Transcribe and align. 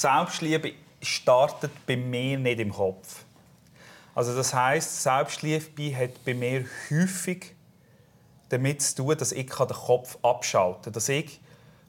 Selbstliebe 0.00 0.72
startet 1.00 1.70
bei 1.86 1.96
mir 1.96 2.38
nicht 2.38 2.58
im 2.58 2.72
Kopf. 2.72 3.24
Also 4.14 4.34
das 4.34 4.52
heißt, 4.52 5.02
Selbstliebe 5.02 5.96
hat 5.96 6.24
bei 6.24 6.34
mir 6.34 6.64
häufig 6.90 7.54
damit 8.48 8.82
zu 8.82 8.96
tun, 8.96 9.16
dass 9.16 9.32
ich 9.32 9.46
den 9.46 9.68
Kopf 9.68 10.18
abschalten 10.22 10.82
kann. 10.82 10.92
Dass 10.92 11.08
ich 11.08 11.40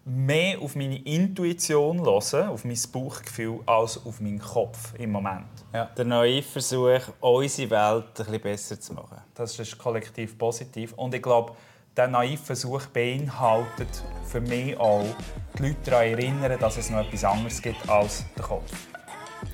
mehr 0.05 0.61
auf 0.61 0.75
meine 0.75 0.99
Intuition 0.99 1.99
höre, 2.01 2.49
auf 2.49 2.63
mein 2.63 2.77
Bauchgefühl, 2.91 3.59
als 3.65 4.05
auf 4.05 4.21
meinen 4.21 4.39
Kopf 4.39 4.93
im 4.99 5.11
Moment. 5.11 5.47
Ja. 5.73 5.85
Der 5.85 6.05
neue 6.05 6.43
Versuch, 6.43 7.01
unsere 7.19 7.69
Welt 7.71 8.19
ein 8.19 8.25
bisschen 8.25 8.41
besser 8.41 8.79
zu 8.79 8.93
machen. 8.93 9.17
Das 9.33 9.57
ist 9.57 9.77
kollektiv 9.77 10.37
positiv. 10.37 10.93
Und 10.93 11.15
ich 11.15 11.23
glaube, 11.23 11.55
der 11.95 12.07
naive 12.07 12.43
Versuch 12.43 12.85
beinhaltet 12.87 14.03
für 14.25 14.41
mich 14.41 14.77
auch, 14.77 15.05
die 15.57 15.63
Leute 15.63 15.77
daran 15.85 16.07
erinnern, 16.07 16.59
dass 16.59 16.77
es 16.77 16.89
noch 16.89 17.05
etwas 17.05 17.23
anderes 17.23 17.61
gibt 17.61 17.87
als 17.87 18.25
der 18.35 18.43
Kopf. 18.43 18.71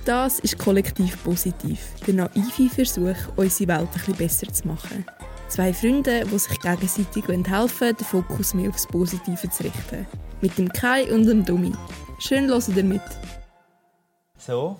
Das 0.04 0.40
ist 0.40 0.58
kollektiv 0.58 1.22
positiv. 1.22 1.94
Der 2.06 2.14
naive 2.14 2.68
Versuch, 2.68 3.16
unsere 3.36 3.68
Welt 3.68 3.88
ein 3.88 3.92
bisschen 3.92 4.16
besser 4.16 4.52
zu 4.52 4.66
machen. 4.66 5.06
Zwei 5.48 5.72
Freunde, 5.72 6.24
die 6.24 6.38
sich 6.38 6.58
gegenseitig 6.60 7.28
helfen 7.28 7.96
den 7.96 8.06
Fokus 8.06 8.54
mehr 8.54 8.70
aufs 8.70 8.86
Positive 8.86 9.50
zu 9.50 9.64
richten. 9.64 10.06
Mit 10.40 10.56
dem 10.58 10.72
Kai 10.72 11.12
und 11.12 11.26
dem 11.26 11.44
Dummi. 11.44 11.72
Schön 12.18 12.48
hören 12.48 12.76
ihr 12.76 12.84
mit. 12.84 13.02
So, 14.38 14.76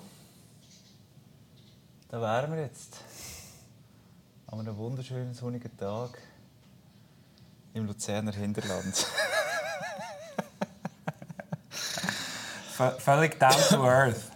da 2.09 2.19
wären 2.19 2.51
wir 2.51 2.63
jetzt. 2.63 2.97
An 4.47 4.59
einem 4.59 4.75
wunderschönen 4.75 5.33
sonnigen 5.33 5.75
Tag 5.77 6.17
im 7.73 7.85
Luzerner 7.85 8.33
Hinterland. 8.33 9.05
völlig 12.99 13.39
down 13.39 13.55
to 13.69 13.83
earth. 13.83 14.31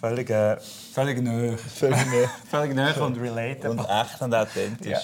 völlig, 0.00 0.30
äh, 0.30 0.58
völlig 0.92 1.22
neu. 1.22 1.56
Völlig 1.56 2.06
neu. 2.06 2.26
völlig 2.50 2.74
neu 2.74 3.04
und 3.04 3.16
relatable. 3.18 3.70
Und 3.70 3.84
echt 3.88 4.22
und 4.22 4.34
authentisch. 4.34 4.90
Ja. 4.90 5.00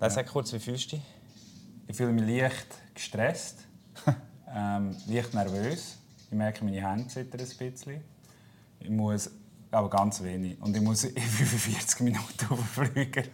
Nein, 0.00 0.10
sag 0.10 0.26
kurz, 0.26 0.52
wie 0.52 0.58
fühlst 0.58 0.92
du 0.92 0.96
dich? 0.96 1.04
Ich 1.88 1.96
fühle 1.96 2.12
mich 2.12 2.42
leicht 2.42 2.66
gestresst, 2.94 3.60
ähm, 4.54 4.96
leicht 5.06 5.34
nervös. 5.34 5.96
Ich 6.30 6.36
merke, 6.36 6.64
meine 6.64 6.86
Hände 6.86 7.08
zittern 7.08 7.40
ein 7.40 7.56
bisschen. 7.70 8.02
Ich 8.80 8.90
muss, 8.90 9.30
aber 9.70 9.88
ganz 9.88 10.22
wenig. 10.22 10.60
Und 10.60 10.76
ich 10.76 10.82
muss 10.82 11.04
in 11.04 11.22
45 11.22 12.00
Minuten 12.00 12.44
überfliegen. 12.44 13.28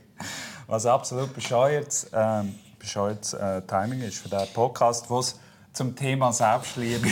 Was 0.66 0.86
absolut 0.86 1.34
bescheuertes, 1.34 2.10
ähm, 2.12 2.54
bescheuertes 2.78 3.34
äh, 3.34 3.60
Timing 3.62 4.00
ist 4.00 4.18
für 4.18 4.30
diesen 4.30 4.52
Podcast, 4.54 5.08
wo 5.10 5.18
es 5.18 5.38
zum 5.74 5.94
Thema 5.94 6.32
Selbstliebe 6.32 7.08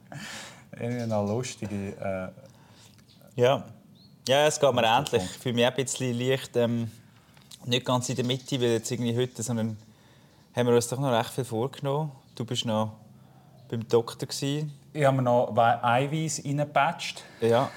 irgendwie 0.72 1.06
noch 1.06 1.26
lustige. 1.26 2.32
Äh, 3.34 3.40
ja. 3.40 3.64
ja, 4.28 4.46
es 4.46 4.60
geht 4.60 4.74
mir 4.74 4.84
ähnlich. 4.84 5.22
Ich 5.22 5.38
fühle 5.38 5.54
mich 5.54 5.66
ein 5.66 5.74
bisschen 5.74 6.18
leicht, 6.18 6.56
ähm, 6.56 6.90
nicht 7.64 7.86
ganz 7.86 8.08
in 8.10 8.16
der 8.16 8.26
Mitte, 8.26 8.60
weil 8.60 8.72
jetzt 8.72 8.90
irgendwie 8.90 9.16
heute, 9.16 9.42
sondern 9.42 9.78
haben 10.54 10.66
wir 10.66 10.74
uns 10.74 10.88
doch 10.88 10.98
noch 10.98 11.12
recht 11.12 11.30
viel 11.30 11.44
vorgenommen. 11.44 12.12
Du 12.34 12.44
bist 12.44 12.66
noch 12.66 12.92
beim 13.68 13.88
Doktor 13.88 14.26
gewesen. 14.26 14.72
Ich 14.92 15.04
habe 15.04 15.16
mir 15.16 15.22
noch 15.22 15.56
Eiweiß 15.56 16.42
reingepatcht. 16.44 17.22
Ja, 17.40 17.70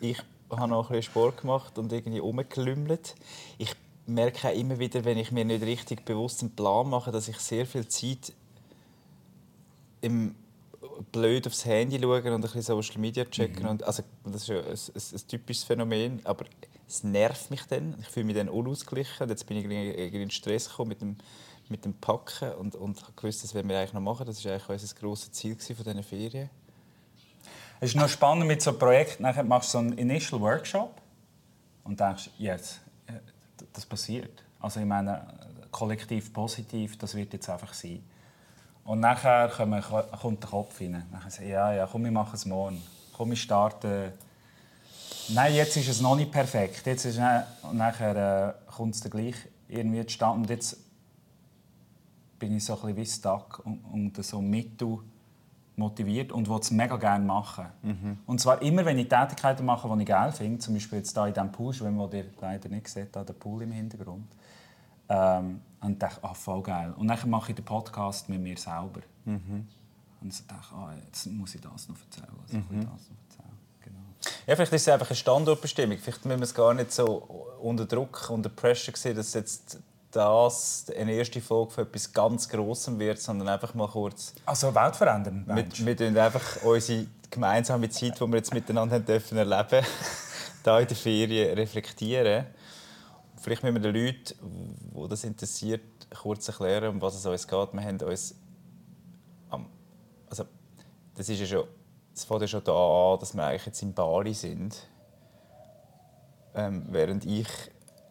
ich 0.00 0.18
habe 0.50 0.68
noch 0.68 0.90
ein 0.90 0.96
bisschen 0.96 1.10
Sport 1.10 1.40
gemacht 1.40 1.78
und 1.78 1.92
irgendwie 1.92 2.18
rumgelümmelt. 2.18 3.14
Ich 3.58 3.74
merke 4.12 4.48
auch 4.48 4.54
immer 4.54 4.78
wieder, 4.78 5.04
wenn 5.04 5.18
ich 5.18 5.32
mir 5.32 5.44
nicht 5.44 5.62
richtig 5.62 6.04
bewusst 6.04 6.40
einen 6.40 6.54
Plan 6.54 6.88
mache, 6.88 7.10
dass 7.10 7.28
ich 7.28 7.38
sehr 7.38 7.66
viel 7.66 7.86
Zeit 7.88 8.32
im 10.00 10.34
blöd 11.10 11.46
aufs 11.46 11.64
Handy 11.64 11.98
schauen 12.00 12.26
und 12.26 12.32
ein 12.32 12.40
bisschen 12.40 12.62
Social 12.62 12.98
Media 12.98 13.24
checken. 13.24 13.64
Mhm. 13.64 13.68
Und, 13.70 13.84
also, 13.84 14.02
das 14.24 14.42
ist 14.42 14.48
ja 14.48 14.60
ein, 14.60 14.66
ein, 14.66 15.02
ein, 15.14 15.28
typisches 15.28 15.64
Phänomen, 15.64 16.20
aber 16.24 16.44
es 16.88 17.02
nervt 17.02 17.50
mich 17.50 17.62
dann. 17.64 17.96
Ich 18.00 18.08
fühle 18.08 18.26
mich 18.26 18.36
dann 18.36 18.48
unausgeglichen. 18.48 19.28
Jetzt 19.28 19.46
bin 19.46 19.56
ich 19.56 19.64
irgendwie 19.64 20.22
in 20.22 20.30
Stress 20.30 20.68
gekommen 20.68 20.90
mit 20.90 21.00
dem, 21.00 21.16
mit 21.68 21.84
dem 21.84 21.94
Packen 21.94 22.52
und, 22.52 22.74
und 22.74 23.02
gewusst, 23.16 23.42
das 23.42 23.54
werden 23.54 23.68
wir 23.68 23.78
eigentlich 23.78 23.94
noch 23.94 24.00
machen. 24.00 24.26
Das 24.26 24.44
war 24.44 24.52
eigentlich 24.52 24.68
unser 24.68 24.94
grosses 24.94 25.32
Ziel 25.32 25.56
von 25.56 25.84
diesen 25.84 26.02
Ferien. 26.02 26.50
Es 27.80 27.90
ist 27.90 27.96
noch 27.96 28.08
spannend 28.08 28.46
mit 28.46 28.62
so 28.62 28.70
einem 28.70 28.78
Projekt. 28.78 29.20
Nachher 29.20 29.42
machst 29.42 29.70
du 29.70 29.72
so 29.72 29.78
einen 29.78 29.98
Initial 29.98 30.40
Workshop 30.40 31.00
und 31.84 31.98
denkst, 31.98 32.30
jetzt, 32.38 32.80
das 33.72 33.86
passiert. 33.86 34.42
Also 34.60 34.80
ich 34.80 34.86
meine, 34.86 35.26
kollektiv 35.70 36.32
positiv, 36.32 36.98
das 36.98 37.14
wird 37.14 37.32
jetzt 37.32 37.48
einfach 37.48 37.74
sein. 37.74 38.02
Und 38.84 39.00
nachher 39.00 39.48
kommt 40.20 40.42
der 40.42 40.50
Kopf 40.50 40.80
rein. 40.80 41.04
Nachher 41.12 41.30
sagt 41.30 41.48
ja, 41.48 41.72
ja, 41.72 41.88
komm, 41.90 42.04
wir 42.04 42.10
machen 42.10 42.34
es 42.34 42.46
morgen. 42.46 42.82
Komm, 43.12 43.30
wir 43.30 43.36
starten. 43.36 44.12
Nein, 45.28 45.54
jetzt 45.54 45.76
ist 45.76 45.88
es 45.88 46.00
noch 46.00 46.16
nicht 46.16 46.32
perfekt. 46.32 46.86
Jetzt 46.86 47.04
ist, 47.04 47.20
und 47.62 47.76
nachher 47.76 48.16
äh, 48.48 48.72
kommt 48.72 48.94
es 48.94 49.00
dann 49.00 49.10
gleich 49.10 49.36
irgendwie 49.68 50.04
zustande. 50.04 50.40
Und 50.40 50.50
jetzt 50.50 50.76
bin 52.38 52.56
ich 52.56 52.64
so 52.64 52.74
ein 52.74 52.80
bisschen 52.80 52.96
wie 52.96 53.06
stuck 53.06 53.62
und, 53.64 53.84
und 53.92 54.24
so 54.24 54.40
mittel 54.40 54.98
motiviert 55.76 56.32
und 56.32 56.48
will 56.48 56.58
es 56.58 56.70
mega 56.70 56.96
gerne 56.96 57.24
machen. 57.24 57.66
Mhm. 57.82 58.18
Und 58.26 58.40
zwar 58.40 58.60
immer, 58.62 58.84
wenn 58.84 58.98
ich 58.98 59.08
Tätigkeiten 59.08 59.64
mache, 59.64 59.88
die 59.94 60.02
ich 60.02 60.08
geil 60.08 60.32
finde, 60.32 60.58
zum 60.58 60.74
Beispiel 60.74 60.98
jetzt 60.98 61.14
hier 61.14 61.26
in 61.26 61.34
diesem 61.34 61.52
Pool, 61.52 61.74
wenn 61.80 61.96
man 61.96 62.10
ihr 62.12 62.26
leider 62.40 62.68
nicht 62.68 62.88
sieht, 62.88 63.14
da 63.14 63.24
der 63.24 63.32
Pool 63.32 63.62
im 63.62 63.72
Hintergrund, 63.72 64.26
ähm, 65.08 65.60
und 65.80 66.00
dachte, 66.00 66.22
ah, 66.22 66.34
voll 66.34 66.62
geil. 66.62 66.94
Und 66.96 67.08
dann 67.08 67.30
mache 67.30 67.50
ich 67.50 67.56
den 67.56 67.64
Podcast 67.64 68.28
mit 68.28 68.40
mir 68.40 68.56
selber. 68.56 69.00
Mhm. 69.24 69.66
Und 70.20 70.32
so 70.32 70.44
dachte, 70.46 70.74
ah, 70.74 70.92
jetzt 71.04 71.26
muss 71.26 71.54
ich 71.54 71.60
das 71.60 71.88
noch 71.88 71.96
erzählen. 72.00 72.28
Also 72.42 72.56
mhm. 72.56 72.64
das 72.70 72.84
noch 72.84 72.92
erzählen. 73.28 73.58
Genau. 73.80 73.98
Ja, 74.46 74.54
vielleicht 74.54 74.72
ist 74.72 74.82
es 74.82 74.88
einfach 74.88 75.10
eine 75.10 75.16
Standortbestimmung. 75.16 75.98
Vielleicht 75.98 76.24
müssen 76.24 76.38
wir 76.38 76.44
es 76.44 76.54
gar 76.54 76.74
nicht 76.74 76.92
so 76.92 77.16
unter 77.60 77.86
Druck, 77.86 78.30
unter 78.30 78.48
Pressure 78.48 78.96
sehen, 78.96 79.16
dass 79.16 79.34
jetzt 79.34 79.80
das 80.12 80.86
eine 80.96 81.12
erste 81.12 81.40
Folge 81.40 81.72
für 81.72 81.80
etwas 81.82 82.12
ganz 82.12 82.48
Grossem 82.48 82.98
wird, 82.98 83.18
sondern 83.18 83.48
einfach 83.48 83.74
mal 83.74 83.88
kurz... 83.88 84.34
Also 84.44 84.74
weltverändern? 84.74 85.44
Wir, 85.46 86.14
wir 86.14 86.24
einfach 86.24 86.62
unsere 86.62 87.06
gemeinsame 87.30 87.88
Zeit, 87.88 88.20
die 88.20 88.26
wir 88.26 88.36
jetzt 88.36 88.52
miteinander 88.52 88.96
haben 88.96 89.06
dürfen 89.06 89.38
erleben, 89.38 89.84
da 90.62 90.78
in 90.78 90.86
der 90.86 90.96
Ferien 90.96 91.54
reflektieren. 91.54 92.46
Vielleicht 93.40 93.62
müssen 93.62 93.82
wir 93.82 93.92
den 93.92 94.06
Leuten, 94.06 94.34
die 94.94 95.08
das 95.08 95.24
interessiert, 95.24 95.80
kurz 96.14 96.46
erklären, 96.46 96.90
um 96.90 97.02
was 97.02 97.14
es 97.16 97.26
uns 97.26 97.48
geht. 97.48 97.72
Wir 97.72 97.82
haben 97.82 97.98
uns... 97.98 98.34
Also, 100.28 100.44
das 101.14 101.28
ist 101.28 101.40
ja 101.40 101.46
schon... 101.46 101.64
Es 102.14 102.24
fängt 102.24 102.42
ja 102.42 102.46
schon 102.46 102.62
da 102.62 103.12
an, 103.14 103.18
dass 103.18 103.34
wir 103.34 103.44
eigentlich 103.44 103.66
jetzt 103.66 103.82
in 103.82 103.94
Bali 103.94 104.34
sind. 104.34 104.76
Ähm, 106.54 106.84
während 106.90 107.24
ich 107.24 107.46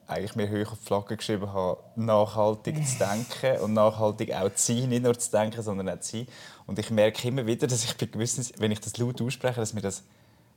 eigentlich 0.08 0.36
mir 0.36 0.50
hoch 0.50 0.74
auf 0.74 0.80
die 0.80 0.86
Flagge 0.86 1.18
geschrieben 1.18 1.52
habe, 1.54 1.82
nachhaltig 1.96 2.86
zu 2.86 2.98
denken 3.00 3.62
und 3.64 3.74
nachhaltig 3.74 4.34
auch 4.34 4.54
zu 4.54 4.74
sein, 4.74 4.90
nicht 4.90 5.04
nur 5.04 5.18
zu 5.18 5.32
denken, 5.32 5.62
sondern 5.62 5.90
auch 5.90 6.00
zu 6.00 6.18
sein. 6.18 6.28
Und 6.66 6.80
ich 6.80 6.90
merke 6.90 7.28
immer 7.28 7.46
wieder, 7.46 7.68
dass 7.68 7.84
ich 7.84 7.96
bei 7.98 8.06
gewissen, 8.06 8.46
wenn 8.58 8.72
ich 8.72 8.80
das 8.80 8.98
laut 8.98 9.22
ausspreche, 9.22 9.60
dass 9.60 9.74
mir 9.74 9.82
das 9.82 10.04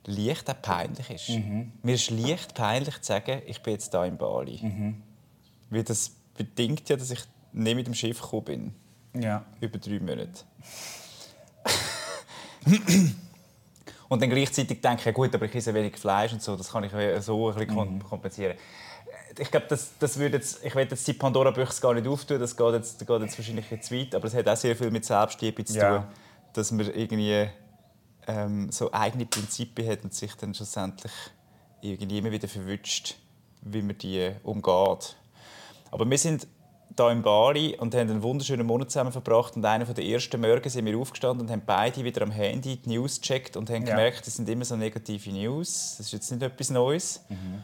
leicht 0.05 0.49
auch 0.49 0.61
peinlich 0.61 1.09
ist. 1.09 1.29
Mhm. 1.29 1.71
Mir 1.83 1.95
ist 1.95 2.09
leicht 2.09 2.53
peinlich 2.53 3.01
zu 3.01 3.07
sagen, 3.07 3.41
ich 3.45 3.61
bin 3.61 3.73
jetzt 3.73 3.93
da 3.93 4.05
in 4.05 4.17
Bali. 4.17 4.59
Mhm. 4.61 5.01
Weil 5.69 5.83
das 5.83 6.11
bedingt 6.37 6.87
ja, 6.89 6.95
dass 6.95 7.11
ich 7.11 7.21
nicht 7.53 7.75
mit 7.75 7.87
dem 7.87 7.93
Schiff 7.93 8.21
gekommen 8.21 8.43
bin. 8.43 8.73
Ja. 9.23 9.45
Über 9.61 9.77
drei 9.77 9.99
Monate. 9.99 10.43
und 14.09 14.21
dann 14.21 14.29
gleichzeitig 14.29 14.81
denke 14.81 15.09
ich, 15.09 15.15
gut, 15.15 15.33
aber 15.33 15.45
ich 15.45 15.55
esse 15.55 15.73
wenig 15.73 15.97
Fleisch 15.97 16.33
und 16.33 16.41
so, 16.41 16.55
das 16.55 16.69
kann 16.69 16.83
ich 16.83 16.91
so 17.21 17.49
ein 17.51 17.55
bisschen 17.55 17.95
mhm. 17.95 18.03
kompensieren. 18.03 18.57
Ich 19.37 19.51
glaube, 19.51 19.65
das, 19.69 19.91
das 19.99 20.17
würde 20.17 20.37
jetzt, 20.37 20.63
ich 20.63 20.73
will 20.75 20.87
jetzt 20.89 21.07
die 21.07 21.13
Pandora-Büchse 21.13 21.81
gar 21.81 21.93
nicht 21.93 22.07
auftun, 22.07 22.39
das 22.39 22.55
geht 22.55 22.73
jetzt, 22.73 22.99
geht 23.05 23.21
jetzt 23.21 23.37
wahrscheinlich 23.37 23.81
zu 23.81 23.95
weit, 23.95 24.15
aber 24.15 24.25
es 24.27 24.33
hat 24.33 24.47
auch 24.47 24.55
sehr 24.55 24.75
viel 24.75 24.91
mit 24.91 25.05
Selbstliebe 25.05 25.65
zu 25.65 25.79
tun, 25.79 26.03
dass 26.53 26.71
man 26.71 26.87
irgendwie 26.93 27.47
ähm, 28.27 28.71
so 28.71 28.91
eigene 28.91 29.25
Prinzipien 29.25 29.89
hat 29.89 30.03
und 30.03 30.13
sich 30.13 30.33
dann 30.35 30.53
schlussendlich 30.53 31.11
irgendwie 31.81 32.17
immer 32.17 32.31
wieder 32.31 32.47
verwünscht, 32.47 33.15
wie 33.61 33.81
man 33.81 33.97
die 33.97 34.31
umgeht. 34.43 35.15
Aber 35.91 36.09
wir 36.09 36.17
sind 36.17 36.47
da 36.95 37.11
in 37.11 37.21
Bali 37.21 37.75
und 37.77 37.93
haben 37.93 38.09
einen 38.09 38.23
wunderschönen 38.23 38.65
Monat 38.65 38.91
zusammen 38.91 39.11
verbracht. 39.11 39.55
Und 39.55 39.65
einer 39.65 39.85
der 39.85 40.05
ersten 40.05 40.39
Morgen 40.39 40.69
sind 40.69 40.85
wir 40.85 40.97
aufgestanden 40.97 41.45
und 41.45 41.51
haben 41.51 41.63
beide 41.65 42.03
wieder 42.03 42.21
am 42.21 42.31
Handy 42.31 42.77
die 42.77 42.89
News 42.89 43.19
gecheckt 43.19 43.57
und 43.57 43.69
haben 43.69 43.85
ja. 43.85 43.95
gemerkt, 43.95 44.25
das 44.25 44.35
sind 44.35 44.47
immer 44.47 44.65
so 44.65 44.75
negative 44.75 45.29
News. 45.31 45.95
Das 45.97 46.07
ist 46.07 46.13
jetzt 46.13 46.31
nicht 46.31 46.41
etwas 46.41 46.69
Neues. 46.69 47.23
Mhm. 47.29 47.63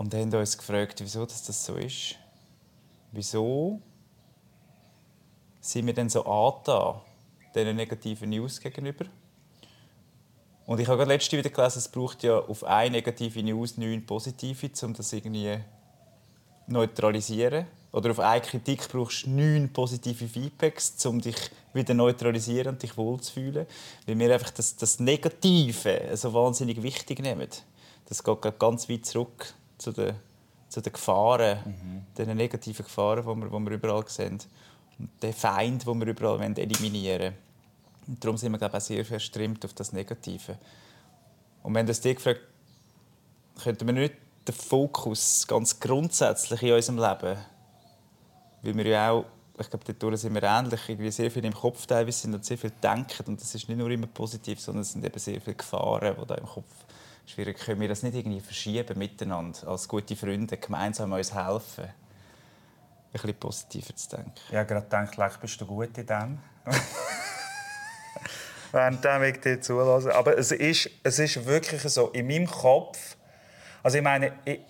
Und 0.00 0.14
haben 0.14 0.32
uns 0.32 0.56
gefragt, 0.56 1.02
wieso 1.02 1.26
das 1.26 1.44
so 1.46 1.74
ist. 1.74 2.14
Wieso 3.12 3.82
sind 5.60 5.84
wir 5.84 5.92
denn 5.92 6.08
so 6.08 6.24
angetan, 6.24 7.02
diesen 7.54 7.76
negativen 7.76 8.30
News 8.30 8.58
gegenüber? 8.58 9.04
Und 10.64 10.80
ich 10.80 10.88
habe 10.88 10.96
gerade 10.96 11.10
letzte 11.10 11.36
wieder 11.36 11.50
gelesen, 11.50 11.80
es 11.80 11.88
braucht 11.88 12.22
ja 12.22 12.38
auf 12.38 12.64
eine 12.64 12.92
negative 12.92 13.42
News 13.42 13.76
neun 13.76 14.06
positive, 14.06 14.70
um 14.86 14.94
das 14.94 15.12
irgendwie 15.12 15.58
neutralisieren. 16.66 17.66
oder 17.92 18.12
auf 18.12 18.20
eine 18.20 18.40
Kritik 18.40 18.88
brauchst 18.88 19.26
du 19.26 19.30
neun 19.32 19.70
positive 19.70 20.28
Feedbacks, 20.28 21.04
um 21.04 21.20
dich 21.20 21.36
wieder 21.74 21.92
neutralisieren 21.92 22.72
und 22.72 22.82
dich 22.82 22.96
wohlzufühlen. 22.96 23.66
Weil 24.06 24.18
wir 24.18 24.32
einfach 24.32 24.48
das, 24.48 24.76
das 24.76 24.98
Negative 24.98 26.16
so 26.16 26.32
wahnsinnig 26.32 26.82
wichtig 26.82 27.20
nehmen. 27.20 27.50
Das 28.06 28.24
geht 28.24 28.58
ganz 28.58 28.88
weit 28.88 29.04
zurück 29.04 29.54
zu 29.80 29.92
den, 29.92 30.14
zu 30.68 30.80
den 30.80 30.92
Gefahren, 30.92 31.58
mhm. 31.64 32.06
den 32.16 32.36
negativen 32.36 32.84
Gefahren, 32.84 33.22
die 33.22 33.26
wir, 33.26 33.58
die 33.58 33.66
wir 33.66 33.72
überall 33.72 34.04
sehen. 34.08 34.38
Und 34.98 35.08
den 35.22 35.32
Feind, 35.32 35.86
den 35.86 36.00
wir 36.00 36.06
überall 36.06 36.40
eliminieren 36.42 37.20
wollen. 37.20 37.34
Und 38.06 38.24
darum 38.24 38.36
sind 38.36 38.52
wir 38.52 38.58
glaube 38.58 38.76
ich, 38.76 38.82
auch 38.82 38.86
sehr 38.86 39.04
verstrimmt 39.04 39.64
auf 39.64 39.72
das 39.72 39.92
Negative. 39.92 40.58
Und 41.62 41.74
wenn 41.74 41.86
das 41.86 42.00
dich 42.00 42.16
gefragt, 42.16 42.40
könnten 43.62 43.86
wir 43.86 43.94
nicht 43.94 44.14
den 44.46 44.54
Fokus 44.54 45.46
ganz 45.46 45.78
grundsätzlich 45.78 46.62
in 46.62 46.72
unserem 46.72 46.98
Leben, 46.98 47.38
weil 48.62 48.76
wir 48.76 48.86
ja 48.86 49.10
auch, 49.10 49.24
ich 49.58 49.68
glaube, 49.68 49.92
dort 49.92 50.18
sind 50.18 50.34
wir 50.34 50.42
ähnlich, 50.42 50.80
irgendwie 50.88 51.10
sehr 51.10 51.30
viel 51.30 51.44
im 51.44 51.52
Kopf 51.52 51.86
teilweise 51.86 52.20
sind 52.20 52.34
und 52.34 52.44
sehr 52.44 52.56
viel 52.56 52.72
denken 52.82 53.24
und 53.26 53.40
das 53.40 53.54
ist 53.54 53.68
nicht 53.68 53.76
nur 53.76 53.90
immer 53.90 54.06
positiv, 54.06 54.58
sondern 54.60 54.82
es 54.82 54.92
sind 54.92 55.04
eben 55.04 55.18
sehr 55.18 55.40
viele 55.40 55.56
Gefahren, 55.56 56.16
die 56.18 56.26
da 56.26 56.34
im 56.34 56.46
Kopf 56.46 56.72
schwierig 57.30 57.58
können 57.58 57.80
wir 57.80 57.88
das 57.88 58.02
nicht 58.02 58.14
irgendwie 58.14 58.40
verschieben 58.40 58.98
miteinander 58.98 59.68
als 59.68 59.88
gute 59.88 60.16
Freunde 60.16 60.56
gemeinsam 60.56 61.12
uns 61.12 61.34
helfen 61.34 61.88
ein 63.12 63.20
bisschen 63.20 63.34
positiver 63.38 63.96
zu 63.96 64.16
denken. 64.16 64.32
Ja, 64.50 64.62
gerade 64.62 64.84
gedacht, 64.84 65.14
vielleicht 65.14 65.40
bist 65.40 65.60
du 65.60 65.66
gut 65.66 65.96
in 65.98 66.06
dem. 66.06 66.38
Während 68.72 69.04
ich 69.24 69.40
dir 69.40 69.60
zulasse. 69.60 70.14
Aber 70.14 70.38
es 70.38 70.52
ist, 70.52 70.88
es 71.02 71.18
ist 71.18 71.44
wirklich 71.44 71.82
so, 71.82 72.08
in 72.10 72.28
meinem 72.28 72.46
Kopf, 72.46 73.16
also 73.82 73.98
ich 73.98 74.04
meine, 74.04 74.32
ich, 74.44 74.60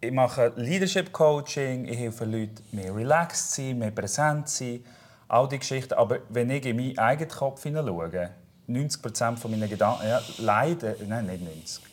ich 0.00 0.12
mache 0.12 0.52
Leadership 0.54 1.12
Coaching, 1.12 1.86
ich 1.86 1.98
helfe 1.98 2.24
Leuten, 2.24 2.62
mehr 2.70 2.94
relaxed 2.94 3.50
zu 3.50 3.62
sein, 3.62 3.78
mehr 3.78 3.90
präsent 3.90 4.48
zu 4.48 4.58
sein, 4.58 4.84
all 5.26 5.48
diese 5.48 5.58
Geschichten. 5.58 5.94
Aber 5.94 6.20
wenn 6.28 6.50
ich 6.50 6.64
in 6.66 6.76
meinen 6.76 6.98
eigenen 6.98 7.30
Kopf 7.30 7.64
hineinschaue, 7.64 8.30
90 8.68 9.02
Prozent 9.02 9.50
meiner 9.50 9.66
Gedanken, 9.66 10.06
ja, 10.06 10.22
leider, 10.38 10.94
nein, 11.04 11.26
nicht 11.26 11.42
90, 11.42 11.87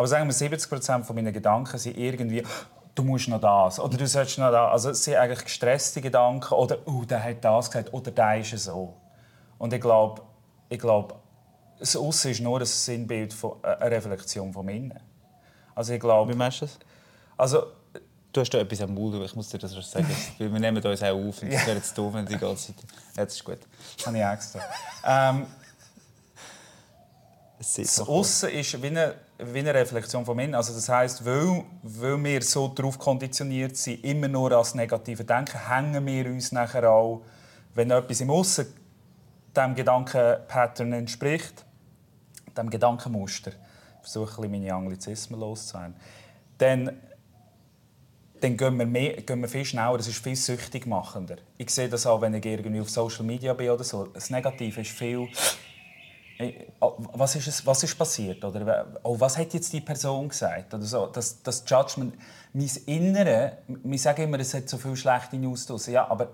aber 0.00 0.06
sagen 0.06 0.26
wir 0.26 0.32
70 0.32 0.70
Prozent 0.70 1.14
meiner 1.14 1.30
Gedanken 1.30 1.76
sind 1.76 1.98
irgendwie, 1.98 2.42
du 2.94 3.02
musst 3.02 3.28
noch 3.28 3.38
das 3.38 3.78
oder 3.78 3.98
du 3.98 4.06
sollst 4.06 4.38
noch 4.38 4.50
das. 4.50 4.72
Also 4.72 4.90
es 4.90 5.04
sind 5.04 5.16
eigentlich 5.16 5.44
gestresste 5.44 6.00
Gedanken 6.00 6.54
oder 6.54 6.78
oh, 6.86 7.04
der 7.04 7.22
hat 7.22 7.44
das 7.44 7.70
gesagt 7.70 7.92
oder 7.92 8.10
der 8.10 8.40
ist 8.40 8.58
so. 8.64 8.94
Und 9.58 9.74
ich 9.74 9.80
glaube, 9.82 10.22
ich 10.70 10.78
glaube, 10.78 11.16
das 11.78 11.96
Aussen 11.96 12.30
ist 12.30 12.40
nur 12.40 12.60
ein 12.60 12.64
Sinnbild 12.64 13.34
von 13.34 13.58
äh, 13.62 13.76
eine 13.78 13.96
Reflexion 13.96 14.50
von 14.54 14.66
innen. 14.70 14.98
Also 15.74 15.92
ich 15.92 16.00
glaube, 16.00 16.32
Wie 16.32 16.36
meinst 16.36 16.62
du 16.62 16.64
das? 16.64 16.78
Also, 17.36 17.66
du 18.32 18.40
hast 18.40 18.48
da 18.54 18.56
etwas 18.56 18.80
am 18.80 18.94
Mund, 18.94 19.22
ich 19.22 19.36
muss 19.36 19.50
dir 19.50 19.58
das 19.58 19.72
sagen. 19.72 20.08
Weil 20.38 20.50
wir 20.50 20.60
nehmen 20.60 20.82
uns 20.82 21.02
auch 21.02 21.08
auf 21.08 21.42
und 21.42 21.52
das 21.52 21.66
wäre 21.66 21.76
jetzt 21.76 21.98
doof, 21.98 22.14
wenn 22.14 22.24
die 22.24 22.38
ganze 22.38 22.74
Zeit... 22.74 22.86
Das 23.16 23.34
ist 23.34 23.44
gut. 23.44 23.58
Habe 24.06 24.16
ich 24.16 24.24
extra. 24.24 24.60
ähm, 25.04 25.46
das 27.60 28.00
Aussen 28.00 28.48
ist 28.48 28.82
wie 28.82 28.86
eine, 28.86 29.16
wie 29.38 29.58
eine 29.58 29.74
Reflexion 29.74 30.24
von 30.24 30.38
innen. 30.38 30.54
Also 30.54 30.72
das 30.72 30.88
heisst, 30.88 31.24
weil, 31.26 31.62
weil 31.82 32.24
wir 32.24 32.40
so 32.40 32.68
darauf 32.68 32.98
konditioniert 32.98 33.76
sind, 33.76 34.02
immer 34.02 34.28
nur 34.28 34.52
als 34.52 34.74
negative 34.74 35.24
Denken, 35.24 35.68
hängen 35.68 36.06
wir 36.06 36.24
uns 36.26 36.52
nachher 36.52 36.90
auch, 36.90 37.20
wenn 37.74 37.90
etwas 37.90 38.22
im 38.22 38.30
Aussen 38.30 38.66
dem 39.54 39.74
Gedankenpattern 39.74 40.92
entspricht, 40.94 41.66
dem 42.56 42.70
Gedankenmuster, 42.70 43.50
ich 43.50 44.10
versuche 44.10 44.42
ein 44.42 44.50
meine 44.50 44.72
Anglizismen 44.72 45.38
loszuwerden, 45.38 45.94
dann, 46.56 46.98
dann 48.40 48.56
gehen, 48.56 48.78
wir 48.78 48.86
mehr, 48.86 49.20
gehen 49.20 49.40
wir 49.42 49.48
viel 49.48 49.66
schneller, 49.66 49.98
das 49.98 50.08
ist 50.08 50.24
viel 50.24 50.36
süchtig 50.36 50.86
machender. 50.86 51.36
Ich 51.58 51.68
sehe 51.68 51.90
das 51.90 52.06
auch, 52.06 52.22
wenn 52.22 52.32
ich 52.32 52.46
irgendwie 52.46 52.80
auf 52.80 52.88
Social 52.88 53.24
Media 53.24 53.52
bin 53.52 53.68
oder 53.68 53.84
so. 53.84 54.06
Das 54.06 54.30
Negative 54.30 54.80
ist 54.80 54.90
viel 54.90 55.28
was 56.80 57.36
ist, 57.36 57.46
es, 57.46 57.66
was 57.66 57.82
ist 57.82 57.96
passiert? 57.98 58.44
Oder 58.44 58.86
oh, 59.02 59.18
was 59.18 59.36
hat 59.36 59.52
jetzt 59.52 59.72
die 59.72 59.80
Person 59.80 60.28
gesagt? 60.28 60.72
Oder 60.72 60.84
so. 60.84 61.06
das, 61.06 61.42
das 61.42 61.64
Judgment, 61.66 62.14
mein 62.52 62.70
Innere, 62.86 63.58
wir 63.68 63.98
sagen 63.98 64.22
immer, 64.22 64.40
es 64.40 64.54
hat 64.54 64.68
so 64.68 64.78
viele 64.78 64.96
schlechte 64.96 65.36
News 65.36 65.66
draussen. 65.66 65.92
Ja, 65.92 66.08
aber 66.08 66.30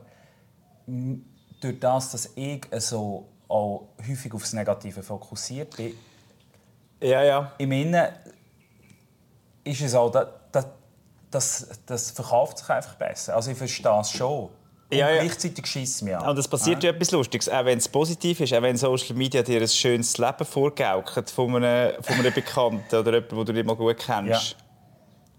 durch 1.60 1.80
das, 1.80 2.12
dass 2.12 2.30
ich 2.36 2.66
so 2.78 3.26
auch 3.48 3.88
häufig 4.06 4.32
aufs 4.32 4.52
Negative 4.52 5.02
fokussiert 5.02 5.76
bin, 5.76 5.94
ja, 7.00 7.22
ja. 7.22 7.52
im 7.58 7.72
Innen 7.72 8.08
ist 9.64 9.82
es 9.82 9.94
auch, 9.94 10.10
das, 10.10 10.66
das, 11.30 11.68
das 11.84 12.10
verkauft 12.12 12.58
sich 12.58 12.70
einfach 12.70 12.94
besser. 12.94 13.34
Also 13.34 13.50
ich 13.50 13.58
verstehe 13.58 14.00
es 14.00 14.10
schon. 14.10 14.48
Ja, 14.90 15.10
ja. 15.10 15.22
gleichzeitig 15.22 15.66
schießt 15.66 16.02
mich 16.02 16.16
an. 16.16 16.28
Und 16.28 16.38
es 16.38 16.46
passiert 16.46 16.82
ja. 16.82 16.90
ja 16.90 16.96
etwas 16.96 17.10
Lustiges. 17.10 17.48
Auch 17.48 17.64
wenn 17.64 17.78
es 17.78 17.88
positiv 17.88 18.40
ist, 18.40 18.54
auch 18.54 18.62
wenn 18.62 18.76
Social 18.76 19.16
Media 19.16 19.42
dir 19.42 19.60
ein 19.60 19.68
schönes 19.68 20.16
Leben 20.16 20.44
vorgaukelt 20.44 21.28
von 21.30 21.56
einem, 21.56 22.02
von 22.02 22.14
einem 22.16 22.32
Bekannten 22.32 22.94
oder 22.94 23.14
jemandem, 23.14 23.38
den 23.38 23.46
du 23.46 23.52
nicht 23.52 23.66
mal 23.66 23.76
gut 23.76 23.98
kennst. 23.98 24.52
Ja 24.52 24.66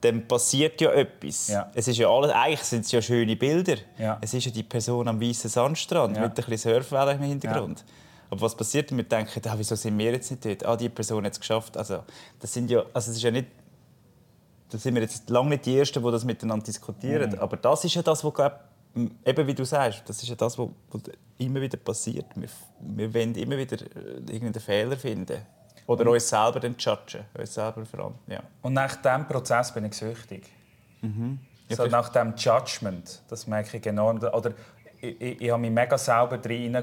dann 0.01 0.27
passiert 0.27 0.79
ja 0.79 0.91
etwas. 0.91 1.47
Ja. 1.47 1.71
Es 1.73 1.88
ist 1.88 1.97
ja 1.97 2.09
alles, 2.09 2.31
eigentlich 2.31 2.63
sind 2.63 2.85
es 2.85 2.91
ja 2.91 3.01
schöne 3.01 3.35
Bilder. 3.35 3.77
Es 4.21 4.33
ist 4.33 4.45
ja 4.45 4.51
die 4.51 4.63
Person 4.63 5.07
am 5.07 5.19
weißen 5.19 5.49
Sandstrand 5.49 6.13
mit 6.13 6.23
ein 6.23 6.33
bisschen 6.33 6.57
Surfwellen 6.57 7.17
im 7.17 7.27
Hintergrund. 7.27 7.83
Aber 8.29 8.41
was 8.41 8.55
passiert, 8.55 8.91
wenn 8.91 8.97
wir 8.97 9.05
denken, 9.05 9.41
ah, 9.45 9.55
wieso 9.57 9.75
sind 9.75 9.97
wir 9.97 10.11
jetzt 10.11 10.29
nicht 10.29 10.45
dort? 10.45 10.65
Ah, 10.65 10.75
die 10.75 10.89
Person 10.89 11.23
hat 11.25 11.31
es 11.31 11.39
geschafft. 11.39 11.77
Also, 11.77 12.03
das 12.39 12.53
sind 12.53 12.69
ja, 12.69 12.83
also 12.94 13.11
es 13.11 13.17
ist 13.17 13.23
ja 13.23 13.31
nicht, 13.31 13.47
da 14.69 14.77
sind 14.77 14.95
wir 14.95 15.01
jetzt 15.01 15.29
lange 15.29 15.51
nicht 15.51 15.65
die 15.65 15.77
Ersten, 15.77 16.03
die 16.03 16.11
das 16.11 16.25
miteinander 16.25 16.65
diskutieren. 16.65 17.31
Mhm. 17.31 17.39
Aber 17.39 17.55
das 17.55 17.85
ist 17.85 17.95
ja 17.95 18.01
das, 18.01 18.23
was 18.25 18.33
glaub, 18.33 18.59
eben 19.25 19.47
wie 19.47 19.53
du 19.53 19.65
sagst, 19.65 20.03
das 20.07 20.21
ist 20.21 20.29
ja 20.29 20.35
das, 20.35 20.57
was, 20.57 20.69
immer 21.38 21.61
wieder 21.61 21.77
passiert. 21.77 22.25
Wir, 22.35 22.49
wir 22.79 23.13
wollen 23.13 23.35
immer 23.35 23.57
wieder 23.57 23.77
äh, 23.81 24.19
irgendeinen 24.31 24.61
Fehler 24.61 24.97
finden. 24.97 25.41
Oder 25.85 26.01
und, 26.01 26.09
uns 26.09 26.27
selber 26.27 26.59
dann 26.59 26.75
judgen, 26.77 27.23
uns 27.38 27.53
selber 27.53 27.83
ja. 28.27 28.44
Und 28.61 28.73
nach 28.73 28.95
diesem 28.97 29.27
Prozess 29.27 29.73
bin 29.73 29.85
ich 29.85 29.94
süchtig. 29.94 30.49
Mhm. 31.01 31.39
Ja, 31.69 31.75
so 31.77 31.85
nach 31.85 32.09
dem 32.09 32.33
Judgment, 32.35 33.21
das 33.29 33.47
merke 33.47 33.77
ich 33.77 33.85
enorm. 33.85 34.17
Oder 34.17 34.51
ich, 35.01 35.21
ich, 35.21 35.41
ich 35.41 35.49
habe 35.49 35.61
mich 35.61 35.71
mega 35.71 35.97
selber 35.97 36.38
drin 36.38 36.77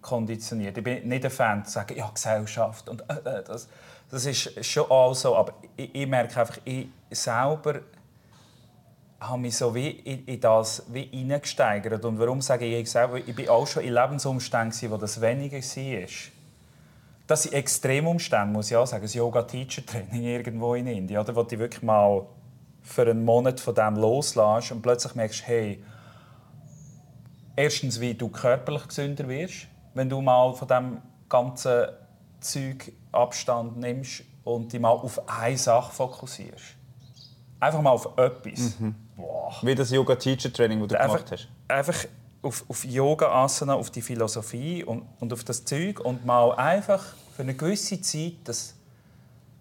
konditioniert. 0.00 0.76
Ich 0.76 0.84
bin 0.84 1.08
nicht 1.08 1.24
ein 1.24 1.30
Fan, 1.30 1.64
zu 1.64 1.72
sagen, 1.72 1.96
ja, 1.96 2.08
Gesellschaft 2.08 2.88
und 2.88 3.02
äh, 3.02 3.38
äh, 3.38 3.44
das, 3.44 3.68
das 4.10 4.24
ist 4.26 4.64
schon 4.64 4.90
auch 4.90 5.14
so. 5.14 5.36
Aber 5.36 5.54
ich, 5.76 5.94
ich 5.94 6.06
merke 6.06 6.40
einfach, 6.40 6.58
ich 6.64 6.88
selber 7.10 7.80
habe 9.20 9.38
mich 9.38 9.56
so 9.56 9.74
wie 9.74 9.90
in, 9.90 10.24
in 10.24 10.40
das 10.40 10.84
wie 10.90 11.04
hineingesteigert. 11.04 12.04
Und 12.04 12.18
warum 12.18 12.40
sage 12.40 12.64
ich, 12.64 12.80
ich 12.80 12.90
selber, 12.90 13.18
ich 13.18 13.34
bin 13.34 13.48
auch 13.48 13.66
schon 13.66 13.84
in 13.84 13.92
Lebensumständen, 13.92 14.90
wo 14.90 14.96
das 14.96 15.20
weniger 15.20 15.58
war. 15.58 16.08
Das 17.26 17.42
sind 17.44 17.52
Extremumstände, 17.52 18.52
muss 18.52 18.70
ich 18.70 18.76
auch 18.76 18.86
sagen. 18.86 19.02
Das 19.02 19.14
Yoga-Teacher-Training 19.14 20.24
irgendwo 20.24 20.74
in 20.74 20.86
Indien, 20.86 21.20
oder, 21.20 21.36
wo 21.36 21.42
du 21.42 21.58
wirklich 21.58 21.82
mal 21.82 22.26
für 22.82 23.02
einen 23.02 23.24
Monat 23.24 23.60
von 23.60 23.74
dem 23.74 23.96
loslässt 23.96 24.72
und 24.72 24.82
plötzlich 24.82 25.14
merkst, 25.14 25.46
hey, 25.46 25.84
erstens, 27.54 28.00
wie 28.00 28.14
du 28.14 28.28
körperlich 28.28 28.88
gesünder 28.88 29.28
wirst, 29.28 29.68
wenn 29.94 30.08
du 30.08 30.20
mal 30.20 30.54
von 30.54 30.66
dem 30.66 31.02
ganzen 31.28 31.88
Zeug 32.40 32.92
Abstand 33.12 33.76
nimmst 33.76 34.22
und 34.44 34.72
dich 34.72 34.80
mal 34.80 34.90
auf 34.90 35.28
eine 35.28 35.58
Sache 35.58 35.92
fokussierst. 35.92 36.76
Einfach 37.60 37.82
mal 37.82 37.90
auf 37.90 38.16
etwas. 38.16 38.80
Mhm. 38.80 38.94
Wie 39.62 39.74
das 39.74 39.90
Yoga-Teacher-Training, 39.90 40.80
das 40.80 40.88
du 40.88 41.00
einfach, 41.00 41.16
gemacht 41.16 41.32
hast. 41.32 41.48
Einfach 41.68 42.06
auf, 42.42 42.64
auf 42.68 42.84
Yoga-Asana, 42.84 43.74
auf 43.74 43.90
die 43.90 44.02
Philosophie 44.02 44.84
und, 44.84 45.04
und 45.20 45.32
auf 45.32 45.44
das 45.44 45.64
Zeug 45.64 46.00
und 46.00 46.24
mal 46.24 46.52
einfach 46.52 47.04
für 47.36 47.42
eine 47.42 47.54
gewisse 47.54 48.00
Zeit 48.00 48.34
das, 48.44 48.74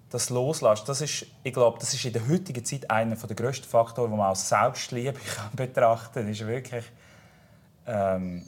das 0.10 0.30
loslässt. 0.30 0.88
Das 0.88 1.02
ist, 1.02 1.26
ich 1.44 1.54
glaube, 1.54 1.78
das 1.80 1.94
ist 1.94 2.06
in 2.06 2.14
der 2.14 2.28
heutigen 2.28 2.64
Zeit 2.64 2.90
einer 2.90 3.16
der 3.16 3.36
grössten 3.36 3.68
Faktoren, 3.68 4.12
die 4.12 4.18
man 4.18 4.28
als 4.28 4.48
Selbstliebe 4.48 5.20
kann 5.36 5.52
betrachten 5.56 6.22
kann, 6.22 6.30
ist 6.30 6.46
wirklich 6.46 6.86
ähm, 7.86 8.46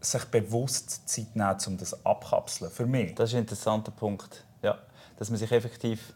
sich 0.00 0.24
bewusst 0.26 1.08
Zeit 1.08 1.34
nehmen, 1.36 1.56
um 1.66 1.78
das 1.78 2.04
abkapseln. 2.04 2.70
Für 2.70 2.86
mich. 2.86 3.14
Das 3.14 3.30
ist 3.30 3.36
ein 3.36 3.42
interessanter 3.42 3.92
Punkt. 3.92 4.44
Ja. 4.62 4.78
Dass 5.18 5.30
man 5.30 5.38
sich 5.38 5.52
effektiv 5.52 6.12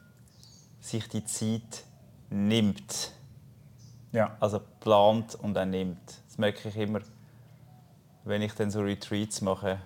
sich 0.80 1.08
die 1.08 1.24
Zeit 1.24 1.84
nimmt. 2.30 3.12
Ja. 4.16 4.36
Also 4.40 4.60
plant 4.80 5.34
und 5.34 5.54
dann 5.54 5.70
nimmt. 5.70 6.22
Das 6.26 6.38
merke 6.38 6.68
ich 6.68 6.76
immer 6.76 7.00
wenn 8.26 8.42
ich 8.42 8.52
dann 8.54 8.70
so 8.70 8.80
Retreats 8.80 9.40
mache 9.40 9.78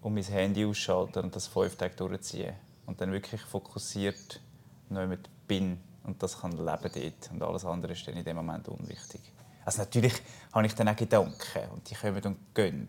und 0.00 0.14
mein 0.14 0.24
Handy 0.24 0.64
ausschalte 0.64 1.22
und 1.22 1.36
das 1.36 1.46
fünf 1.46 1.76
Tage 1.76 1.94
durchziehe 1.94 2.54
und 2.86 3.00
dann 3.00 3.12
wirklich 3.12 3.42
fokussiert 3.42 4.40
mit 4.88 5.28
bin 5.46 5.78
und 6.02 6.22
das 6.22 6.40
kann 6.40 6.52
leben 6.52 6.90
dort 6.94 7.30
und 7.30 7.42
alles 7.42 7.64
andere 7.64 7.92
ist 7.92 8.08
dann 8.08 8.16
in 8.16 8.24
dem 8.24 8.36
Moment 8.36 8.68
unwichtig. 8.68 9.20
Also 9.66 9.80
natürlich 9.82 10.14
habe 10.52 10.66
ich 10.66 10.74
dann 10.74 10.88
auch 10.88 10.96
Gedanken 10.96 11.70
und 11.72 11.88
die 11.88 11.94
kommen 11.94 12.22
und 12.22 12.54
gehen. 12.54 12.86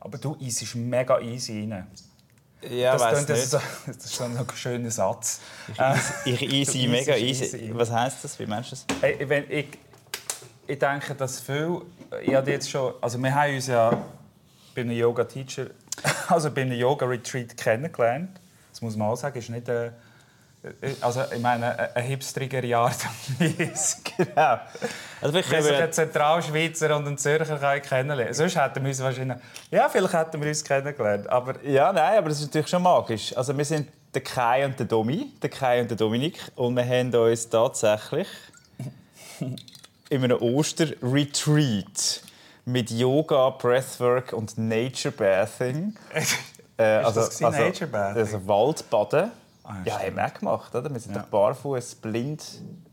Aber 0.00 0.18
du 0.18 0.36
easest 0.38 0.74
mega 0.74 1.18
easy 1.20 1.60
rein. 1.60 1.86
Ja, 2.70 2.92
das, 2.92 3.02
weiss 3.02 3.26
das, 3.26 3.50
das 3.50 3.96
ist 3.96 4.14
so 4.14 4.24
ein 4.24 4.46
schöner 4.54 4.90
Satz. 4.90 5.40
Ich, 6.24 6.42
ich 6.42 6.52
easy, 6.52 6.86
mega 6.88 7.16
easy. 7.16 7.44
easy. 7.44 7.70
Was 7.74 7.90
heisst 7.90 8.22
das? 8.22 8.38
Wie 8.38 8.46
meinst 8.46 8.72
du 8.72 8.76
das? 8.76 8.86
Hey, 9.00 9.28
wenn 9.28 9.50
ich 9.50 9.66
ich 10.66 10.78
denke, 10.78 11.14
dass 11.14 11.40
viel, 11.40 11.82
ich 12.22 12.34
habe 12.34 12.50
jetzt 12.50 12.70
schon, 12.70 12.94
also 13.00 13.18
wir 13.18 13.34
haben 13.34 13.54
uns 13.54 13.66
ja 13.66 13.90
bei 14.74 14.80
einem 14.82 14.92
Yoga-Teacher, 14.96 15.66
also 16.28 16.50
bei 16.50 16.62
einem 16.62 16.78
Yoga-Retreat 16.78 17.56
kennengelernt. 17.56 18.40
Das 18.70 18.80
muss 18.80 18.96
man 18.96 19.08
auch 19.08 19.16
sagen, 19.16 19.38
ist 19.38 19.50
nicht 19.50 19.68
äh, 19.68 19.90
also 21.00 21.22
ich 21.34 21.40
meine, 21.40 21.94
ein 21.96 22.04
hipstriger 22.04 22.78
Art 22.78 22.98
und 23.38 23.40
Weise. 23.40 23.96
genau. 24.16 24.58
Also 25.20 25.38
ich 25.38 25.50
Wie 25.50 25.60
sich 25.60 25.74
ein 25.74 25.92
Zentralschweizer 25.92 26.96
und 26.96 27.08
ein 27.08 27.18
Zürcher 27.18 27.80
kennenlernen 27.80 28.32
Sonst 28.32 28.56
hätten 28.56 28.82
wir 28.82 28.90
uns 28.90 29.02
wahrscheinlich... 29.02 29.38
Ja, 29.70 29.88
vielleicht 29.88 30.14
hätten 30.14 30.40
wir 30.40 30.48
uns 30.48 30.62
kennengelernt, 30.62 31.28
aber... 31.28 31.64
Ja, 31.64 31.92
nein, 31.92 32.18
aber 32.18 32.28
das 32.28 32.38
ist 32.38 32.46
natürlich 32.46 32.68
schon 32.68 32.82
magisch. 32.82 33.36
Also 33.36 33.56
wir 33.56 33.64
sind 33.64 33.88
der 34.14 34.22
Kai 34.22 34.64
und 34.64 34.78
der 34.78 34.86
Domi, 34.86 35.32
der 35.42 35.50
Kai 35.50 35.80
und 35.80 35.90
der 35.90 35.96
Dominik, 35.96 36.38
und 36.54 36.76
wir 36.76 36.84
haben 36.84 37.12
uns 37.12 37.48
tatsächlich 37.48 38.28
in 40.10 40.24
einem 40.24 40.40
Oster-Retreat 40.40 42.22
mit 42.64 42.90
Yoga, 42.90 43.50
Breathwork 43.50 44.32
und 44.32 44.56
Nature 44.58 45.12
Bathing. 45.12 45.96
äh, 46.76 46.82
also, 46.82 47.20
das 47.20 47.42
also, 47.42 47.58
Nature 47.58 47.90
Bathing? 47.90 48.22
Also 48.22 48.46
Waldbaden. 48.46 49.32
Ah, 49.64 49.76
ja, 49.84 49.98
haben 50.00 50.16
wir 50.16 50.26
auch 50.26 50.34
gemacht. 50.34 50.74
Oder? 50.74 50.92
Wir 50.92 51.00
sind 51.00 51.14
ja. 51.14 51.26
barfuß, 51.30 51.96
blind, 51.96 52.44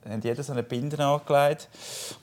haben 0.08 0.22
jeder 0.22 0.44
so 0.44 0.52
eine 0.52 0.64
Binde 0.64 1.04
angelegt. 1.04 1.68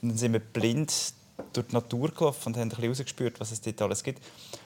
Und 0.01 0.09
dann 0.09 0.17
sind 0.17 0.33
wir 0.33 0.39
blind 0.39 1.13
durch 1.53 1.67
die 1.67 1.73
Natur 1.73 2.09
gelaufen 2.09 2.47
und 2.47 2.55
haben 2.55 2.63
ein 2.63 2.69
bisschen 2.69 2.89
rausgespürt, 2.89 3.39
was 3.39 3.51
es 3.51 3.61
dort 3.61 3.81
alles 3.81 4.03
gibt. 4.03 4.23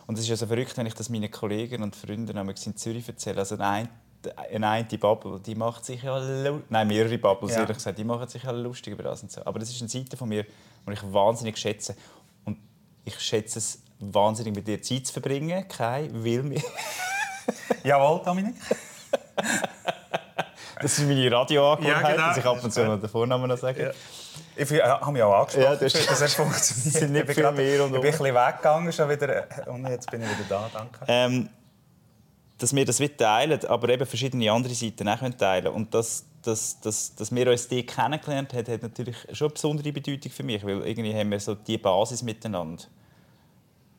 Und 0.07 0.15
es 0.15 0.21
ist 0.21 0.29
ja 0.29 0.35
so 0.35 0.45
verrückt, 0.45 0.77
wenn 0.77 0.85
ich 0.85 0.93
das 0.93 1.09
meinen 1.09 1.29
Kollegen 1.29 1.83
und 1.83 1.95
Freunden 1.95 2.37
in 2.37 2.77
Zürich 2.77 3.07
erzähle. 3.07 3.39
Also 3.39 3.57
eine, 3.57 3.89
eine, 4.51 4.69
eine 4.69 4.97
Bubble, 4.97 5.39
die 5.39 5.55
macht 5.55 5.85
sich 5.85 6.03
ja 6.03 6.21
Nein, 6.69 6.87
mehrere 6.87 7.17
Bubbles, 7.17 7.53
ja. 7.53 7.61
ehrlich 7.61 7.77
gesagt, 7.77 7.97
die 7.97 8.03
machen 8.03 8.27
sich 8.27 8.43
ja 8.43 8.51
lustig 8.51 8.93
über 8.93 9.03
das 9.03 9.23
und 9.23 9.31
so. 9.31 9.43
Aber 9.45 9.59
das 9.59 9.69
ist 9.69 9.81
eine 9.81 9.89
Seite 9.89 10.15
von 10.15 10.29
mir, 10.29 10.43
die 10.43 10.93
ich 10.93 11.13
wahnsinnig 11.13 11.57
schätze. 11.57 11.95
Und 12.45 12.57
ich 13.03 13.19
schätze 13.19 13.59
es 13.59 13.81
wahnsinnig, 13.99 14.55
mit 14.55 14.67
dir 14.67 14.81
Zeit 14.81 15.07
zu 15.07 15.13
verbringen. 15.13 15.67
Kai 15.67 16.09
will 16.11 16.43
mir. 16.43 16.61
Jawohl, 17.83 18.21
Dominik. 18.23 18.55
Das 20.81 20.97
ist 20.97 21.07
meine 21.07 21.31
Radioangewohnheit, 21.31 22.03
ja, 22.03 22.11
genau. 22.11 22.27
dass 22.27 22.37
ich 22.37 22.45
ab 22.45 22.63
und 22.63 22.71
zu 22.73 22.85
noch 22.85 22.99
den 22.99 23.09
Vornamen 23.09 23.47
noch 23.47 23.57
sage. 23.57 23.83
Ja. 23.83 23.91
Ich 24.55 24.71
äh, 24.71 24.81
habe 24.81 25.11
mich 25.11 25.23
auch 25.23 25.41
angesprochen, 25.41 25.63
ja, 25.63 25.75
das, 25.75 25.93
das 25.93 26.21
hat 26.21 26.29
funktioniert. 26.31 26.93
sind 26.93 27.11
nicht 27.11 27.29
ich 27.29 27.35
bin, 27.35 27.55
mehr 27.55 27.83
und 27.83 27.95
ich 27.95 28.01
bin 28.01 28.11
ein 28.11 28.17
bisschen 28.17 28.35
weggegangen 28.35 28.93
schon 28.93 29.09
wieder, 29.09 29.47
und 29.67 29.87
jetzt 29.87 30.09
bin 30.09 30.21
ich 30.21 30.29
wieder 30.29 30.45
da, 30.49 30.69
danke. 30.73 30.99
Ähm, 31.07 31.49
dass 32.61 32.75
wir 32.75 32.85
das 32.85 33.01
teilen, 33.17 33.65
aber 33.65 33.89
eben 33.89 34.05
verschiedene 34.05 34.51
andere 34.51 34.75
Seiten 34.75 35.09
auch 35.09 35.19
teilen 35.37 35.67
Und 35.67 35.93
dass, 35.93 36.25
dass, 36.43 36.79
dass, 36.79 37.15
dass 37.15 37.33
wir 37.33 37.49
uns 37.49 37.67
die 37.67 37.85
kennengelernt 37.85 38.53
haben, 38.53 38.71
hat 38.71 38.81
natürlich 38.83 39.15
schon 39.33 39.47
eine 39.47 39.53
besondere 39.53 39.91
Bedeutung 39.91 40.31
für 40.31 40.43
mich, 40.43 40.63
weil 40.63 40.85
irgendwie 40.85 41.13
haben 41.13 41.31
wir 41.31 41.39
so 41.39 41.55
die 41.55 41.79
Basis 41.79 42.21
miteinander. 42.21 42.83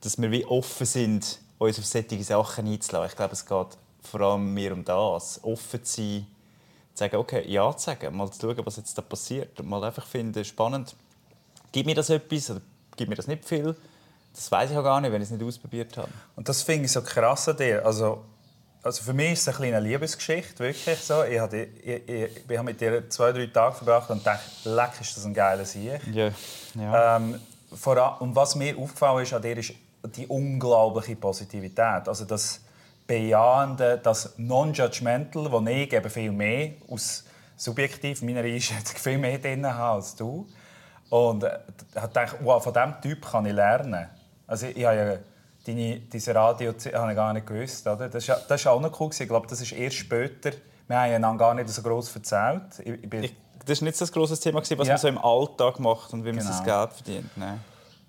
Dass 0.01 0.21
wir 0.21 0.31
wie 0.31 0.45
offen 0.45 0.87
sind, 0.87 1.41
uns 1.59 1.79
auf 1.79 1.87
solche 1.87 2.23
Sachen 2.23 2.67
einzulassen. 2.67 3.11
Ich 3.11 3.17
glaube, 3.17 3.33
es 3.33 3.47
geht 3.47 3.79
vor 4.03 4.21
allem 4.21 4.53
mir 4.53 4.73
um 4.73 4.85
das, 4.85 5.43
offen 5.43 5.85
zu 5.85 6.03
sein, 6.03 6.27
zu 6.95 7.05
sagen, 7.05 7.17
okay, 7.17 7.45
ja 7.49 7.75
zu 7.77 7.87
sagen, 7.87 8.17
mal 8.17 8.31
zu 8.31 8.41
schauen, 8.41 8.67
was 8.67 8.77
jetzt 8.77 8.97
da 8.97 9.03
passiert 9.03 9.59
und 9.61 9.69
mal 9.69 9.83
einfach 9.85 10.07
finden, 10.07 10.45
spannend, 10.45 10.95
gibt 11.71 11.87
mir 11.87 11.95
das 11.95 12.11
etwas 12.11 12.51
oder 12.51 12.61
gibt 12.97 13.09
mir 13.09 13.17
das 13.17 13.27
nicht 13.27 13.45
viel? 13.45 13.75
Das 14.35 14.51
weiß 14.51 14.71
ich 14.71 14.77
auch 14.77 14.83
gar 14.83 15.01
nicht, 15.01 15.13
wenn 15.13 15.21
ich 15.21 15.29
es 15.29 15.33
nicht 15.33 15.45
ausprobiert 15.45 15.97
habe. 15.97 16.09
Und 16.37 16.49
das 16.49 16.63
finde 16.63 16.87
ich 16.87 16.93
so 16.93 17.03
krass 17.03 17.49
an 17.49 17.57
dir. 17.57 17.85
Also, 17.85 18.25
also 18.83 19.03
für 19.03 19.13
mich 19.13 19.33
ist 19.33 19.41
es 19.41 19.49
eine 19.49 19.57
kleine 19.57 19.81
Liebesgeschichte, 19.81 20.59
wirklich 20.59 20.99
so. 20.99 21.23
Ich 21.25 21.39
habe, 21.39 21.57
ich, 21.65 22.09
ich, 22.09 22.31
ich 22.49 22.57
habe 22.59 22.65
mit 22.65 22.81
dir 22.81 23.09
zwei, 23.11 23.33
drei 23.33 23.47
Tage 23.47 23.77
verbracht 23.77 24.11
und 24.11 24.27
dachte, 24.27 24.45
leck, 24.65 24.93
ist 25.01 25.17
das 25.17 25.25
ein 25.25 25.35
geiler 25.35 25.65
Sieg. 25.65 26.01
Ja. 26.13 26.31
ja. 26.75 27.17
Ähm, 27.17 27.41
vor, 27.75 28.21
und 28.21 28.35
was 28.35 28.55
mir 28.55 28.77
aufgefallen 28.77 29.23
ist 29.23 29.33
an 29.33 29.43
dir, 29.43 29.57
ist 29.57 29.75
die 30.17 30.27
unglaubliche 30.27 31.17
Positivität. 31.17 32.09
Also 32.09 32.25
das, 32.25 32.61
Bejahende, 33.07 33.99
das 34.03 34.35
Non-Judgmental, 34.39 35.49
das 35.51 35.73
ich 35.73 35.93
eben 35.93 36.11
viel 36.11 36.33
mehr 36.33 36.73
aus 36.89 37.25
subjektiv 37.57 38.23
meiner 38.23 38.41
Einschätzung 38.41 38.97
viel 38.97 39.19
mehr 39.19 39.39
drin 39.39 39.67
habe 39.67 39.97
als 39.97 40.17
du. 40.17 40.47
Und 41.11 41.45
äh, 41.45 41.59
habe 41.97 42.09
gedacht, 42.09 42.37
wow, 42.41 42.63
von 42.63 42.73
diesem 42.73 43.01
Typ 43.01 43.31
kann 43.31 43.47
ich 43.47 43.53
lernen. 43.53 44.09
Also 44.47 44.67
ich, 44.67 44.79
ich 44.79 44.85
habe 44.85 44.97
ja 44.97 45.19
deine, 45.67 46.01
diese 46.01 46.35
Radio 46.35 46.73
habe 46.95 47.11
ich 47.11 47.17
gar 47.17 47.33
nicht 47.33 47.47
gewusst. 47.47 47.87
Oder? 47.87 48.09
Das, 48.09 48.27
ist, 48.27 48.45
das 48.49 48.61
ist 48.61 48.67
auch 48.67 48.81
noch 48.81 48.99
cool. 48.99 49.11
Ich 49.17 49.29
glaube, 49.29 49.47
das 49.47 49.61
ist 49.61 49.73
erst 49.73 49.97
später. 49.97 50.53
Wir 50.89 50.97
haben 50.97 51.13
einander 51.13 51.39
gar 51.39 51.55
nicht 51.55 51.69
so 51.69 51.83
groß 51.83 52.15
erzählt. 52.17 52.79
Ich, 52.79 53.05
ich 53.05 53.13
ich, 53.13 53.37
das 53.65 53.81
war 53.81 53.87
nicht 53.87 53.97
so 53.97 54.05
ein 54.05 54.11
grosses 54.11 54.41
Thema, 54.41 54.61
was 54.61 54.69
ja. 54.71 54.77
man 54.87 54.99
so 54.99 55.09
im 55.09 55.19
Alltag 55.19 55.79
macht 55.79 56.13
und 56.13 56.25
wie 56.25 56.33
man 56.33 56.41
genau. 56.41 56.51
sein 56.51 56.65
Geld 56.65 56.93
verdient. 56.93 57.37
Nein. 57.37 57.61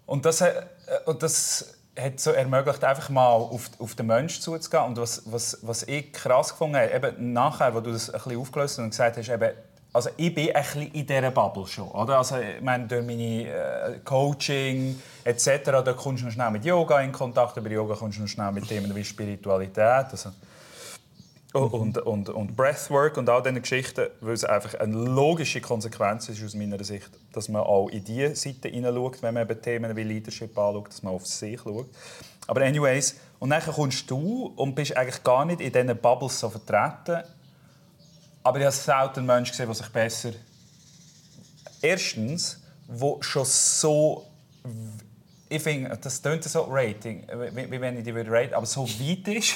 Und 0.06 0.26
das, 0.26 0.42
äh, 0.42 0.54
und 1.06 1.22
das 1.22 1.78
hat 1.98 2.20
so 2.20 2.32
ermöglicht, 2.32 2.84
einfach 2.84 3.10
mal 3.10 3.34
auf, 3.34 3.70
auf 3.80 3.96
den 3.96 4.08
Menschen 4.08 4.42
zuzugehen. 4.42 4.84
Und 4.84 4.98
was, 4.98 5.24
was, 5.26 5.60
was 5.62 5.84
ich 5.84 6.12
krass 6.12 6.50
gefunden 6.50 6.78
habe, 6.78 6.92
eben 6.92 7.34
nachher, 7.34 7.74
wo 7.74 7.82
du 7.82 7.92
das 7.92 8.10
ein 8.10 8.14
bisschen 8.14 8.40
aufgelöst 8.40 8.78
hast 8.78 8.84
und 8.84 8.90
gesagt 8.90 9.18
hast, 9.18 9.30
eben, 9.30 9.52
also 9.94 10.10
ich 10.18 10.34
bin 10.34 10.56
ein 10.56 10.64
bisschen 10.64 10.92
in 10.92 11.06
dieser 11.06 11.30
Bubble 11.30 11.68
schon. 11.68 11.88
Oder? 11.90 12.18
Also, 12.18 12.38
ich 12.38 12.62
meine, 12.62 12.88
durch 12.88 13.06
meine 13.06 13.48
äh, 13.48 14.00
Coaching 14.04 15.00
etc., 15.24 15.66
da 15.66 15.94
kommst 15.94 16.24
du 16.24 16.26
noch 16.26 16.34
schnell 16.34 16.50
mit 16.50 16.66
Yoga 16.66 17.00
in 17.02 17.12
Kontakt. 17.12 17.56
Über 17.58 17.70
Yoga 17.70 17.94
kommst 17.96 18.18
du 18.18 18.24
noch 18.24 18.28
schnell 18.28 18.52
mit 18.52 18.68
Themen 18.68 18.94
wie 18.96 19.04
Spiritualität. 19.04 20.08
Also, 20.10 20.32
und, 21.54 22.00
und, 22.00 22.30
und 22.30 22.56
Breathwork 22.56 23.18
und 23.18 23.30
all 23.30 23.44
diese 23.44 23.62
Geschichten, 23.62 24.08
weil 24.22 24.34
es 24.34 24.44
einfach 24.44 24.74
eine 24.80 24.96
logische 24.96 25.62
Konsequenz 25.62 26.28
ist 26.30 26.44
aus 26.44 26.56
meiner 26.56 26.84
Sicht, 26.84 27.12
dass 27.32 27.48
man 27.48 27.62
auch 27.62 27.90
in 27.90 28.04
diese 28.04 28.36
Seite 28.36 28.70
hineinschaut, 28.70 29.22
wenn 29.22 29.36
man 29.36 29.44
eben 29.48 29.62
Themen 29.62 29.96
wie 29.96 30.04
Leadership 30.04 30.58
anschaut, 30.58 30.90
dass 30.90 31.04
man 31.04 31.14
auf 31.14 31.28
sich 31.28 31.62
schaut. 31.62 31.90
Aber 32.48 32.62
anyways, 32.62 33.18
und 33.40 33.52
dann 33.52 33.62
kommst 33.62 34.10
du 34.10 34.52
und 34.56 34.74
bist 34.74 34.98
eigentlich 34.98 35.24
gar 35.24 35.46
nicht 35.46 35.62
in 35.62 35.72
diesen 35.72 35.96
Bubbles 35.98 36.40
so 36.40 36.50
vertreten. 36.50 37.24
Aber 38.42 38.60
ich 38.60 38.66
habe 38.66 38.76
selten 38.76 39.26
Menschen 39.26 39.52
gesehen, 39.52 39.70
die 39.70 39.76
sich 39.76 39.90
besser... 39.90 40.32
Erstens, 41.82 42.62
wo 42.88 43.22
schon 43.22 43.46
so... 43.46 44.26
Ich 45.50 45.62
finde, 45.62 45.96
das 46.02 46.22
klingt 46.22 46.44
so 46.46 46.68
Rating, 46.68 47.28
wie, 47.54 47.80
wenn 47.80 47.98
ich 47.98 48.04
die 48.04 48.12
raten, 48.12 48.56
aber 48.56 48.66
so 48.66 48.88
weit 48.88 49.28
ist... 49.28 49.54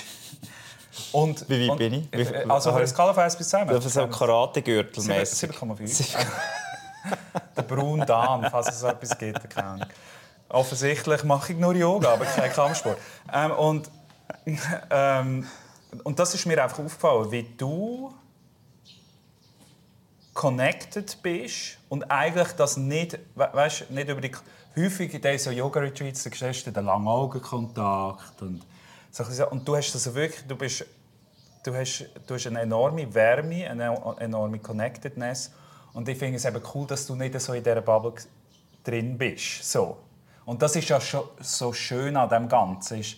Und, 1.12 1.50
Wie 1.50 1.64
weit 1.64 1.70
und, 1.70 1.78
bin 1.78 1.94
ich? 1.94 2.12
Wie, 2.12 2.36
also 2.50 2.72
eine 2.72 2.88
Skala 2.88 3.14
von 3.14 3.24
1 3.24 3.36
bis 3.36 3.50
10? 3.50 3.68
Das 3.68 3.86
ist 3.86 3.94
so 3.94 4.08
Karate-Gürtel 4.08 5.04
7,5. 5.04 6.16
der 7.58 7.62
Braun 7.62 8.06
Dan, 8.06 8.50
falls 8.50 8.70
es 8.70 8.80
so 8.80 8.88
etwas 8.88 9.18
gibt. 9.18 9.50
Keine 9.50 9.88
Offensichtlich 10.50 11.24
mache 11.24 11.54
ich 11.54 11.60
nur 11.60 11.76
Yoga, 11.76 12.14
aber 12.14 12.26
kein 12.26 12.52
Kampfsport. 12.52 12.98
Ähm, 13.34 13.52
und, 13.52 13.92
ähm, 14.90 15.48
und 16.04 16.20
das 16.20 16.34
ist 16.34 16.46
mir 16.46 16.64
einfach 16.64 16.80
aufgefallen, 16.80 17.32
wie 17.32 17.44
du 17.58 18.14
connected 20.34 21.18
bist 21.22 21.80
und 21.90 22.10
eigentlich 22.10 22.50
das 22.54 22.78
nicht, 22.78 23.20
weißt, 23.36 23.90
nicht 23.92 24.08
über 24.08 24.22
die 24.22 24.32
häufig 24.76 25.14
in 25.14 25.22
diesen 25.22 25.54
Yoga-Retreats, 25.54 26.24
da 26.24 26.30
siehst 26.32 26.68
du 26.68 26.72
den 26.72 26.86
langen 26.86 27.08
Augenkontakt 27.08 28.42
und 28.42 28.62
und 29.50 29.68
du 29.68 29.76
hast 29.76 29.94
das 29.94 30.14
wirklich, 30.14 30.46
du 30.48 30.56
bist, 30.56 30.86
du 31.64 31.74
hast, 31.76 32.06
du 32.26 32.36
hast 32.36 32.48
eine 32.48 32.62
enorme 32.62 33.14
Wärme, 33.14 33.70
eine 33.70 34.16
enorme 34.20 34.60
Connectedness. 34.60 35.52
Und 35.94 36.08
ich 36.08 36.18
finde 36.18 36.38
es 36.38 36.46
eben 36.46 36.62
cool, 36.74 36.86
dass 36.86 37.06
du 37.08 37.16
nicht 37.16 37.40
so 37.40 37.54
in 37.54 37.64
dieser 37.64 37.82
Bubble 37.82 38.14
drin 38.84 39.18
bist. 39.18 39.64
So. 39.64 39.98
Und 40.46 40.62
das 40.62 40.76
ist 40.76 40.88
ja 40.90 41.02
schon 41.02 41.24
so 41.42 41.74
schön 41.74 42.16
an 42.16 42.30
dem 42.30 42.48
Ganzen. 42.48 43.00
Ist, 43.00 43.18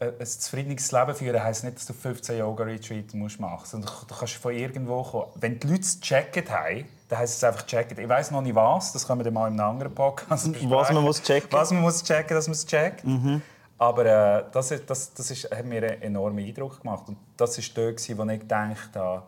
äh, 0.00 0.12
ein 0.18 0.26
zufriedenes 0.26 0.92
Leben 0.92 1.14
führen 1.14 1.42
heisst 1.42 1.64
nicht, 1.64 1.76
dass 1.76 1.86
du 1.86 1.92
15 1.92 2.38
Yoga 2.38 2.64
Retreats 2.64 3.14
musst 3.14 3.38
machen 3.38 3.80
musst. 3.80 4.10
Du 4.10 4.14
kannst 4.14 4.34
von 4.34 4.54
irgendwo 4.54 5.02
kommen. 5.02 5.26
Wenn 5.36 5.58
die 5.58 5.66
Leute 5.66 5.82
es 5.82 6.00
checken 6.00 6.48
haben, 6.48 6.86
dann 7.08 7.18
heisst 7.18 7.36
es 7.36 7.44
einfach 7.44 7.66
checken. 7.66 7.98
Ich 7.98 8.08
weiß 8.08 8.30
noch 8.30 8.40
nicht 8.40 8.54
was, 8.54 8.92
das 8.92 9.06
können 9.06 9.20
wir 9.20 9.24
dann 9.24 9.34
mal 9.34 9.48
in 9.48 9.60
einem 9.60 9.70
anderen 9.70 9.94
Podcast 9.94 10.52
besprechen. 10.52 10.70
Was 10.70 10.92
man 10.92 11.02
muss 11.02 11.22
checken. 11.22 11.48
Was 11.52 11.70
man 11.70 11.82
muss 11.82 12.02
checken, 12.02 12.34
dass 12.34 12.46
man 12.46 12.52
es 12.52 12.66
checkt. 12.66 13.04
Mhm. 13.04 13.42
Aber 13.80 14.04
äh, 14.04 14.44
das, 14.52 14.74
das, 14.86 15.14
das 15.14 15.30
ist, 15.30 15.50
hat 15.50 15.64
mir 15.64 15.82
einen 15.82 16.02
enormen 16.02 16.44
Eindruck 16.44 16.82
gemacht. 16.82 17.08
Und 17.08 17.16
das 17.38 17.56
war 17.56 17.64
dort, 17.74 18.18
wo 18.18 18.30
ich 18.30 18.40
gedacht 18.40 18.90
habe, 18.94 19.22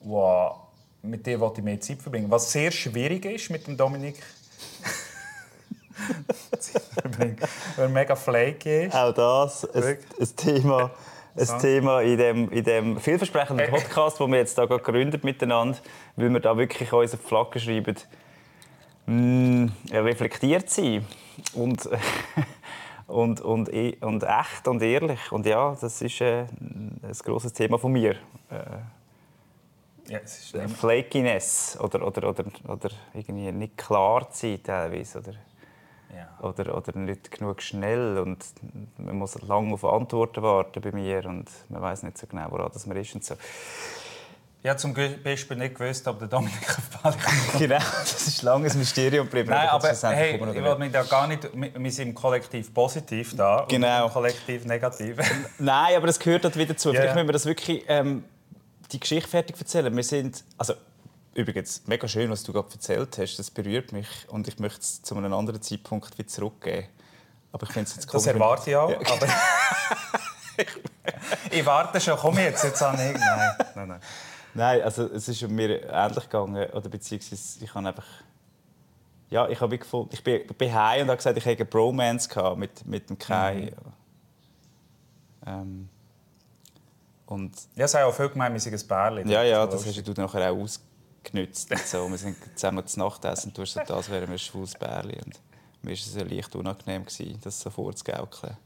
wow, 0.00 0.56
mit 1.00 1.26
dir 1.26 1.40
wollte 1.40 1.60
ich 1.60 1.64
mehr 1.64 1.80
Zeit 1.80 2.02
verbringen. 2.02 2.30
Was 2.30 2.52
sehr 2.52 2.70
schwierig 2.70 3.24
ist 3.24 3.48
mit 3.48 3.66
dem 3.66 3.78
Dominik. 3.78 4.22
weil 7.18 7.36
er 7.78 7.88
mega 7.88 8.14
flaky 8.14 8.88
ist. 8.88 8.94
Auch 8.94 9.14
das 9.14 9.64
ein, 9.74 9.96
ein 10.20 10.36
Thema. 10.36 10.90
Ein 11.34 11.58
Thema 11.58 12.02
in 12.02 12.18
dem, 12.18 12.50
in 12.50 12.64
dem 12.64 13.00
vielversprechenden 13.00 13.70
Podcast, 13.70 14.20
den 14.20 14.30
wir 14.32 14.38
jetzt 14.38 14.58
da 14.58 14.66
gegründet 14.66 15.24
miteinander, 15.24 15.78
weil 16.16 16.28
wir 16.28 16.40
da 16.40 16.58
wirklich 16.58 16.92
uns 16.92 17.14
auf 17.14 17.20
die 17.20 17.26
Flagge 17.26 17.58
schreiben, 17.58 17.96
mm, 19.06 19.66
reflektiert 19.92 20.68
sein. 20.68 21.06
Und 21.54 21.88
und, 23.12 23.40
und, 23.40 23.72
e, 23.72 23.96
und 24.00 24.24
echt 24.24 24.66
und 24.66 24.82
ehrlich. 24.82 25.30
Und 25.30 25.46
ja, 25.46 25.76
das 25.80 26.00
ist 26.00 26.20
äh, 26.20 26.46
ein 26.60 27.12
großes 27.24 27.52
Thema 27.52 27.78
von 27.78 27.92
mir. 27.92 28.12
Äh. 28.50 28.78
Ja, 30.08 30.18
es 30.24 30.52
ist 30.52 30.72
Flakiness 30.78 31.78
oder, 31.80 32.04
oder, 32.04 32.30
oder, 32.30 32.44
oder 32.66 32.90
irgendwie 33.14 33.52
nicht 33.52 33.76
klar 33.76 34.26
sein 34.32 34.60
teilweise. 34.62 35.20
Oder, 35.20 35.34
ja. 36.14 36.48
oder, 36.48 36.76
oder 36.76 36.98
nicht 36.98 37.30
genug 37.30 37.62
schnell 37.62 38.18
und 38.18 38.44
man 38.98 39.16
muss 39.16 39.40
lange 39.42 39.74
auf 39.74 39.84
Antworten 39.84 40.42
warten 40.42 40.80
bei 40.80 40.92
mir 40.92 41.24
und 41.26 41.48
man 41.68 41.82
weiß 41.82 42.02
nicht 42.02 42.18
so 42.18 42.26
genau, 42.26 42.46
woran 42.50 42.70
das 42.72 42.86
man 42.86 42.96
ist 42.96 43.14
und 43.14 43.24
so. 43.24 43.36
Ich 44.64 44.68
habe 44.68 44.78
zum 44.78 44.94
Beispiel 44.94 45.56
nicht 45.56 45.74
gewusst, 45.74 46.06
ob 46.06 46.20
der 46.20 46.28
Dominik 46.28 46.54
Fall 46.64 47.14
genau, 47.58 47.78
das 47.78 48.28
ist 48.28 48.42
lange 48.42 48.70
ein 48.70 48.78
Mysterium 48.78 49.26
geblieben. 49.26 49.50
Nein, 49.50 49.68
aber 49.68 49.88
hey, 49.88 50.34
ich 50.34 50.38
kommen 50.40 50.54
wir 50.54 50.62
will 50.62 50.78
mich 50.78 50.92
da 50.92 51.02
gar 51.02 51.26
nicht... 51.26 51.48
Wir 51.52 51.90
sind 51.92 52.08
im 52.10 52.14
Kollektiv 52.14 52.72
positiv 52.72 53.36
da 53.36 53.66
Genau. 53.68 54.02
und 54.02 54.06
im 54.06 54.12
Kollektiv 54.12 54.64
negativ. 54.64 55.16
Nein, 55.58 55.96
aber 55.96 56.06
es 56.06 56.18
gehört 56.18 56.44
dort 56.44 56.56
wieder 56.56 56.76
zu. 56.76 56.90
Ja, 56.92 57.00
Vielleicht 57.00 57.14
müssen 57.16 57.26
wir 57.28 57.32
das 57.32 57.44
wirklich 57.44 57.84
ähm, 57.88 58.24
die 58.92 59.00
Geschichte 59.00 59.28
fertig 59.28 59.56
erzählen. 59.58 59.94
Wir 59.96 60.04
sind, 60.04 60.44
also 60.56 60.74
übrigens 61.34 61.82
mega 61.86 62.06
schön, 62.06 62.30
was 62.30 62.44
du 62.44 62.52
gerade 62.52 62.68
erzählt 62.72 63.18
hast. 63.18 63.38
Das 63.38 63.50
berührt 63.50 63.90
mich 63.90 64.06
und 64.28 64.46
ich 64.46 64.60
möchte 64.60 64.78
es 64.80 65.02
zu 65.02 65.16
einem 65.16 65.32
anderen 65.34 65.60
Zeitpunkt 65.60 66.16
wieder 66.16 66.28
zurückgeben. 66.28 66.86
Aber 67.50 67.66
ich 67.66 67.72
finde 67.72 67.88
es 67.88 67.96
jetzt 67.96 68.04
Das 68.04 68.12
komisch, 68.12 68.26
wenn- 68.26 68.36
erwarte 68.40 68.70
ich 68.70 68.76
auch. 68.76 68.90
Ja. 68.90 68.98
Ich 71.50 71.64
warte 71.66 72.00
schon. 72.00 72.16
Komm 72.16 72.38
jetzt, 72.38 72.62
jetzt 72.64 72.82
an 72.82 72.94
ich. 72.94 73.18
Nein, 73.18 73.54
nein, 73.74 73.81
nein. 74.54 74.82
Also 74.82 75.04
es 75.06 75.28
ist 75.28 75.42
mir 75.48 75.88
ähnlich 75.90 76.24
gegangen 76.24 76.70
oder 76.70 76.88
beziehungsweise 76.88 77.64
ich 77.64 77.74
habe 77.74 77.88
einfach 77.88 78.06
ja, 79.32 79.48
ich 79.48 79.58
habe 79.62 79.78
gefunden, 79.78 80.10
ich 80.12 80.22
bin, 80.22 80.46
bin 80.46 80.74
heim 80.74 81.02
und 81.02 81.08
habe 81.08 81.16
gesagt, 81.16 81.38
ich 81.38 81.44
hätte 81.46 81.62
eine 81.62 81.70
Bromance 81.70 82.28
gehabt 82.28 82.58
mit, 82.58 82.86
mit 82.86 83.08
dem 83.08 83.18
Kai. 83.18 83.72
Ähm, 85.46 85.88
und 87.24 87.56
Ja, 87.74 87.86
es 87.86 87.94
haben 87.94 88.04
auch 88.04 88.14
viel 88.14 88.28
gemeint, 88.28 88.52
wir 88.52 88.60
sind 88.60 88.74
ein 88.74 88.86
Pärchen. 88.86 89.30
Ja, 89.30 89.42
ja, 89.42 89.66
das 89.66 89.86
hast 89.86 90.06
du 90.06 90.12
nachher 90.20 90.52
auch 90.52 90.58
ausgenützt. 90.58 91.74
So. 91.86 92.10
Wir 92.10 92.18
sind 92.18 92.36
zusammen 92.54 92.86
zu 92.86 92.98
Nacht 92.98 93.24
essen 93.24 93.48
und 93.48 93.58
du 93.58 93.62
hast 93.62 93.72
so 93.72 93.80
das 93.80 94.10
wären 94.10 94.28
wir 94.28 94.34
ein 94.34 94.38
schwules 94.38 94.74
Bärli. 94.74 95.18
Und 95.24 95.40
mir 95.80 95.92
war 95.92 95.92
es 95.92 96.14
ja 96.14 96.24
leicht 96.24 96.54
unangenehm, 96.54 97.06
gewesen, 97.06 97.40
das 97.42 97.58
so 97.58 97.70
vorzugaukeln. 97.70 98.56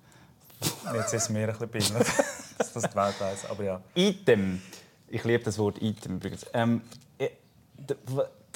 Jetzt 0.95 1.14
ist 1.14 1.23
es 1.23 1.28
mir 1.28 1.49
ein 1.49 1.69
bisschen 1.71 1.95
peinlich, 1.95 2.09
dass 2.59 2.73
das 2.73 2.83
die 2.90 2.97
Welt 2.97 3.21
weiss. 3.21 3.49
Aber 3.49 3.62
ja. 3.62 3.81
Item. 3.95 4.61
Ich 5.08 5.25
liebe 5.25 5.44
das 5.44 5.58
Wort 5.58 5.80
Item 5.80 6.16
übrigens. 6.16 6.46
Ähm, 6.52 6.82
äh, 7.18 7.28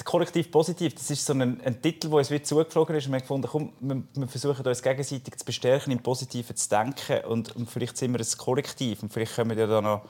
Kollektiv 0.03 0.51
positiv, 0.51 0.95
das 0.95 1.11
ist 1.11 1.25
so 1.25 1.33
ein, 1.33 1.61
ein 1.61 1.81
Titel, 1.81 2.09
der 2.09 2.17
uns 2.17 2.31
wieder 2.31 2.43
zugeflogen 2.43 2.95
ist. 2.95 3.07
Wir 3.07 3.13
haben 3.13 3.21
gefunden, 3.21 3.47
komm, 3.49 3.73
wir, 3.79 4.03
wir 4.15 4.27
versuchen 4.27 4.65
uns 4.65 4.81
gegenseitig 4.81 5.37
zu 5.37 5.45
bestärken, 5.45 5.91
im 5.91 5.99
Positiven 5.99 6.55
zu 6.55 6.69
denken. 6.69 7.23
Und, 7.25 7.55
und 7.55 7.69
vielleicht 7.69 7.97
sind 7.97 8.13
wir 8.13 8.19
ein 8.19 8.37
Kollektiv. 8.37 9.03
Und 9.03 9.13
vielleicht 9.13 9.35
kommen 9.35 9.57
ja 9.57 9.67
da 9.67 9.79
noch, 9.79 10.01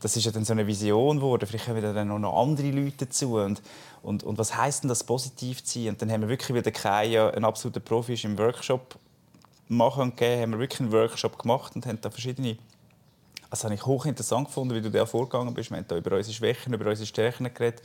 das 0.00 0.16
ist 0.16 0.24
ja 0.24 0.32
dann 0.32 0.44
so 0.44 0.52
eine 0.52 0.66
Vision 0.66 1.18
geworden, 1.18 1.46
vielleicht 1.46 1.66
kommen 1.66 1.82
dann 1.82 2.08
noch, 2.08 2.18
noch 2.18 2.40
andere 2.40 2.70
Leute 2.70 3.06
dazu. 3.06 3.36
Und, 3.36 3.62
und, 4.02 4.22
und 4.22 4.38
was 4.38 4.56
heisst 4.56 4.82
denn 4.82 4.88
das, 4.88 5.04
positiv 5.04 5.62
zu 5.62 5.78
sein? 5.78 5.90
Und 5.90 6.02
dann 6.02 6.10
haben 6.10 6.22
wir 6.22 6.28
wirklich, 6.28 6.54
weil 6.54 6.62
der 6.62 6.72
Kai 6.72 7.06
ja 7.06 7.30
ein 7.30 7.44
absoluter 7.44 7.80
Profi 7.80 8.14
ist 8.14 8.24
im 8.24 8.38
Workshop 8.38 8.98
machen 9.68 10.02
und 10.02 10.16
geben, 10.16 10.42
haben 10.42 10.50
wir 10.52 10.58
wirklich 10.58 10.80
einen 10.80 10.92
Workshop 10.92 11.38
gemacht 11.38 11.74
und 11.74 11.86
haben 11.86 12.00
da 12.00 12.10
verschiedene 12.10 12.56
das 13.54 13.62
habe 13.64 13.74
ich 13.74 13.86
hochinteressant 13.86 14.48
gefunden, 14.48 14.74
wie 14.74 14.80
du 14.80 14.90
da 14.90 15.06
vorgegangen 15.06 15.54
bist. 15.54 15.70
Wir 15.70 15.76
haben 15.76 15.86
da 15.86 15.96
über 15.96 16.16
unsere 16.16 16.34
Schwächen, 16.34 16.74
über 16.74 16.90
unsere 16.90 17.06
Stärken 17.06 17.52
geredet, 17.54 17.82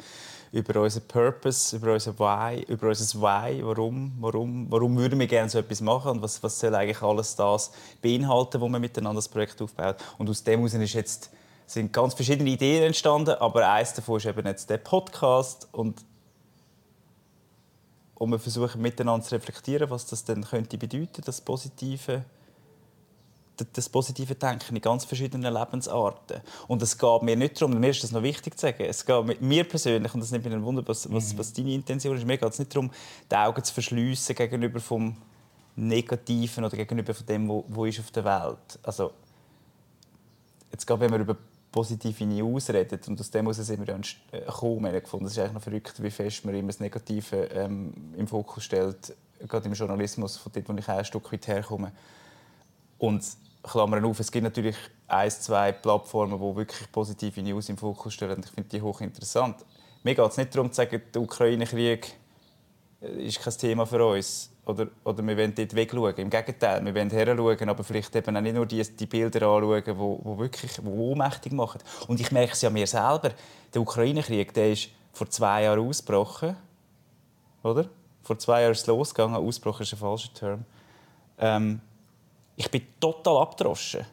über 0.52 0.82
unseren 0.82 1.08
Purpose, 1.08 1.76
über 1.76 1.94
unser 1.94 2.18
Why, 2.18 2.64
über 2.68 2.88
unser 2.88 3.22
Why, 3.22 3.64
warum, 3.64 4.14
warum, 4.20 4.66
warum 4.72 4.98
würden 4.98 5.20
wir 5.20 5.28
gerne 5.28 5.48
so 5.48 5.60
etwas 5.60 5.82
machen 5.82 6.12
und 6.12 6.22
was, 6.24 6.42
was 6.42 6.60
soll 6.60 6.74
eigentlich 6.74 7.04
alles 7.04 7.36
das 7.36 7.72
beinhalten, 8.02 8.60
wo 8.60 8.68
man 8.68 8.82
miteinander 8.82 9.20
das 9.20 9.30
Projekt 9.30 9.62
aufbaut. 9.62 9.98
Und 10.18 10.28
aus 10.28 10.44
dem 10.44 10.60
heraus 10.60 10.74
ist 10.74 10.94
jetzt, 10.94 11.30
sind 11.68 11.94
ganz 11.94 12.16
verschiedene 12.16 12.50
Ideen 12.50 12.84
entstanden, 12.84 13.36
aber 13.40 13.70
eines 13.72 13.94
davon 13.94 14.18
ist 14.18 14.26
eben 14.26 14.48
jetzt 14.48 14.70
der 14.72 14.78
Podcast 14.78 15.68
und 15.72 16.04
und 18.16 18.32
wir 18.32 18.40
versuchen 18.40 18.82
miteinander 18.82 19.26
zu 19.26 19.34
reflektieren, 19.34 19.90
was 19.90 20.06
das 20.06 20.26
denn 20.26 20.44
könnte 20.44 20.78
bedeuten, 20.78 21.22
das 21.24 21.40
Positive 21.40 22.26
das 23.74 23.90
positive 23.90 24.36
Denken 24.36 24.76
in 24.76 24.82
ganz 24.82 25.06
verschiedenen 25.06 25.54
Lebensarten. 25.54 26.42
Und 26.68 26.82
es 26.82 26.98
geht 26.98 27.22
mir 27.22 27.36
nicht 27.36 27.60
darum, 27.60 27.80
mir 27.80 27.90
ist 27.90 28.04
das 28.04 28.12
noch 28.12 28.24
wichtig 28.24 28.58
zu 28.58 28.68
sagen, 28.68 28.84
es 28.84 29.06
geht 29.06 29.42
mir 29.42 29.64
persönlich, 29.64 30.14
und 30.14 30.20
das 30.22 30.32
nimmt 30.32 30.46
mich 30.46 30.54
ein 30.54 30.64
Wunder, 30.64 30.84
was, 30.86 31.12
was, 31.12 31.38
was 31.38 31.54
deine 31.54 31.74
Intention 31.74 32.16
ist, 32.16 32.26
mir 32.26 32.38
geht 32.38 32.52
es 32.52 32.60
nicht 32.60 32.74
darum, 32.74 32.92
die 33.30 33.36
Augen 33.36 33.64
zu 33.64 33.74
verschliessen 33.74 34.36
gegenüber 34.36 34.80
vom 34.80 35.16
Negativen 35.76 36.66
oder 36.66 36.76
gegenüber 36.76 37.14
von 37.14 37.26
dem, 37.26 37.48
wo, 37.48 37.66
wo 37.68 37.86
ist 37.86 38.00
auf 38.00 38.12
der 38.12 38.26
Welt. 38.26 38.80
Also, 38.84 39.12
jetzt 40.72 40.86
gerade 40.86 41.02
wenn 41.02 41.12
wir 41.12 41.20
über 41.20 41.38
positive 41.72 42.26
News 42.26 42.70
reden, 42.70 43.00
und 43.08 43.20
aus 43.20 43.30
dem 43.32 43.46
heraus 43.46 43.58
sind 43.58 43.86
wir 43.86 43.94
ja 43.94 44.00
äh, 44.32 44.40
gekommen, 44.42 44.88
haben 44.88 45.02
gefunden, 45.02 45.26
es 45.26 45.34
ist 45.34 45.40
eigentlich 45.40 45.54
noch 45.54 45.62
verrückt, 45.62 46.02
wie 46.02 46.12
fest 46.12 46.46
man 46.46 46.56
immer 46.56 46.68
das 46.68 46.80
Negative 46.80 47.36
ähm, 47.54 47.94
im 48.18 48.28
Fokus 48.28 48.64
stellt, 48.64 49.16
gerade 49.48 49.68
im 49.68 49.74
Journalismus, 49.74 50.38
von 50.38 50.52
dort, 50.52 50.68
wo 50.68 50.74
ich 50.74 50.90
auch 50.90 50.98
ein 50.98 51.06
Stück 51.06 51.32
weit 51.32 51.48
herkomme. 51.48 51.92
Und 52.98 53.24
Klammern 53.64 54.06
auf, 54.06 54.20
es 54.20 54.32
gibt 54.32 54.44
natürlich 54.44 54.76
ein, 55.08 55.30
zwei 55.32 55.72
Plattformen, 55.72 56.40
die 56.40 56.56
wirklich 56.56 56.92
positive 56.92 57.42
News 57.42 57.70
im 57.70 57.78
Fokus 57.78 58.14
stellen. 58.14 58.42
Ich 58.44 58.52
finde 58.52 58.70
die 58.70 58.82
hochinteressant. 58.82 59.66
Mir 60.04 60.16
geht 60.16 60.30
es 60.30 60.38
nicht 60.38 60.56
darum 60.56 60.72
zu 60.72 60.78
sagen, 60.78 61.02
der 61.14 61.22
Ukraine-Krieg 61.22 62.16
ist 63.02 63.42
kein 63.42 63.54
Thema 63.58 63.86
für 63.86 64.06
uns. 64.06 64.52
Oder, 64.66 64.88
oder 65.04 65.26
wir 65.26 65.36
wollen 65.36 65.56
dort 65.56 65.74
wegschauen. 65.74 66.16
Im 66.18 66.30
Gegenteil, 66.30 66.86
wir 66.86 66.94
wollen 66.94 67.10
heranschauen, 67.10 67.70
aber 67.70 67.84
vielleicht 67.84 68.16
eben 68.16 68.38
auch 68.38 68.42
nicht 68.42 68.54
nur 68.54 68.66
die, 68.66 68.84
die 68.84 69.06
Bilder 69.08 69.48
anschauen, 69.48 69.84
die 69.84 69.98
wo, 69.98 70.20
wo 70.24 70.38
wirklich 70.38 70.80
wo 70.84 71.12
ohnmächtig 71.12 71.54
machen. 71.54 71.82
Und 72.08 72.20
ich 72.20 72.32
merke 72.32 72.54
es 72.54 72.62
ja 72.62 72.70
mir 72.70 72.86
selber. 72.86 73.32
Der 73.74 73.82
Ukraine-Krieg 73.82 74.56
ist 74.56 74.90
vor 75.12 75.30
zwei 75.30 75.64
Jahren 75.64 75.88
ausgebrochen. 75.88 76.56
Oder? 77.64 77.90
Vor 78.22 78.38
zwei 78.38 78.62
Jahren 78.62 78.74
ist 78.74 78.82
es 78.82 78.88
losgegangen. 78.88 79.36
Ausbruch 79.36 79.82
ist 79.82 79.94
ein 79.94 80.00
falscher 80.00 80.34
Term. 80.34 80.66
Ähm, 81.40 81.82
ich 82.60 82.70
bin 82.70 82.82
total 83.00 83.38
abgedroschen. 83.38 84.06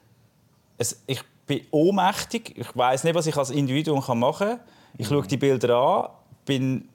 Es, 0.78 1.02
ich 1.08 1.20
bin 1.48 1.62
ohnmächtig. 1.72 2.56
Ich 2.56 2.76
weiß 2.76 3.02
nicht, 3.02 3.14
was 3.14 3.26
ich 3.26 3.36
als 3.36 3.50
Individuum 3.50 3.98
machen 4.20 4.48
kann. 4.48 4.60
Ich 4.96 5.08
schaue 5.08 5.26
die 5.26 5.36
Bilder 5.36 5.76
an, 5.76 6.10
bin, 6.44 6.88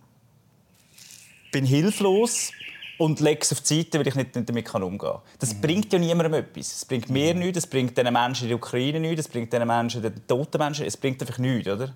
bin 1.52 1.66
hilflos 1.66 2.52
und 2.98 3.20
lege 3.20 3.42
es 3.42 3.52
auf 3.52 3.60
die 3.60 3.82
Seite, 3.82 4.00
weil 4.00 4.08
ich 4.08 4.16
nicht 4.16 4.34
damit 4.34 4.74
umgehen 4.74 4.98
kann. 4.98 5.20
Das 5.40 5.54
bringt 5.54 5.92
ja 5.92 6.00
niemandem 6.00 6.36
etwas. 6.36 6.72
Es 6.72 6.86
bringt 6.86 7.10
mir 7.10 7.34
nichts, 7.34 7.58
es 7.58 7.68
bringt 7.68 7.98
den 7.98 8.14
Menschen 8.14 8.44
in 8.44 8.50
der 8.50 8.58
Ukraine 8.58 9.02
nichts, 9.02 9.26
es 9.26 9.28
bringt 9.28 9.52
den 9.52 9.68
Menschen, 9.68 10.02
den 10.02 10.26
toten 10.26 10.58
Menschen, 10.58 10.86
es 10.86 10.96
bringt 10.96 11.20
einfach 11.22 11.38
nichts. 11.38 11.68
Oder? 11.68 11.94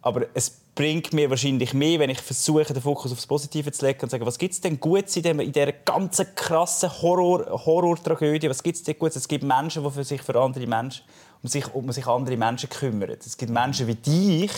Aber 0.00 0.26
es 0.34 0.50
bringt 0.78 1.12
mir 1.12 1.28
wahrscheinlich 1.28 1.74
mehr, 1.74 1.98
wenn 1.98 2.10
ich 2.10 2.20
versuche, 2.20 2.72
den 2.72 2.80
Fokus 2.80 3.10
aufs 3.10 3.26
Positive 3.26 3.72
zu 3.72 3.84
legen 3.84 4.00
und 4.00 4.08
zu 4.08 4.12
sagen, 4.12 4.24
was 4.24 4.38
gibt 4.38 4.54
es 4.54 4.60
denn 4.60 4.78
Gutes 4.78 5.16
in, 5.16 5.52
dieser 5.52 5.72
ganzen 5.72 6.26
krassen 6.36 6.90
Horror, 7.02 7.66
Horror-Tragödie? 7.66 8.48
Was 8.48 8.62
gibt 8.62 8.76
es 8.76 8.84
denn 8.84 8.96
Gutes? 8.96 9.16
Es 9.16 9.28
gibt 9.28 9.42
Menschen, 9.42 9.82
die 9.84 10.04
sich 10.04 10.22
für 10.22 10.40
andere 10.40 10.66
Menschen, 10.68 11.04
um 11.42 11.48
sich, 11.48 11.74
um 11.74 11.90
sich 11.90 12.06
andere 12.06 12.36
Menschen 12.36 12.70
kümmern. 12.70 13.10
Es 13.10 13.36
gibt 13.36 13.50
Menschen 13.50 13.88
wie 13.88 13.96
dich, 13.96 14.52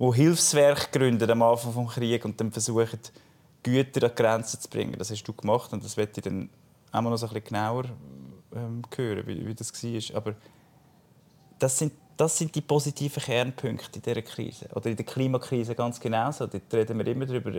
die 0.00 0.12
Hilfswerke 0.12 0.98
gründen 0.98 1.30
am 1.30 1.42
Anfang 1.42 1.86
des 1.86 1.94
Krieges 1.94 2.24
und 2.24 2.40
dann 2.40 2.50
versuchen, 2.50 2.98
Güter 3.62 4.04
an 4.04 4.12
die 4.16 4.22
Grenzen 4.22 4.60
zu 4.60 4.68
bringen. 4.70 4.94
Das 4.98 5.10
hast 5.10 5.24
du 5.24 5.34
gemacht 5.34 5.72
und 5.74 5.84
das 5.84 5.96
werde 5.98 6.12
ich 6.16 6.22
dann 6.22 6.48
auch 6.90 7.02
noch 7.02 7.16
so 7.16 7.26
ein 7.26 7.34
bisschen 7.34 7.48
genauer 7.48 7.84
ähm, 8.54 8.82
hören, 8.96 9.26
wie, 9.26 9.46
wie 9.46 9.54
das 9.54 9.72
war. 9.72 10.16
Aber 10.16 10.34
das 11.58 11.76
sind 11.76 11.92
das 12.18 12.36
sind 12.36 12.52
die 12.54 12.60
positiven 12.60 13.22
Kernpunkte 13.22 13.96
in 13.96 14.02
dieser 14.02 14.22
Krise. 14.22 14.68
Oder 14.74 14.90
in 14.90 14.96
der 14.96 15.06
Klimakrise 15.06 15.76
ganz 15.76 16.00
genauso. 16.00 16.48
Dort 16.48 16.74
reden 16.74 16.98
wir 16.98 17.06
immer 17.06 17.26
darüber. 17.26 17.50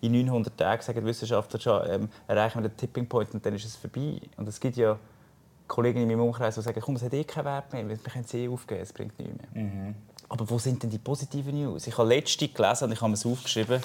In 0.00 0.12
900 0.12 0.56
Tagen 0.56 0.82
sagen 0.82 1.00
die 1.00 1.06
Wissenschaftler 1.06 1.60
schon, 1.60 1.82
ähm, 1.86 2.08
erreichen 2.26 2.62
wir 2.62 2.70
den 2.70 2.76
Tipping 2.78 3.06
Point 3.06 3.34
und 3.34 3.44
dann 3.44 3.54
ist 3.54 3.66
es 3.66 3.76
vorbei. 3.76 4.18
Und 4.38 4.48
es 4.48 4.58
gibt 4.58 4.76
ja 4.78 4.98
Kollegen 5.68 6.00
in 6.00 6.08
meinem 6.08 6.22
Umkreis, 6.22 6.54
die 6.54 6.62
sagen, 6.62 6.80
komm, 6.80 6.96
es 6.96 7.02
hat 7.02 7.12
eh 7.12 7.24
keinen 7.24 7.44
Wert 7.44 7.72
mehr, 7.74 7.86
wir 7.86 7.96
können 7.98 8.24
es 8.24 8.32
eh 8.32 8.48
aufgeben, 8.48 8.80
es 8.80 8.92
bringt 8.92 9.18
nichts 9.18 9.34
mehr. 9.52 9.64
Mhm. 9.64 9.94
Aber 10.30 10.48
wo 10.48 10.58
sind 10.58 10.82
denn 10.82 10.88
die 10.88 10.98
positiven 10.98 11.54
News? 11.54 11.86
Ich 11.86 11.98
habe 11.98 12.08
letzte 12.08 12.48
gelesen 12.48 12.84
und 12.84 12.92
ich 12.92 13.00
habe 13.02 13.12
es 13.12 13.26
aufgeschrieben. 13.26 13.82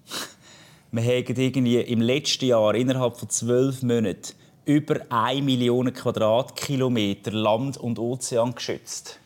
wir 0.92 1.02
haben 1.02 1.36
irgendwie 1.36 1.80
im 1.80 2.00
letzten 2.00 2.46
Jahr 2.46 2.74
innerhalb 2.74 3.18
von 3.18 3.28
zwölf 3.28 3.82
Monaten 3.82 4.39
über 4.64 5.00
1 5.08 5.42
Million 5.44 5.92
Quadratkilometer 5.92 7.32
Land 7.32 7.76
und 7.76 7.98
Ozean 7.98 8.54
geschützt. 8.54 9.20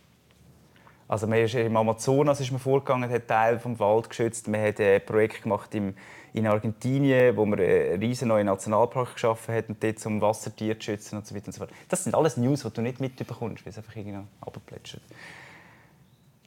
Also 1.07 1.27
man 1.27 1.38
ist 1.38 1.55
im 1.55 1.77
Amazonas 1.77 2.40
ist 2.40 2.51
man 2.51 2.61
vorgegangen, 2.61 3.11
hat 3.11 3.29
Teil 3.29 3.59
vom 3.59 3.79
Wald 3.79 4.09
geschützt. 4.09 4.49
Man 4.49 4.62
hat 4.62 4.81
ein 4.81 5.05
Projekt 5.05 5.42
gemacht 5.42 5.75
im, 5.75 5.94
in 6.33 6.47
Argentinien, 6.47 7.37
wo 7.37 7.44
man 7.44 7.61
einen 7.61 8.01
riesen 8.01 8.29
neuen 8.29 8.47
Nationalpark 8.47 9.14
geschaffen 9.14 9.55
hat 9.55 9.68
und 9.68 9.83
dort 9.83 9.99
zum 9.99 10.20
Wassertier 10.20 10.79
zu 10.79 10.87
schützen 10.87 11.16
und 11.16 11.27
so 11.27 11.35
weiter 11.35 11.47
und 11.47 11.53
so 11.53 11.59
fort. 11.59 11.70
Das 11.88 12.05
sind 12.05 12.14
alles 12.14 12.37
News, 12.37 12.62
die 12.62 12.70
du 12.70 12.81
nicht 12.81 13.01
mitbekommst, 13.01 13.64
weil 13.66 13.70
es 13.70 13.79
einfach 13.79 13.94
irgendwie 13.94 14.18
abplätschert. 14.40 15.03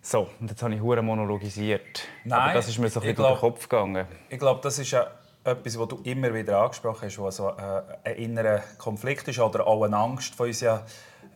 So, 0.02 0.30
und 0.40 0.50
jetzt 0.50 0.64
habe 0.64 0.74
ich 0.74 0.82
hure 0.82 1.02
monologisiert. 1.02 2.08
Nein, 2.24 2.40
Aber 2.40 2.54
das 2.54 2.68
ist 2.68 2.80
mir 2.80 2.90
so 2.90 3.00
ein 3.00 3.08
bisschen 3.08 3.18
durch 3.18 3.30
den 3.30 3.40
Kopf 3.40 3.70
gegangen. 3.70 4.08
Ich 4.30 4.40
glaube, 4.40 4.62
das 4.64 4.80
ist 4.80 4.92
ja 4.92 5.12
etwas, 5.48 5.80
was 5.80 5.88
du 5.88 6.00
immer 6.04 6.34
wieder 6.34 6.60
angesprochen 6.60 7.08
hast, 7.08 7.20
was 7.20 7.38
so 7.38 7.50
äh, 7.50 7.82
ein 8.04 8.16
innerer 8.16 8.62
Konflikt 8.78 9.28
ist 9.28 9.40
oder 9.40 9.66
auch 9.66 9.84
eine 9.84 9.98
Angst 9.98 10.36
von 10.36 10.48
uns. 10.48 10.62
Ja, 10.62 10.84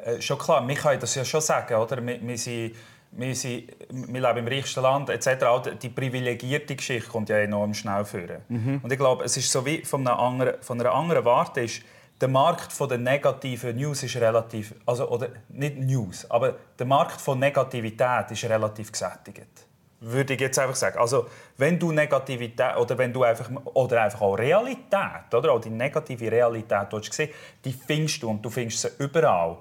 äh, 0.03 0.21
schon 0.21 0.37
klar, 0.37 0.67
wir 0.67 0.75
können 0.75 0.99
das 0.99 1.15
ja 1.15 1.25
schon 1.25 1.41
sagen, 1.41 1.75
oder? 1.75 2.05
Wir, 2.05 2.21
wir 2.21 2.37
sind 2.37 2.75
wir, 3.11 3.35
sind, 3.35 3.69
wir 3.89 4.21
leben 4.21 4.37
im 4.37 4.47
reichsten 4.47 4.81
Land 4.81 5.09
etc. 5.09 5.43
Auch 5.43 5.61
die 5.61 5.89
privilegierte 5.89 6.75
Geschichte 6.75 7.09
kommt 7.09 7.29
ja 7.29 7.37
enorm 7.37 7.73
schnell 7.73 8.05
führen. 8.05 8.41
Mhm. 8.47 8.79
Und 8.81 8.91
ich 8.91 8.97
glaube, 8.97 9.25
es 9.25 9.35
ist 9.37 9.51
so 9.51 9.65
wie 9.65 9.83
von 9.83 10.07
einer 10.07 10.17
anderen, 10.17 10.61
von 10.61 10.79
einer 10.79 10.93
anderen 10.93 11.25
Warte 11.25 11.61
ist, 11.61 11.81
der 12.19 12.29
Markt 12.29 12.71
von 12.71 12.87
der 12.87 12.99
negativen 12.99 13.75
News 13.75 14.03
ist 14.03 14.15
relativ, 14.15 14.75
also 14.85 15.09
oder 15.09 15.29
nicht 15.49 15.77
News, 15.77 16.29
aber 16.29 16.55
der 16.77 16.85
Markt 16.85 17.19
von 17.19 17.39
Negativität 17.39 18.29
ist 18.29 18.43
relativ 18.43 18.91
gesättigt. 18.91 19.65
Würde 20.03 20.33
ich 20.33 20.41
jetzt 20.41 20.57
einfach 20.57 20.75
sagen. 20.75 20.97
Also 20.97 21.27
wenn 21.57 21.77
du 21.77 21.91
Negativität 21.91 22.75
oder 22.75 22.97
wenn 22.97 23.13
du 23.13 23.23
einfach 23.23 23.49
oder 23.65 24.01
einfach 24.01 24.21
auch 24.21 24.33
Realität 24.33 25.31
oder 25.33 25.51
auch 25.51 25.61
die 25.61 25.69
negative 25.69 26.31
Realität 26.31 26.87
sehen, 27.13 27.29
die 27.63 27.71
findest 27.71 28.23
du 28.23 28.29
und 28.29 28.43
du 28.43 28.49
findest 28.49 28.81
sie 28.81 28.89
überall. 28.97 29.57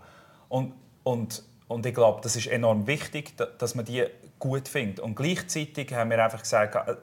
Und, 0.48 0.72
und 1.04 1.42
und 1.70 1.86
ich 1.86 1.94
glaube, 1.94 2.20
das 2.20 2.34
ist 2.34 2.48
enorm 2.48 2.88
wichtig, 2.88 3.34
dass 3.36 3.76
man 3.76 3.84
die 3.84 4.04
gut 4.40 4.66
findet. 4.66 4.98
Und 4.98 5.14
gleichzeitig 5.14 5.94
haben 5.94 6.10
wir 6.10 6.24
einfach 6.24 6.42
gesagt, 6.42 6.74
äh, 6.74 6.96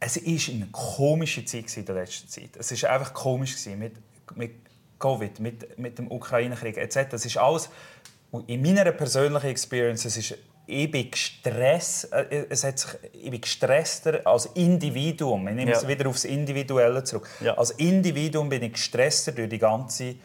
es 0.00 0.16
war 0.16 0.54
eine 0.54 0.66
komische 0.72 1.44
Zeit 1.44 1.76
in 1.76 1.84
der 1.84 1.94
letzten 1.94 2.28
Zeit. 2.28 2.56
Es 2.58 2.82
war 2.82 2.90
einfach 2.90 3.14
komisch 3.14 3.54
mit, 3.66 3.92
mit 4.34 4.50
Covid, 4.98 5.38
mit, 5.38 5.78
mit 5.78 5.96
dem 5.96 6.10
Ukraine-Krieg 6.10 6.76
etc. 6.76 7.12
Es 7.12 7.24
ist 7.24 7.36
alles, 7.36 7.70
in 8.48 8.62
meiner 8.62 8.90
persönlichen 8.90 9.46
Experience, 9.46 10.04
es 10.06 10.16
ist 10.16 10.34
ich 10.68 10.90
bin 10.90 11.10
gestresst, 11.10 12.12
äh, 12.12 12.46
es 12.50 12.62
hat 12.62 12.78
sich, 12.78 12.90
ich 13.12 13.30
bin 13.30 13.40
gestresster 13.40 14.20
als 14.24 14.46
Individuum. 14.54 15.48
Ich 15.48 15.54
nehme 15.54 15.70
ja. 15.70 15.76
es 15.76 15.88
wieder 15.88 16.08
aufs 16.08 16.24
Individuelle 16.24 17.02
zurück. 17.04 17.28
Ja. 17.40 17.56
Als 17.56 17.70
Individuum 17.72 18.48
bin 18.48 18.62
ich 18.62 18.74
gestresster 18.74 19.32
durch 19.32 19.48
die 19.48 19.58
ganze 19.58 20.16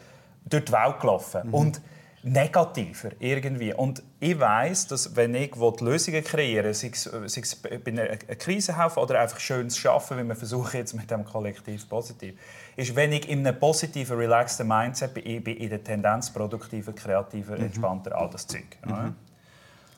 durch 0.44 0.66
die 0.66 0.72
Welt 0.72 1.00
gelaufen. 1.00 1.48
Mhm. 1.48 1.54
Und 1.54 1.80
negativer 2.24 3.10
irgendwie. 3.18 3.74
Und 3.74 4.02
ich 4.18 4.38
weiß, 4.38 4.86
dass 4.88 5.14
wenn 5.14 5.34
ich 5.34 5.54
Lösungen 5.56 6.24
kreieren 6.24 6.72
sei 6.72 6.90
es, 6.92 7.04
sei 7.04 7.40
es 7.40 7.56
bei 7.56 7.80
einer 7.86 8.16
Krise 8.16 8.78
helfen 8.78 8.98
oder 9.00 9.20
einfach 9.20 9.38
schön 9.38 9.68
zu 9.68 9.90
arbeiten, 9.90 10.18
wie 10.18 10.28
wir 10.28 10.34
versuchen 10.34 10.76
jetzt 10.78 10.94
mit 10.94 11.10
dem 11.10 11.24
Kollektiv 11.24 11.86
positiv, 11.88 12.34
ist, 12.76 12.96
wenn 12.96 13.12
ich 13.12 13.28
in 13.28 13.46
einem 13.46 13.58
positiven, 13.58 14.16
relaxten 14.16 14.66
Mindset 14.66 15.12
bin, 15.12 15.26
ich 15.26 15.44
bin 15.44 15.56
in 15.58 15.68
der 15.68 15.84
Tendenz 15.84 16.30
produktiver, 16.30 16.94
kreativer, 16.94 17.58
mhm. 17.58 17.64
entspannter, 17.64 18.16
all 18.16 18.30
das 18.30 18.46
Zeug. 18.46 18.78
Mhm. 18.86 19.14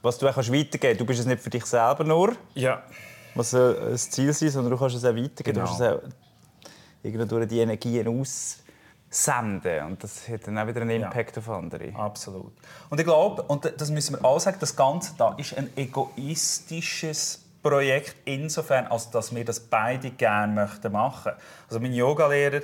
Was 0.06 0.18
du 0.18 0.28
auch 0.28 0.36
weitergeben 0.36 0.78
kannst, 0.80 1.00
du 1.00 1.04
bist 1.04 1.18
es 1.18 1.26
nicht 1.26 1.42
für 1.42 1.50
dich 1.50 1.66
selber 1.66 2.04
nur, 2.04 2.36
ja. 2.54 2.80
was 3.34 3.52
äh, 3.52 3.74
das 3.90 4.08
Ziel 4.08 4.28
ist, 4.28 4.38
sondern 4.38 4.70
du 4.70 4.78
kannst 4.78 4.94
es 4.94 5.04
auch 5.04 5.08
weitergeben. 5.08 5.54
Genau. 5.54 5.60
Du 5.60 5.66
kannst 5.66 5.80
es 7.02 7.22
auch 7.22 7.28
durch 7.28 7.48
die 7.48 7.58
Energien 7.58 8.06
aus 8.06 8.58
senden. 9.10 9.84
Und 9.84 10.04
das 10.04 10.28
hat 10.28 10.46
dann 10.46 10.58
auch 10.58 10.66
wieder 10.68 10.82
einen 10.82 11.02
Impact 11.02 11.34
ja, 11.34 11.42
auf 11.42 11.48
andere. 11.50 11.92
Absolut. 11.96 12.52
Und 12.88 13.00
ich 13.00 13.04
glaube, 13.04 13.42
und 13.42 13.72
das 13.76 13.90
müssen 13.90 14.14
wir 14.14 14.24
auch 14.24 14.38
sagen, 14.38 14.58
das 14.60 14.76
Ganze 14.76 15.12
da 15.18 15.34
ist 15.38 15.58
ein 15.58 15.70
egoistisches 15.76 17.42
Projekt 17.60 18.14
insofern, 18.26 18.86
als 18.86 19.10
dass 19.10 19.34
wir 19.34 19.44
das 19.44 19.58
beide 19.58 20.10
gerne 20.10 20.52
möchten 20.52 20.92
machen. 20.92 21.32
Also 21.68 21.80
mein 21.80 21.92
Yogalehrer, 21.92 22.60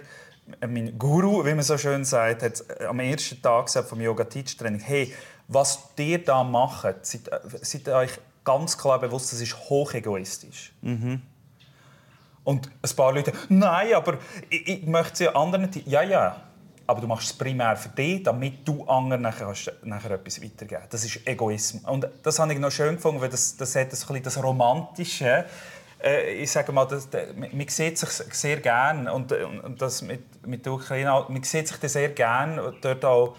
äh, 0.61 0.67
mein 0.69 0.97
Guru, 0.97 1.45
wie 1.45 1.55
man 1.55 1.63
so 1.63 1.77
schön 1.77 2.05
sagt, 2.05 2.43
hat 2.43 2.81
am 2.83 3.01
ersten 3.01 3.43
Tag 3.43 3.67
gesagt 3.67 3.89
vom 3.89 4.01
Yoga 4.01 4.25
Teach 4.25 4.57
Training, 4.57 4.81
hey, 4.81 5.13
was 5.53 5.79
ihr 5.99 6.25
da 6.25 6.45
macht, 6.45 7.07
seid, 7.07 7.31
seid 7.63 7.89
euch 7.89 8.19
ganz 8.45 8.77
klar 8.77 8.99
bewusst, 8.99 9.33
das 9.33 9.41
ist 9.41 9.57
hochegoistisch. 9.69 10.73
Mhm. 10.83 11.23
Und 12.45 12.71
ein 12.83 12.97
paar 12.97 13.13
Leute, 13.13 13.33
nein, 13.49 13.95
aber 13.95 14.19
ich, 14.51 14.67
ich 14.67 14.87
möchte 14.87 15.13
es 15.13 15.19
ja 15.21 15.35
anderen... 15.35 15.71
Ja, 15.87 16.03
ja, 16.03 16.43
aber 16.87 17.01
du 17.01 17.07
machst 17.07 17.31
es 17.31 17.33
primär 17.33 17.77
für 17.77 17.89
dich, 17.91 18.23
damit 18.23 18.67
du 18.67 18.85
anderen 18.85 19.23
nachher, 19.23 19.53
nachher 19.85 20.11
etwas 20.13 20.43
weitergeben 20.43 20.83
Das 20.91 21.05
ist 21.05 21.27
Egoismus. 21.27 21.85
Und 21.85 22.09
das 22.23 22.39
habe 22.39 22.53
ich 22.53 22.59
noch 22.59 22.71
schön 22.71 22.97
gefunden, 22.97 23.21
weil 23.21 23.29
das, 23.29 23.57
das 23.57 23.75
hat 23.77 23.93
das, 23.93 24.07
das 24.07 24.43
Romantische. 24.43 25.45
Äh, 26.03 26.43
ich 26.43 26.51
sage 26.51 26.73
mal, 26.73 26.87
das, 26.87 27.09
man 27.37 27.69
sieht 27.69 27.99
sich 27.99 28.11
sehr 28.11 28.57
gerne 28.59 29.13
und, 29.13 29.33
und 29.33 29.81
das 29.81 30.03
mit, 30.03 30.47
mit 30.47 30.67
der 30.67 30.73
Ukraine, 30.73 31.25
man 31.29 31.43
sieht 31.45 31.69
sich 31.69 31.77
das 31.79 31.93
sehr 31.93 32.09
gerne 32.09 32.75
dort 32.81 33.05
auch, 33.05 33.37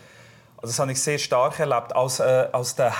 das 0.67 0.79
habe 0.79 0.91
ich 0.91 1.01
sehr 1.01 1.17
stark 1.17 1.59
erlebt, 1.59 1.95
als, 1.95 2.19
äh, 2.19 2.47
als 2.51 2.75
der 2.75 2.93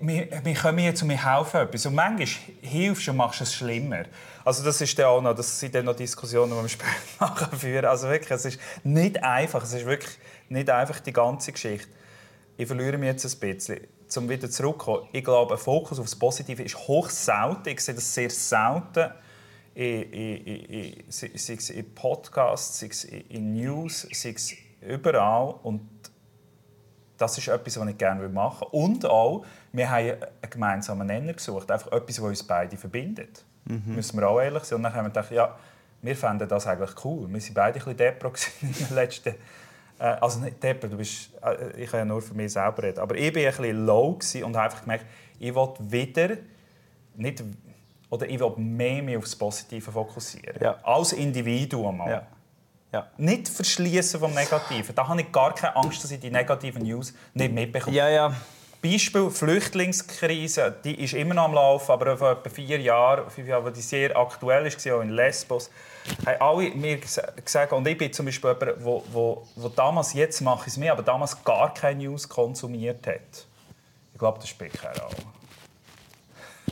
wir, 0.00 0.28
wir 0.44 0.54
kommen 0.54 0.78
jetzt 0.78 1.02
und 1.02 1.08
wir 1.08 1.34
helfen 1.36 1.60
etwas. 1.60 1.86
Und 1.86 1.94
manchmal 1.94 2.28
hilfst 2.62 3.06
du 3.06 3.10
und 3.10 3.16
machst 3.16 3.40
es 3.40 3.52
schlimmer. 3.52 4.04
Also 4.44 4.62
das 4.62 4.80
ist 4.80 5.00
auch 5.00 5.20
noch, 5.20 5.34
das 5.34 5.58
sind 5.58 5.74
dann 5.74 5.84
noch 5.84 5.96
Diskussionen, 5.96 6.52
die 6.52 6.62
wir 6.62 6.68
später 6.68 7.56
führen. 7.56 7.86
Also 7.86 8.08
wirklich, 8.08 8.30
es 8.30 8.44
ist 8.44 8.60
nicht 8.84 9.22
einfach. 9.22 9.64
Es 9.64 9.72
ist 9.72 9.86
wirklich 9.86 10.16
nicht 10.48 10.70
einfach 10.70 11.00
die 11.00 11.12
ganze 11.12 11.50
Geschichte. 11.52 11.88
Ich 12.56 12.66
verliere 12.66 12.98
mich 12.98 13.08
jetzt 13.08 13.24
ein 13.24 13.40
bisschen. 13.40 13.80
Um 14.16 14.28
wieder 14.28 14.50
zurückzukommen, 14.50 15.08
ich 15.12 15.24
glaube, 15.24 15.54
ein 15.54 15.58
Fokus 15.58 15.98
auf 15.98 16.06
das 16.06 16.16
Positive 16.16 16.62
ist 16.62 16.76
hoch 16.76 17.08
selten. 17.08 17.68
Ich 17.68 17.80
sehe 17.80 17.94
das 17.94 18.12
sehr 18.12 18.30
selten 18.30 19.10
sei 19.74 21.30
es 21.34 21.70
in 21.70 21.94
Podcasts, 21.94 22.80
sei 22.80 22.88
es 22.88 23.04
in 23.04 23.54
News, 23.54 24.06
sei 24.12 24.34
es 24.36 24.52
überall. 24.80 25.54
Und 25.62 25.80
das 27.20 27.36
ist 27.36 27.48
etwas, 27.48 27.78
was 27.78 27.88
ich 27.88 27.98
gerne 27.98 28.26
machen 28.30 28.66
will. 28.72 28.80
Und 28.80 29.04
auch, 29.04 29.44
wir 29.72 29.90
haben 29.90 30.04
einen 30.06 30.50
gemeinsamen 30.50 31.06
Nenner 31.06 31.34
gesucht. 31.34 31.70
Einfach 31.70 31.92
etwas, 31.92 32.20
was 32.22 32.28
uns 32.28 32.42
beide 32.42 32.76
verbindet. 32.78 33.44
Mhm. 33.66 33.94
Müssen 33.94 34.18
wir 34.18 34.26
auch 34.26 34.40
ehrlich 34.40 34.64
sein. 34.64 34.76
Und 34.76 34.84
dann 34.84 34.94
haben 34.94 35.04
wir 35.04 35.10
gedacht, 35.10 35.30
ja, 35.30 35.54
wir 36.00 36.16
fänden 36.16 36.48
das 36.48 36.66
eigentlich 36.66 37.04
cool. 37.04 37.28
Wir 37.28 37.40
waren 37.40 37.54
beide 37.54 37.66
ein 37.66 37.72
bisschen 37.74 37.96
depro 37.96 38.32
in 38.62 38.72
den 38.72 38.94
letzten... 38.94 39.34
Äh, 39.98 40.04
also 40.04 40.40
nicht 40.40 40.62
depro, 40.62 40.88
du 40.88 40.96
bist... 40.96 41.30
Äh, 41.42 41.82
ich 41.82 41.90
kann 41.90 42.00
ja 42.00 42.04
nur 42.06 42.22
für 42.22 42.32
mich 42.32 42.54
selber 42.54 42.82
reden. 42.82 43.00
Aber 43.00 43.14
ich 43.14 43.34
war 43.34 43.42
ein 43.42 43.48
bisschen 43.48 43.86
low 43.86 44.18
und 44.42 44.56
habe 44.56 44.60
einfach 44.60 44.80
gemerkt, 44.80 45.04
ich 45.38 45.54
will 45.54 45.68
wieder... 45.78 46.36
Nicht, 47.16 47.44
oder 48.08 48.28
ich 48.28 48.40
will 48.40 48.52
mehr 48.56 49.02
mich 49.02 49.16
auf 49.18 49.24
das 49.24 49.36
Positive 49.36 49.92
fokussieren. 49.92 50.56
Ja. 50.58 50.78
Als 50.82 51.12
Individuum. 51.12 52.02
Ja. 52.08 52.26
Ja. 52.92 53.08
Nicht 53.16 53.48
verschließen 53.48 54.18
vom 54.18 54.34
Negativen. 54.34 54.94
Da 54.94 55.06
habe 55.06 55.20
ich 55.20 55.30
gar 55.30 55.54
keine 55.54 55.76
Angst, 55.76 56.02
dass 56.02 56.10
ich 56.10 56.18
die 56.18 56.30
negativen 56.30 56.82
News 56.82 57.14
nicht 57.34 57.52
mitbekomme. 57.52 57.96
Ja, 57.96 58.08
ja. 58.08 58.34
Beispiel 58.82 59.30
Flüchtlingskrise, 59.30 60.74
die 60.82 61.04
ist 61.04 61.12
immer 61.12 61.34
noch 61.34 61.44
am 61.44 61.54
Laufen, 61.54 61.92
aber 61.92 62.16
vor 62.16 62.30
etwa 62.30 62.48
vier 62.48 62.80
Jahren, 62.80 63.30
fünf 63.30 63.46
Jahren, 63.46 63.72
die 63.74 63.80
sehr 63.82 64.16
aktuell 64.16 64.64
war, 64.64 64.96
auch 64.96 65.02
in 65.02 65.10
Lesbos, 65.10 65.70
haben 66.24 66.40
alle 66.40 66.70
mir 66.70 66.98
gesagt, 66.98 67.72
und 67.72 67.86
ich 67.86 67.98
bin 67.98 68.10
zum 68.12 68.24
Beispiel 68.26 68.56
jemand, 68.58 68.82
wo, 68.82 69.04
wo, 69.12 69.46
wo 69.54 69.68
damals, 69.68 70.14
jetzt 70.14 70.40
mache 70.40 70.62
ich 70.62 70.68
es 70.68 70.76
mehr, 70.78 70.92
aber 70.92 71.02
damals 71.02 71.44
gar 71.44 71.74
keine 71.74 72.04
News 72.04 72.26
konsumiert 72.26 73.06
hat. 73.06 73.46
Ich 74.14 74.18
glaube, 74.18 74.38
das 74.38 74.48
spielt 74.48 74.72
keine 74.72 74.98
Rolle. 74.98 75.14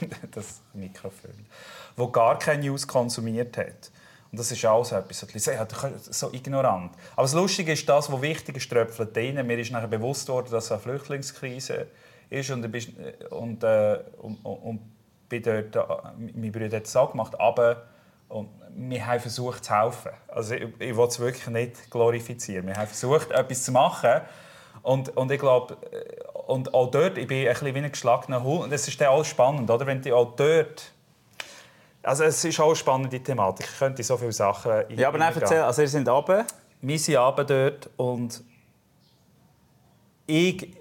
das 0.31 0.61
Mikrofon. 0.72 1.46
Wo 1.94 2.09
gar 2.09 2.38
keine 2.38 2.62
News 2.62 2.87
konsumiert 2.87 3.59
hat. 3.59 3.90
Und 4.31 4.38
das 4.38 4.53
ist 4.53 4.64
auch 4.67 4.85
so 4.85 4.97
etwas, 4.97 5.27
so 6.11 6.33
ignorant. 6.33 6.93
Aber 7.12 7.23
das 7.23 7.33
Lustige 7.33 7.73
ist, 7.73 7.88
das, 7.88 8.12
was 8.12 8.21
wichtig 8.21 8.57
ist, 8.57 8.71
tröpfelt 8.71 9.17
rein. 9.17 9.47
Mir 9.47 9.59
ist 9.59 9.71
nachher 9.71 9.88
bewusst 9.88 10.29
worden, 10.29 10.51
dass 10.51 10.67
es 10.67 10.73
eine 10.73 10.81
Flüchtlingskrise 10.81 11.87
ist 12.29 12.51
und, 12.51 12.64
und, 13.31 13.64
äh, 13.64 13.99
und, 14.19 14.45
und 14.45 14.81
bin 15.29 15.43
dort, 15.43 15.77
äh, 15.77 15.83
meine 16.35 16.51
Brüder 16.51 16.77
haben 16.77 16.85
es 16.85 16.97
auch 16.97 17.11
gemacht, 17.11 17.38
aber 17.41 17.85
und 18.29 18.51
wir 18.77 19.07
haben 19.07 19.21
versucht 19.21 19.64
zu 19.64 19.75
helfen. 19.75 20.12
Also 20.29 20.55
ich, 20.55 20.69
ich 20.79 20.97
will 20.97 21.07
es 21.07 21.19
wirklich 21.19 21.47
nicht 21.49 21.91
glorifizieren. 21.91 22.67
Wir 22.67 22.77
haben 22.77 22.87
versucht, 22.87 23.31
etwas 23.31 23.64
zu 23.64 23.73
machen. 23.73 24.21
Und, 24.83 25.17
und 25.17 25.31
ich 25.31 25.41
glaube, 25.41 25.77
äh, 25.91 26.29
und 26.47 26.73
auch 26.75 26.91
dort, 26.91 27.19
ich 27.19 27.27
bin 27.27 27.47
ein 27.47 27.53
bisschen 27.53 27.75
wie 27.75 27.79
ein 27.79 27.91
geschlagener 27.91 28.43
Hund. 28.43 28.64
Und 28.64 28.73
es 28.73 28.87
ist 28.87 29.01
dann 29.01 29.09
alles 29.09 29.29
spannend, 29.29 29.71
oder? 29.71 29.87
wenn 29.87 30.03
du 30.03 30.14
auch 30.14 30.37
dort 30.37 30.93
also 32.03 32.25
es 32.25 32.45
ist 32.45 32.61
auch 32.61 32.67
eine 32.67 32.77
spannende 32.77 33.21
Thematik. 33.21 33.69
Ich 33.73 33.79
könnte 33.79 34.03
so 34.03 34.17
viele 34.17 34.33
Sachen... 34.33 34.85
Ja, 34.97 35.09
aber 35.09 35.19
nein, 35.19 35.33
erzähl. 35.35 35.63
Also 35.63 35.83
ihr 35.83 35.89
seid 35.89 36.09
runter? 36.09 36.47
Wir 36.81 36.99
sind 36.99 37.17
runter 37.17 37.45
dort 37.45 37.91
und 37.97 38.43
ich, 40.27 40.77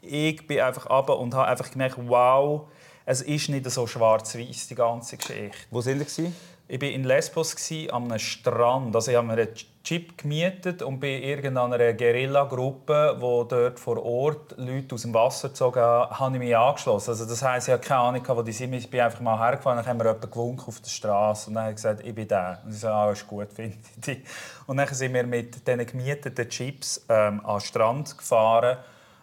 ich 0.00 0.46
bin 0.46 0.60
einfach 0.60 0.90
runter 0.90 1.18
und 1.18 1.34
habe 1.34 1.46
einfach 1.46 1.70
gemerkt, 1.70 1.96
wow, 1.98 2.68
es 3.04 3.22
ist 3.22 3.48
nicht 3.48 3.70
so 3.70 3.86
schwarz-weiß 3.86 4.68
die 4.68 4.74
ganze 4.74 5.16
Geschichte. 5.16 5.56
Wo 5.70 5.80
sind 5.80 6.18
ihr? 6.18 6.32
Ich 6.70 6.80
war 6.80 6.88
in 6.88 7.04
Lesbos, 7.04 7.56
an 7.90 8.04
einem 8.04 8.18
Strand. 8.18 8.94
Also 8.94 9.10
ich 9.10 9.16
habe 9.16 9.26
mir 9.26 9.48
Jeep 9.88 10.18
gemietet 10.18 10.82
und 10.82 11.00
bei 11.00 11.18
irgendeiner 11.18 11.94
Guerilla-Gruppe, 11.94 13.14
die 13.16 13.20
dort 13.20 13.80
vor 13.80 14.04
Ort 14.04 14.54
Leute 14.58 14.94
aus 14.94 15.02
dem 15.02 15.14
Wasser 15.14 15.48
gezogen 15.48 15.80
haben, 15.80 16.18
habe 16.18 16.34
ich 16.36 16.40
mich 16.40 16.56
angeschlossen. 16.56 17.10
Also 17.10 17.24
das 17.24 17.42
heisst, 17.42 17.68
ich 17.68 17.74
hatte 17.74 17.88
keine 17.88 18.00
Ahnung, 18.00 18.22
wo 18.26 18.42
die 18.42 18.52
sind. 18.52 18.74
Ich 18.74 18.90
bin 18.90 19.00
einfach 19.00 19.20
mal 19.20 19.38
hergefahren, 19.38 19.78
dann 19.78 19.86
haben 19.86 19.98
wir 19.98 20.06
jemanden 20.06 20.30
gewunken 20.30 20.64
auf 20.66 20.80
der 20.80 20.90
Straße 20.90 21.48
und 21.48 21.54
dann 21.54 21.62
habe 21.62 21.70
ich 21.72 21.76
gesagt, 21.76 22.04
ich 22.04 22.14
bin 22.14 22.28
der. 22.28 22.58
Und 22.64 22.72
sie 22.72 22.78
so, 22.78 22.88
ah, 22.88 23.10
ist 23.10 23.26
gut, 23.26 23.50
finde 23.50 23.78
ich. 24.06 24.18
Und 24.66 24.76
dann 24.76 24.88
sind 24.88 25.14
wir 25.14 25.24
mit 25.24 25.66
diesen 25.66 25.86
gemieteten 25.86 26.50
Jeeps 26.50 27.06
ähm, 27.08 27.40
an 27.46 27.56
den 27.56 27.60
Strand 27.60 28.18
gefahren. 28.18 28.76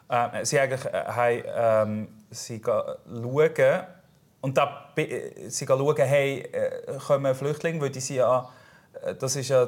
Ähm, 0.10 0.30
sie 0.43 0.60
eigentlich, 0.60 0.86
äh, 0.86 1.43
ähm, 1.45 2.08
sie 2.32 2.60
schauen, 2.63 3.84
und 4.41 4.58
da 4.58 4.89
sie 5.47 5.65
schauen, 5.67 5.95
hey, 5.97 6.39
äh, 6.39 6.97
kommen 7.06 7.36
Flüchtlinge, 7.36 7.82
weil 7.82 7.89
die 7.91 7.99
sind 7.99 8.17
ja, 8.17 8.49
äh, 9.04 9.13
das 9.13 9.36
ist 9.36 9.49
ja 9.49 9.67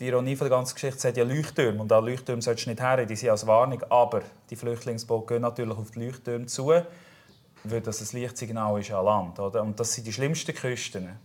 die 0.00 0.08
Ironie 0.08 0.34
von 0.36 0.48
der 0.48 0.56
ganzen 0.56 0.74
Geschichte, 0.74 0.98
es 0.98 1.04
hat 1.04 1.16
ja 1.16 1.24
Leuchttürme 1.24 1.80
und 1.80 1.92
an 1.92 2.04
Leuchttürmen 2.04 2.42
solltest 2.42 2.66
du 2.66 2.70
nicht 2.70 2.82
her, 2.82 3.06
die 3.06 3.16
sind 3.16 3.30
als 3.30 3.46
Warnung, 3.46 3.82
aber 3.88 4.22
die 4.50 4.56
Flüchtlingsboote 4.56 5.34
gehen 5.34 5.42
natürlich 5.42 5.78
auf 5.78 5.90
die 5.92 6.04
Leuchttürme 6.04 6.46
zu. 6.46 6.72
weil 7.64 7.80
das 7.80 8.00
ein 8.00 8.20
Lichtsignal 8.20 8.78
ist 8.80 8.90
an 8.92 9.04
Land. 9.04 9.38
Oder? 9.40 9.62
Und 9.62 9.78
das 9.80 9.92
sind 9.92 10.06
die 10.06 10.12
schlimmsten 10.12 10.54
Küsten, 10.54 11.18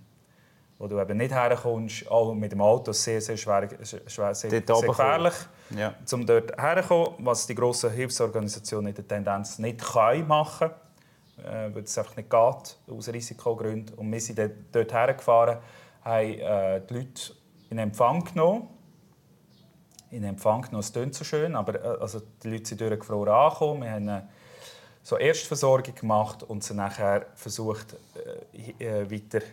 wo 0.77 0.87
du 0.87 0.99
eben 0.99 1.17
nicht 1.17 1.33
herkommst. 1.33 2.09
Auch 2.09 2.33
mit 2.33 2.51
dem 2.51 2.61
Auto 2.61 2.91
sehr, 2.91 3.21
sehr 3.21 3.37
schwer, 3.37 3.69
schwer 4.07 4.33
sehr, 4.33 4.49
sehr 4.49 4.61
gefährlich, 4.61 5.33
ja. 5.75 5.93
um 6.11 6.25
dort 6.25 6.57
herzukommen, 6.57 7.13
was 7.19 7.45
die 7.45 7.55
grossen 7.55 7.91
Hilfsorganisationen 7.91 8.87
in 8.87 8.95
der 8.95 9.07
Tendenz 9.07 9.59
nicht 9.59 9.81
können 9.81 10.27
machen 10.27 10.69
können, 11.35 11.71
äh, 11.71 11.75
weil 11.75 11.83
es 11.83 11.97
einfach 11.97 12.15
nicht 12.15 12.29
geht, 12.29 12.95
aus 12.95 13.09
Risikogründen. 13.09 13.95
Und 13.95 14.11
wir 14.11 14.21
sind 14.21 14.39
dort 14.71 14.93
hergefahren, 14.93 15.57
haben 16.03 16.25
äh, 16.25 16.81
die 16.89 16.93
Leute 16.93 17.33
in 17.69 17.77
Empfang 17.77 18.23
genommen. 18.23 18.67
In 20.11 20.23
Empfang 20.23 20.61
genommen, 20.61 20.79
es 20.79 20.91
klingt 20.91 21.13
so 21.13 21.23
schön, 21.23 21.55
aber 21.55 21.75
äh, 21.75 22.01
also 22.01 22.21
die 22.43 22.49
Leute 22.49 22.65
sind 22.65 22.81
durchgefroren 22.81 23.33
angekommen. 23.33 23.83
Wir 23.83 23.91
haben 23.91 24.29
so 25.03 25.17
Erstversorgung 25.17 25.95
gemacht 25.95 26.43
und 26.43 26.63
sie 26.63 26.73
nachher 26.73 27.27
versucht, 27.35 27.95
äh, 28.79 29.01
äh 29.01 29.11
weiter 29.11 29.45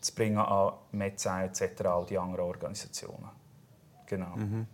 zu 0.00 0.14
bringen 0.14 0.38
an 0.38 0.72
Metzai 0.92 1.46
etc., 1.46 1.84
all 1.84 2.06
die 2.06 2.18
anderen 2.18 2.46
Organisationen. 2.46 3.28
Genau. 4.06 4.34
Mhm. 4.36 4.66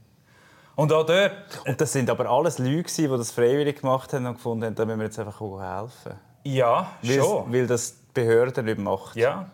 Und 0.76 0.92
auch 0.92 1.04
dort... 1.04 1.32
Und 1.66 1.80
das 1.80 1.92
sind 1.92 2.08
aber 2.10 2.28
alles 2.30 2.58
Leute, 2.58 2.92
die 2.94 3.08
das 3.08 3.30
freiwillig 3.30 3.80
gemacht 3.80 4.12
haben 4.12 4.26
und 4.26 4.34
gefunden 4.34 4.66
haben, 4.66 4.74
da 4.74 4.84
müssen 4.84 4.98
wir 4.98 5.06
jetzt 5.06 5.18
einfach 5.18 5.40
helfen. 5.40 6.14
Ja, 6.44 6.92
weil, 7.02 7.18
schon. 7.18 7.52
Weil 7.52 7.66
das 7.66 7.92
die 7.92 8.12
Behörde 8.14 8.62
nicht 8.62 8.78
macht. 8.78 9.16
Ja. 9.16 9.50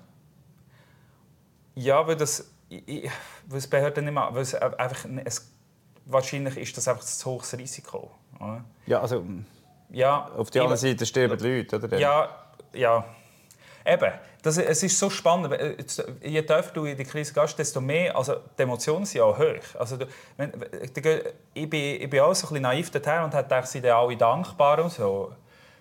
Ja, 1.75 2.07
weil 2.07 2.17
das... 2.17 2.52
weil 3.47 3.59
es 3.59 3.67
Behörden 3.67 4.05
nicht 4.05 4.15
machen. 4.15 4.35
Weil 4.35 4.43
es 4.43 4.55
einfach, 4.55 5.07
es, 5.25 5.51
wahrscheinlich 6.07 6.57
ist 6.57 6.77
das 6.77 6.89
einfach 6.89 7.05
zu 7.05 7.31
hohes 7.31 7.57
Risiko. 7.57 8.11
Oder? 8.39 8.65
Ja, 8.87 9.01
also... 9.01 9.25
Ja, 9.91 10.31
Auf 10.39 10.51
der 10.51 10.63
anderen 10.63 10.79
Seite 10.79 11.05
sterben 11.05 11.37
die 11.37 11.59
Leute, 11.59 11.77
oder? 11.77 11.99
Ja, 11.99 12.29
ja. 12.73 13.05
Eben, 13.85 14.13
das, 14.43 14.57
es 14.57 14.83
ist 14.83 14.99
so 14.99 15.11
spannend. 15.11 15.55
Je 16.23 16.43
tiefer 16.43 16.71
du 16.73 16.85
in 16.85 16.97
die 16.97 17.05
Krise 17.05 17.35
gehst, 17.35 17.59
desto 17.59 17.81
mehr. 17.81 18.17
Also 18.17 18.37
die 18.57 18.63
Emotionen 18.63 19.05
sind 19.05 19.21
auch 19.21 19.39
hoch. 19.39 19.79
Also, 19.79 19.97
du, 19.97 20.07
wenn, 20.37 20.53
ich, 20.83 21.69
bin, 21.69 22.01
ich 22.01 22.09
bin 22.09 22.21
auch 22.21 22.35
so 22.35 22.47
ein 22.47 22.49
bisschen 22.49 22.63
naiv 22.63 22.91
dorthin 22.91 23.25
und 23.25 23.35
dachte, 23.35 23.67
sie 23.67 23.81
sind 23.81 23.87
alle 23.87 24.17
dankbar 24.17 24.83
und 24.83 24.93
so. 24.93 25.33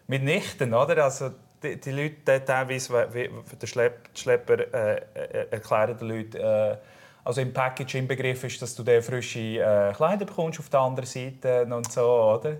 Mitnichten, 0.08 0.73
oder? 0.73 1.04
Also, 1.04 1.32
die, 1.63 1.80
die 1.80 1.91
Leute 1.91 2.43
teilweise, 2.45 3.08
wie, 3.13 3.30
der 3.60 3.67
Schlepp, 3.67 4.10
Schlepper 4.15 4.74
äh, 4.74 5.02
äh, 5.13 5.47
erklären 5.52 5.97
den 5.97 6.08
Leuten, 6.08 6.38
äh, 6.38 6.78
also 7.24 7.41
im 7.41 7.54
Package 7.54 7.95
im 7.95 8.08
Begriff 8.08 8.43
ist, 8.43 8.62
dass 8.62 8.76
du 8.76 8.84
frische 9.02 9.39
äh, 9.39 9.93
Kleider 9.93 10.26
bekommst 10.26 10.60
auf 10.60 10.69
der 10.69 10.80
anderen 10.80 11.08
Seite 11.08 11.65
und 11.65 11.91
so, 11.91 12.02
oder? 12.02 12.58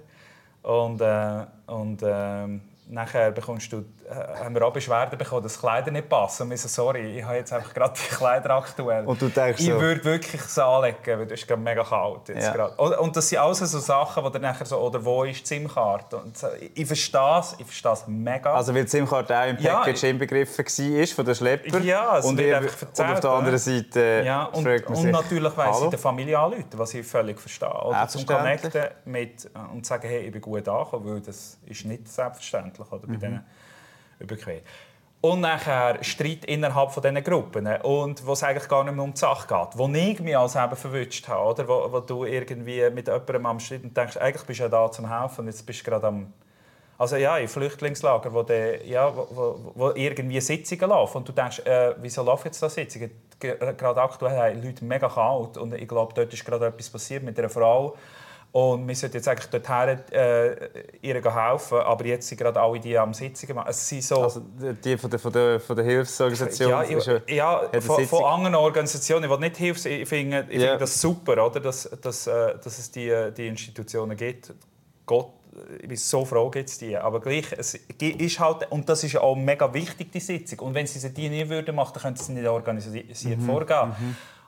Und, 0.62 1.02
äh, 1.02 1.46
und 1.66 2.04
äh, 2.04 2.60
nachher 2.88 3.32
bekommst 3.32 3.74
du, 3.74 3.84
haben 4.14 4.54
wir 4.56 4.66
auch 4.66 4.74
Beschwerden 4.74 5.18
bekommen, 5.18 5.44
dass 5.44 5.54
die 5.54 5.60
Kleider 5.60 5.92
nicht 5.92 6.10
passen. 6.10 6.44
Und 6.44 6.50
wir 6.52 6.58
so, 6.58 6.68
sorry, 6.68 7.20
ich 7.20 7.24
habe 7.24 7.36
jetzt 7.38 7.54
einfach 7.54 7.74
gerade 7.74 7.94
die 7.96 8.16
Kleider 8.16 8.52
aktuell. 8.52 9.06
Und 9.06 9.22
du 9.22 9.30
denkst 9.30 9.62
ich 9.62 9.70
würde 9.70 10.04
wirklich 10.04 10.42
so 10.44 10.62
anlegen, 10.64 10.98
weil 11.06 11.22
es 11.28 11.32
ist 11.42 11.48
gerade 11.48 11.62
mega 11.62 11.84
kalt 11.84 12.28
jetzt 12.30 12.54
Ja. 12.56 12.66
Und, 12.78 12.98
und 12.98 13.16
das 13.16 13.30
sind 13.30 13.40
alles 13.40 13.60
so 13.60 13.80
Sachen, 13.80 14.24
wo 14.24 14.30
dann 14.30 14.42
nachher 14.42 14.66
so, 14.66 14.78
oder 14.80 15.04
wo 15.04 15.24
ist 15.24 15.42
die 15.42 15.48
SIM-Karte? 15.48 16.18
Und 16.18 16.38
ich 16.74 16.86
verstehe 16.88 17.40
es, 17.40 17.56
ich 17.60 17.66
verstehe 17.66 17.92
es 17.94 18.08
mega. 18.08 18.54
Also 18.54 18.74
weil 18.76 18.84
die 18.84 18.90
SIM-Karte 18.90 19.38
auch 19.38 19.48
im 19.48 19.58
Ja, 19.60 19.78
Package 19.80 20.04
inbegriffen 20.04 20.66
war 20.66 21.08
von 21.08 21.26
den 21.26 21.36
Schlepper. 21.36 21.80
Ja, 21.80 22.18
es 22.18 22.26
und, 22.26 22.38
wird 22.38 22.48
ihr- 22.48 22.58
einfach 22.58 22.82
und 22.82 22.88
erzählt, 22.90 23.10
auf 23.12 23.20
der 23.20 23.30
anderen 23.32 23.58
Seite 23.60 24.24
ja, 24.26 24.44
und, 24.46 24.64
fragt 24.64 24.90
man 24.90 24.98
und 24.98 25.04
sich, 25.04 25.12
natürlich 25.12 25.58
weiss 25.58 25.76
Hallo? 25.76 25.84
ich 25.86 25.90
der 25.92 26.00
Familie 26.00 26.40
anrufen, 26.40 26.66
was 26.74 26.94
ich 26.94 27.06
völlig 27.08 27.40
verstehe. 27.40 27.70
Oder 27.84 28.08
zum. 28.08 28.26
Connecten 28.26 28.84
mit, 29.06 29.46
äh, 29.46 29.50
und 29.74 29.86
sagen, 29.86 30.08
hey, 30.08 30.20
ich 30.28 30.32
bin 30.32 30.42
gut 30.42 30.68
angekommen, 30.68 31.06
weil 31.14 31.22
das 31.22 31.58
ist 31.66 31.86
nicht 31.86 32.08
selbstverständlich 32.08 32.92
oder, 32.92 33.06
bei 33.08 33.14
Mhm. 33.14 33.20
diesen 33.20 33.46
überqueren. 34.22 34.62
Und 35.24 35.42
nachher 35.42 36.04
Streit 36.04 36.46
innerhalb 36.46 36.92
von 36.92 37.04
diesen 37.04 37.24
Gruppen 37.24 37.68
und 37.84 38.26
wo 38.26 38.34
es 38.34 38.44
eigentlich 38.44 38.68
gar 38.68 38.84
nicht 38.84 38.96
mehr 38.96 39.04
um 39.04 39.14
die 39.14 39.20
Sache 39.20 39.48
geht, 39.48 39.78
wo 39.78 39.88
ich 39.88 40.20
mich 40.20 40.36
als 40.36 40.56
eben 40.56 40.76
verwünscht 40.76 41.28
habe, 41.28 41.44
oder? 41.44 41.68
Wo, 41.68 41.92
wo 41.92 42.00
du 42.00 42.26
irgendwie 42.26 42.90
mit 42.90 43.08
jemandem 43.08 43.46
am 43.46 43.60
Streit 43.60 43.84
und 43.84 43.96
denkst, 43.96 44.18
eigentlich 44.18 44.48
bist 44.48 44.60
du 44.60 44.64
ja 44.64 44.70
da 44.70 44.90
zum 44.90 45.08
Helfen 45.08 45.46
jetzt 45.46 45.64
bist 45.66 45.82
du 45.82 45.92
gerade 45.92 46.08
am... 46.08 46.34
Also 46.98 47.16
ja, 47.18 47.38
in 47.38 47.48
Flüchtlingslager, 47.48 48.32
wo, 48.34 48.44
de, 48.44 48.88
ja, 48.88 49.16
wo, 49.16 49.28
wo, 49.32 49.72
wo 49.76 49.92
irgendwie 49.92 50.40
Sitzungen 50.40 50.90
laufen 50.90 51.18
und 51.18 51.30
du 51.30 51.34
denkst, 51.34 51.60
äh, 51.66 51.96
wieso 51.98 52.24
laufen 52.24 52.48
jetzt 52.48 52.62
da 52.62 52.70
Sitzungen? 52.70 53.12
Ge- 53.40 53.58
Gerade 53.58 54.02
aktuell 54.02 54.38
haben 54.38 54.64
Leute 54.64 54.86
mega 54.86 55.10
kalt 55.10 55.58
und 55.58 55.74
ich 55.74 55.88
glaube, 55.88 56.14
dort 56.14 56.32
ist 56.32 56.46
gerade 56.46 56.68
etwas 56.68 56.90
passiert 56.92 57.24
mit 57.24 57.40
einer 57.40 57.50
Frau 57.50 57.96
und 58.54 58.86
wir 58.86 58.96
sollten 58.96 59.16
jetzt 59.16 59.28
eigentlich 59.30 59.50
dorthin 59.50 60.00
äh, 60.12 60.70
ihr 61.02 61.24
helfen, 61.24 61.78
aber 61.78 62.06
jetzt 62.06 62.28
sind 62.28 62.38
gerade 62.38 62.60
alle 62.60 62.80
die 62.82 62.98
am 62.98 63.14
Sitzungen 63.14 63.56
machen. 63.56 63.70
Es 63.70 63.88
sind 63.88 64.04
so... 64.04 64.24
Also 64.24 64.42
die 64.84 64.98
von 64.98 65.10
der, 65.10 65.20
von 65.20 65.32
der, 65.32 65.60
von 65.62 65.76
der 65.78 65.86
Hilfsorganisation. 65.86 66.70
Ja, 66.70 66.84
ich, 66.84 67.34
ja 67.34 67.62
von, 67.80 68.06
von 68.06 68.24
anderen 68.26 68.56
Organisationen, 68.56 69.30
die 69.30 69.38
nicht 69.38 69.56
hilft. 69.56 69.86
Ich 69.86 70.08
finde, 70.08 70.46
ich 70.50 70.56
Ja. 70.62 70.72
finde 70.72 70.80
das 70.80 71.00
super, 71.00 71.46
oder? 71.46 71.62
Dass, 71.62 71.90
dass, 72.02 72.28
äh, 72.28 72.56
dass 72.62 72.78
es 72.78 72.92
die, 72.92 73.32
die 73.38 73.48
Institutionen 73.48 74.18
gibt. 74.18 74.54
Gott, 75.06 75.30
ich 75.82 75.88
bin 75.88 75.96
so 75.98 76.26
froh, 76.26 76.50
gibt 76.50 76.68
es 76.70 76.78
die. 76.78 76.98
Aber 76.98 77.22
gleich, 77.22 77.46
es 77.58 77.76
ist 78.00 78.40
halt, 78.40 78.70
und 78.70 78.88
das 78.90 79.04
ist 79.06 79.16
auch 79.18 79.36
mega 79.36 79.74
wichtig, 79.74 80.12
die 80.12 80.20
Sitzung. 80.20 80.60
Und 80.60 80.74
wenn 80.74 80.88
sie 80.88 81.00
sie 81.00 81.14
die 81.14 81.30
nie 81.30 81.48
würden 81.48 81.74
machen, 81.76 81.92
dann 81.94 82.04
könnten 82.04 82.22
sie 82.22 82.34
nicht 82.34 82.48
organisiert 82.48 83.40
Mhm, 83.40 83.46
vorgehen. 83.46 83.94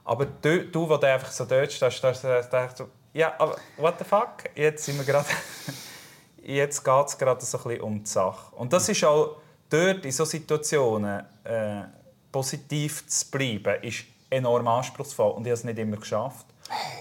Aber 0.03 0.25
du, 0.25 0.65
du, 0.65 0.89
wo 0.89 0.97
du 0.97 1.07
einfach 1.07 1.31
so 1.31 1.45
dort 1.45 1.71
stehst, 1.71 2.03
da 2.03 2.41
denkst 2.41 2.75
du, 2.77 2.85
ja, 3.13 3.33
aber 3.37 3.57
what 3.77 3.95
the 3.99 4.05
fuck? 4.05 4.49
Jetzt 4.55 4.85
sind 4.85 4.97
wir 4.97 5.05
gerade... 5.05 5.27
jetzt 6.43 6.83
geht 6.83 7.07
es 7.07 7.17
gerade 7.17 7.45
so 7.45 7.57
ein 7.69 7.81
um 7.81 8.03
die 8.03 8.09
Sache. 8.09 8.55
Und 8.55 8.73
das 8.73 8.89
ist 8.89 9.03
auch 9.03 9.37
dort 9.69 10.05
in 10.05 10.11
solchen 10.11 10.31
Situationen 10.31 11.23
äh, 11.43 11.83
positiv 12.31 13.07
zu 13.07 13.31
bleiben, 13.31 13.81
ist 13.83 14.05
enorm 14.29 14.67
anspruchsvoll. 14.67 15.31
Und 15.31 15.45
ich 15.45 15.51
habe 15.51 15.53
es 15.53 15.63
nicht 15.63 15.79
immer 15.79 15.97
geschafft. 15.97 16.47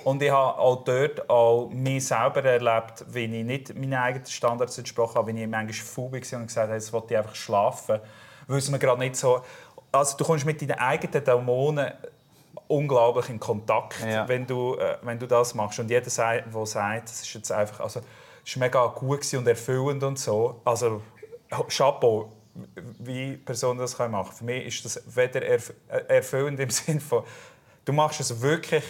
Und 0.04 0.22
ich 0.22 0.30
habe 0.30 0.58
auch 0.58 0.84
dort 0.84 1.28
auch 1.30 1.70
mich 1.70 2.06
selber 2.06 2.44
erlebt, 2.44 3.04
wie 3.08 3.24
ich 3.24 3.44
nicht 3.44 3.74
meinen 3.74 3.94
eigenen 3.94 4.26
Standards 4.26 4.76
entsprochen 4.76 5.16
habe, 5.16 5.34
wie 5.34 5.42
ich 5.42 5.48
manchmal 5.48 5.72
faul 5.72 6.12
war 6.12 6.38
und 6.38 6.46
gesagt 6.46 6.68
habe, 6.68 6.74
jetzt 6.74 6.92
wollte 6.92 7.14
ich 7.14 7.18
einfach 7.18 7.34
schlafen. 7.34 8.00
Weil 8.46 8.58
es 8.58 8.70
mir 8.70 8.78
gerade 8.78 9.00
nicht 9.00 9.16
so... 9.16 9.42
Also 9.90 10.16
du 10.16 10.24
kommst 10.24 10.44
mit 10.46 10.60
deinen 10.60 10.78
eigenen 10.78 11.24
Dämonen 11.24 11.92
unglaublich 12.72 13.28
in 13.28 13.38
Kontakt, 13.38 14.00
Ja. 14.00 14.26
wenn, 14.28 14.46
du, 14.46 14.74
äh, 14.76 14.96
wenn 15.02 15.18
du 15.18 15.26
das 15.26 15.54
machst. 15.54 15.78
Und 15.78 15.90
jeder, 15.90 16.08
der 16.08 16.66
sagt, 16.66 17.08
das 17.08 17.22
ist 17.22 17.32
jetzt 17.34 17.52
einfach... 17.52 17.80
Also, 17.80 18.00
es 18.44 18.56
war 18.56 18.60
mega 18.66 18.86
gut 18.86 19.32
und 19.34 19.46
erfüllend 19.46 20.02
und 20.02 20.18
so. 20.18 20.60
Also, 20.64 21.00
Chapeau, 21.68 22.32
wie 22.98 23.36
Personen 23.36 23.78
das 23.78 23.96
können 23.96 24.12
machen 24.12 24.32
Für 24.32 24.44
mich 24.44 24.66
ist 24.66 24.84
das 24.84 25.02
weder 25.16 25.42
erf 25.42 25.72
äh, 25.88 26.16
erfüllend 26.16 26.58
im 26.60 26.70
Sinne 26.78 27.00
von, 27.00 27.22
du 27.84 27.92
machst 27.92 28.20
es 28.20 28.40
wirklich, 28.40 28.84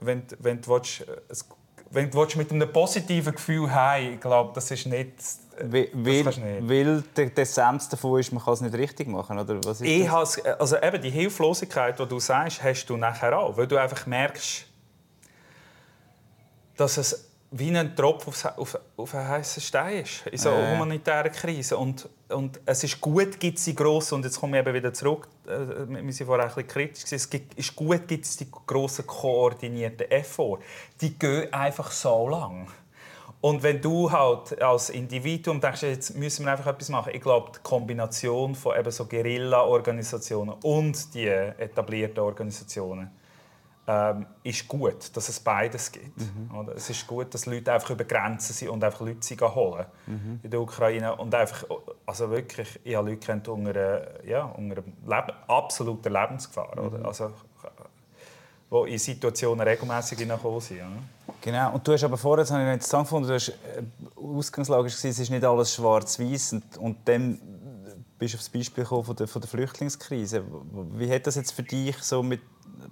wenn, 0.00 0.26
du- 0.26 0.36
wenn 0.38 0.60
du 0.60 0.68
willst, 0.70 1.00
äh, 1.02 1.20
es- 1.28 1.46
wenn 1.90 2.10
du 2.10 2.26
mit 2.36 2.50
einem 2.52 2.72
positiven 2.72 3.34
Gefühl 3.34 3.72
heim, 3.74 4.14
ich 4.14 4.20
glaube, 4.20 4.52
das 4.54 4.70
ist 4.70 4.86
nicht... 4.86 5.12
Weil, 5.60 5.88
weil, 5.92 6.22
du 6.22 6.28
nicht. 6.40 6.68
weil 6.68 7.02
der, 7.16 7.30
der 7.30 7.42
Essenz 7.42 7.88
davon 7.88 8.20
ist, 8.20 8.30
man 8.32 8.42
kann 8.44 8.54
es 8.54 8.60
nicht 8.60 8.74
richtig 8.74 9.08
machen, 9.08 9.38
oder 9.38 9.56
was 9.64 9.80
ist 9.80 9.88
Ich 9.88 10.04
das? 10.04 10.12
has, 10.12 10.44
also 10.44 10.76
eben 10.80 11.02
die 11.02 11.10
Hilflosigkeit, 11.10 11.98
die 11.98 12.06
du 12.06 12.20
sagst, 12.20 12.62
hast 12.62 12.86
du 12.86 12.96
nachher 12.96 13.36
auch, 13.36 13.56
weil 13.56 13.66
du 13.66 13.76
einfach 13.76 14.06
merkst, 14.06 14.66
dass 16.76 16.96
es 16.96 17.24
wie 17.50 17.76
ein 17.76 17.96
Tropfen 17.96 18.28
aufs- 18.28 18.44
auf, 18.44 18.78
auf 18.96 19.14
einen 19.14 19.28
heißen 19.28 19.62
Stein 19.62 20.02
ist 20.02 20.26
in 20.30 20.38
so 20.38 20.50
einer 20.50 20.62
Ja. 20.68 20.74
humanitären 20.74 21.32
Krise. 21.32 21.76
Und, 21.76 22.08
und 22.30 22.60
es 22.66 22.84
ist 22.84 23.00
gut, 23.00 23.40
gibt 23.40 23.58
es 23.58 23.64
die 23.64 23.74
grossen, 23.74 24.16
und 24.16 24.24
jetzt 24.24 24.38
komme 24.38 24.58
ich 24.58 24.66
eben 24.66 24.74
wieder 24.74 24.92
zurück, 24.92 25.28
äh, 25.46 25.50
wir 25.88 26.02
waren 26.02 26.12
vorher 26.12 26.44
ein 26.44 26.48
bisschen 26.48 26.68
kritisch, 26.68 27.04
es 27.10 27.28
ist 27.56 27.76
gut, 27.76 28.06
gibt 28.06 28.24
es 28.24 28.36
die 28.36 28.46
grossen 28.66 29.06
koordinierten 29.06 30.10
Efforts. 30.10 30.64
Die 31.00 31.18
gehen 31.18 31.52
einfach 31.52 31.90
so 31.90 32.28
lang. 32.28 32.68
Und 33.40 33.62
wenn 33.62 33.80
du 33.80 34.10
halt 34.10 34.60
als 34.60 34.90
Individuum 34.90 35.60
denkst, 35.60 35.82
jetzt 35.82 36.16
müssen 36.16 36.44
wir 36.44 36.52
einfach 36.52 36.66
etwas 36.66 36.88
machen, 36.88 37.12
ich 37.14 37.20
glaube, 37.20 37.52
die 37.54 37.60
Kombination 37.62 38.54
von 38.54 38.76
eben 38.76 38.90
so 38.90 39.06
Guerilla-Organisationen 39.06 40.56
und 40.62 41.14
die 41.14 41.28
etablierten 41.28 42.18
Organisationen 42.18 43.10
ähm, 43.90 44.26
ist 44.42 44.68
gut, 44.68 45.16
dass 45.16 45.30
es 45.30 45.40
beides 45.40 45.90
gibt. 45.90 46.20
Oder? 46.54 46.74
Es 46.76 46.90
ist 46.90 47.06
gut, 47.06 47.32
dass 47.32 47.46
Leute 47.46 47.72
einfach 47.72 47.88
über 47.90 48.04
Grenzen 48.04 48.52
sind 48.52 48.68
und 48.68 48.84
einfach 48.84 49.00
Leute 49.00 49.22
sind 49.26 49.40
holen 49.40 49.86
in 50.42 50.50
der 50.50 50.60
Ukraine 50.60 51.16
und 51.16 51.34
einfach, 51.34 51.64
also 52.04 52.28
wirklich, 52.30 52.78
ich 52.84 52.94
habe 52.94 53.08
Leute 53.08 53.26
kennt 53.26 53.48
unter, 53.48 53.70
einer- 53.70 54.24
ja, 54.24 54.44
unter 54.44 54.82
Leb 55.06 55.32
absoluter 55.46 56.10
Lebensgefahr, 56.10 56.78
oder? 56.78 57.04
Also, 57.06 57.32
wo 58.70 58.84
in 58.84 58.98
Situationen 58.98 59.66
regelmäßig 59.66 60.18
hineingekommen 60.18 60.60
sind. 60.60 60.80
Oder? 60.80 61.34
Genau. 61.40 61.72
Und 61.72 61.88
du 61.88 61.92
hast 61.92 62.04
aber 62.04 62.18
vorher, 62.18 62.42
das 62.44 62.50
habe 62.50 62.62
ich 62.64 62.72
interessant 62.74 63.04
gefunden, 63.06 63.28
du 63.28 63.34
hast, 63.34 63.48
äh, 63.48 63.82
Ausgangslage 64.14 64.82
war, 64.82 64.86
es 64.86 65.02
ist 65.04 65.30
nicht 65.30 65.44
alles 65.44 65.74
schwarz-weiß 65.74 66.52
und, 66.52 66.76
und 66.76 66.96
dann 67.08 67.40
bist 68.18 68.34
du 68.34 68.36
auf 68.36 68.42
das 68.42 68.50
Beispiel 68.50 68.84
gekommen 68.84 69.04
von 69.04 69.16
der, 69.16 69.26
von 69.26 69.40
der 69.40 69.48
Flüchtlingskrise. 69.48 70.44
Wie 70.92 71.10
hat 71.10 71.26
das 71.26 71.36
jetzt 71.36 71.52
für 71.52 71.62
dich 71.62 71.96
so 71.98 72.22
mit, 72.22 72.42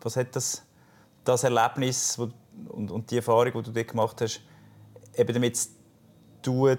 was 0.00 0.16
hat 0.16 0.35
das, 0.35 0.62
das 1.28 1.44
Erlebnis 1.44 2.18
wo, 2.18 2.28
und, 2.68 2.90
und 2.90 3.10
die 3.10 3.16
Erfahrung, 3.16 3.52
die 3.52 3.62
du 3.62 3.70
dort 3.72 3.88
gemacht 3.88 4.20
hast, 4.20 4.40
eben 5.14 5.32
damit 5.32 5.56
zu 5.56 5.68
tun, 6.42 6.78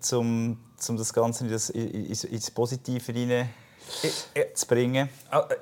zum, 0.00 0.58
um 0.88 0.96
das 0.96 1.12
Ganze 1.12 1.46
ins, 1.46 1.70
ins, 1.70 2.24
ins 2.24 2.50
Positive 2.50 3.12
hinein 3.12 3.50
ich, 4.02 4.54
zu 4.54 4.66
bringen? 4.66 5.08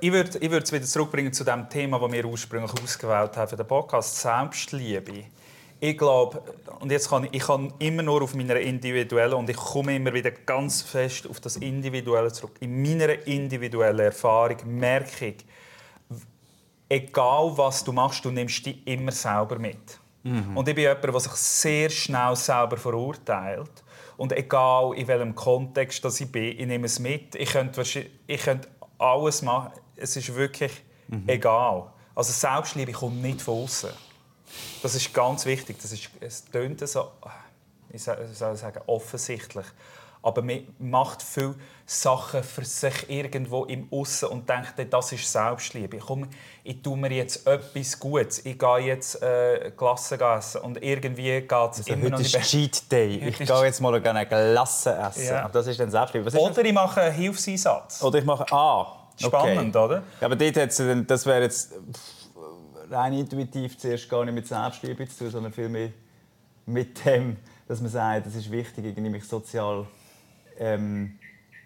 Ich 0.01 0.13
würde 0.13 0.39
ich 0.39 0.53
es 0.53 0.73
wieder 0.73 0.85
zurückbringen 0.85 1.33
zu 1.33 1.45
dem 1.45 1.69
Thema, 1.69 1.99
das 1.99 2.13
wir 2.13 2.25
ursprünglich 2.25 2.73
ausgewählt 2.83 3.37
haben 3.37 3.49
für 3.49 3.57
den 3.57 3.67
Podcast, 3.67 4.21
Selbstliebe. 4.21 5.25
Ich 5.81 5.99
glaube, 5.99 6.41
und 6.79 6.93
jetzt 6.93 7.09
kann 7.09 7.25
ich, 7.25 7.35
ich 7.35 7.43
kann 7.43 7.73
immer 7.81 8.05
nur 8.05 8.23
auf 8.23 8.35
meiner 8.35 8.57
individuellen 8.57 9.35
und 9.35 9.51
ich 9.51 9.57
komme 9.57 9.97
immer 9.97 10.15
wieder 10.15 10.31
ganz 10.31 10.83
fest 10.83 11.29
auf 11.29 11.41
das 11.41 11.57
Individuelle 11.57 12.33
zurück. 12.33 12.53
In 12.61 12.83
meiner 12.83 13.27
individuellen 13.27 13.99
Erfahrung 13.99 14.59
merke 14.65 15.27
ich, 15.27 15.45
egal 16.93 17.57
was 17.57 17.83
du 17.83 17.93
machst, 17.93 18.25
du 18.25 18.31
nimmst 18.31 18.67
dich 18.67 18.87
immer 18.87 19.13
selber 19.13 19.59
mit. 19.59 19.99
Mhm. 20.23 20.57
Und 20.57 20.69
ich 20.69 20.75
bin 20.75 20.83
jemand, 20.83 21.03
der 21.03 21.21
sich 21.21 21.33
sehr 21.33 21.91
schnell 21.91 22.37
selber 22.37 22.77
verurteilt. 22.77 23.83
Und 24.19 24.33
egal 24.33 24.93
in 24.95 25.09
welchem 25.09 25.35
Kontext 25.35 26.05
dass 26.05 26.21
ich 26.21 26.31
bin, 26.31 26.59
ich 26.59 26.67
nehme 26.67 26.87
es 26.87 26.99
mit. 26.99 27.35
Ich 27.35 27.51
könnte, 27.51 27.83
ich 28.27 28.43
könnte 28.43 28.69
alles 28.99 29.41
machen. 29.43 29.73
Es 29.97 30.17
ist 30.17 30.35
wirklich 30.35 30.73
mhm. 31.09 31.25
egal. 31.27 31.91
Also 32.15 32.33
Selbstliebe 32.33 32.93
kommt 32.93 33.23
nicht 33.23 33.41
von 33.41 33.65
außen. 33.65 33.91
Das 34.83 34.95
ist 34.95 35.15
ganz 35.15 35.47
wichtig. 35.47 35.79
Das 35.81 35.93
ist, 35.93 36.11
es 36.21 36.45
tönt 36.45 36.87
so, 36.87 37.11
ich 37.91 38.03
soll 38.03 38.57
sagen, 38.57 38.81
offensichtlich. 38.87 39.67
Aber 40.23 40.43
man 40.43 40.61
macht 40.79 41.21
viele 41.21 41.57
Sachen 41.85 42.45
für 42.45 42.65
sich 42.65 43.11
irgendwo 43.11 43.65
im 43.65 43.89
Aussen 43.91 44.29
und 44.29 44.49
denkt, 44.49 44.75
das 44.89 45.13
ist 45.13 45.31
Selbstliebe. 45.31 45.99
Komm, 45.99 46.29
ich 46.63 46.81
tue 46.81 46.97
mir 46.97 47.11
jetzt 47.11 47.45
etwas 47.47 47.99
Gutes. 47.99 48.47
Ich 48.47 48.57
gehe 48.57 48.79
jetzt 48.79 49.21
äh, 49.21 49.73
Glasse 49.77 50.19
essen 50.21 50.61
und 50.61 50.81
irgendwie 50.81 51.41
geht 51.41 51.51
es 51.51 51.79
also 51.79 51.93
immer 51.93 52.03
heute 52.03 52.11
noch 52.13 52.19
nicht. 52.21 52.35
Heute 52.35 52.45
ist 52.45 52.51
Cheat 52.51 52.93
Day. 52.93 53.17
Ich 53.29 53.39
gehe 53.39 53.65
jetzt 53.65 53.81
mal 53.81 53.95
eine 53.95 54.27
Glasse 54.27 54.97
essen. 54.97 55.27
Ja. 55.27 55.49
Das 55.49 55.67
ist 55.67 55.81
dann 55.81 55.91
Selbstliebe. 55.91 56.31
Oder 56.39 56.65
ich 56.65 56.73
mache 56.73 57.01
einen 57.01 57.15
Hilfseinsatz. 57.15 58.03
Oder 58.03 58.21
ich 58.21 58.25
mache... 58.25 58.47
Ah, 58.51 59.09
okay. 59.15 59.27
Spannend, 59.27 59.75
oder? 59.75 60.05
Ja, 60.21 60.27
aber 60.27 60.37
dort 60.37 60.57
das 60.57 61.27
wäre 61.27 61.43
jetzt 61.43 61.73
rein 62.91 63.13
intuitiv 63.15 63.77
zuerst 63.77 64.09
gar 64.09 64.25
nicht 64.25 64.35
mit 64.35 64.47
Selbstliebe 64.47 65.09
zu 65.09 65.19
tun, 65.25 65.31
sondern 65.31 65.53
vielmehr 65.53 65.91
mit 66.67 67.05
dem, 67.05 67.37
dass 67.67 67.81
man 67.81 67.91
sagt, 67.91 68.27
es 68.27 68.37
ist 68.37 68.51
wichtig, 68.51 68.85
irgendwie 68.85 69.11
mich 69.11 69.25
sozial 69.25 69.87
ähm, 70.59 71.19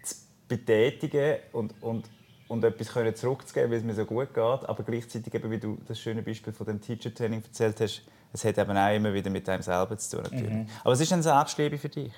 zu 0.03 0.15
betätigen 0.47 1.37
und, 1.51 1.73
und, 1.81 2.09
und 2.47 2.63
etwas 2.63 2.89
können 2.89 3.15
zurückzugeben, 3.15 3.71
weil 3.71 3.77
es 3.77 3.83
mir 3.83 3.93
so 3.93 4.05
gut 4.05 4.33
geht. 4.33 4.37
Aber 4.37 4.83
gleichzeitig, 4.83 5.33
eben, 5.33 5.51
wie 5.51 5.59
du 5.59 5.77
das 5.87 5.99
schöne 5.99 6.21
Beispiel 6.21 6.53
von 6.53 6.65
dem 6.65 6.81
Teacher-Training 6.81 7.43
erzählt 7.43 7.79
hast, 7.81 8.03
es 8.33 8.45
hat 8.45 8.57
eben 8.57 8.77
auch 8.77 8.95
immer 8.95 9.13
wieder 9.13 9.29
mit 9.29 9.47
einem 9.49 9.61
selber 9.61 9.97
zu 9.97 10.17
tun. 10.17 10.23
Natürlich. 10.23 10.49
Mhm. 10.49 10.67
Aber 10.81 10.91
was 10.91 10.99
ist 10.99 11.11
denn 11.11 11.23
Selbstliebe 11.23 11.77
für 11.77 11.89
dich? 11.89 12.13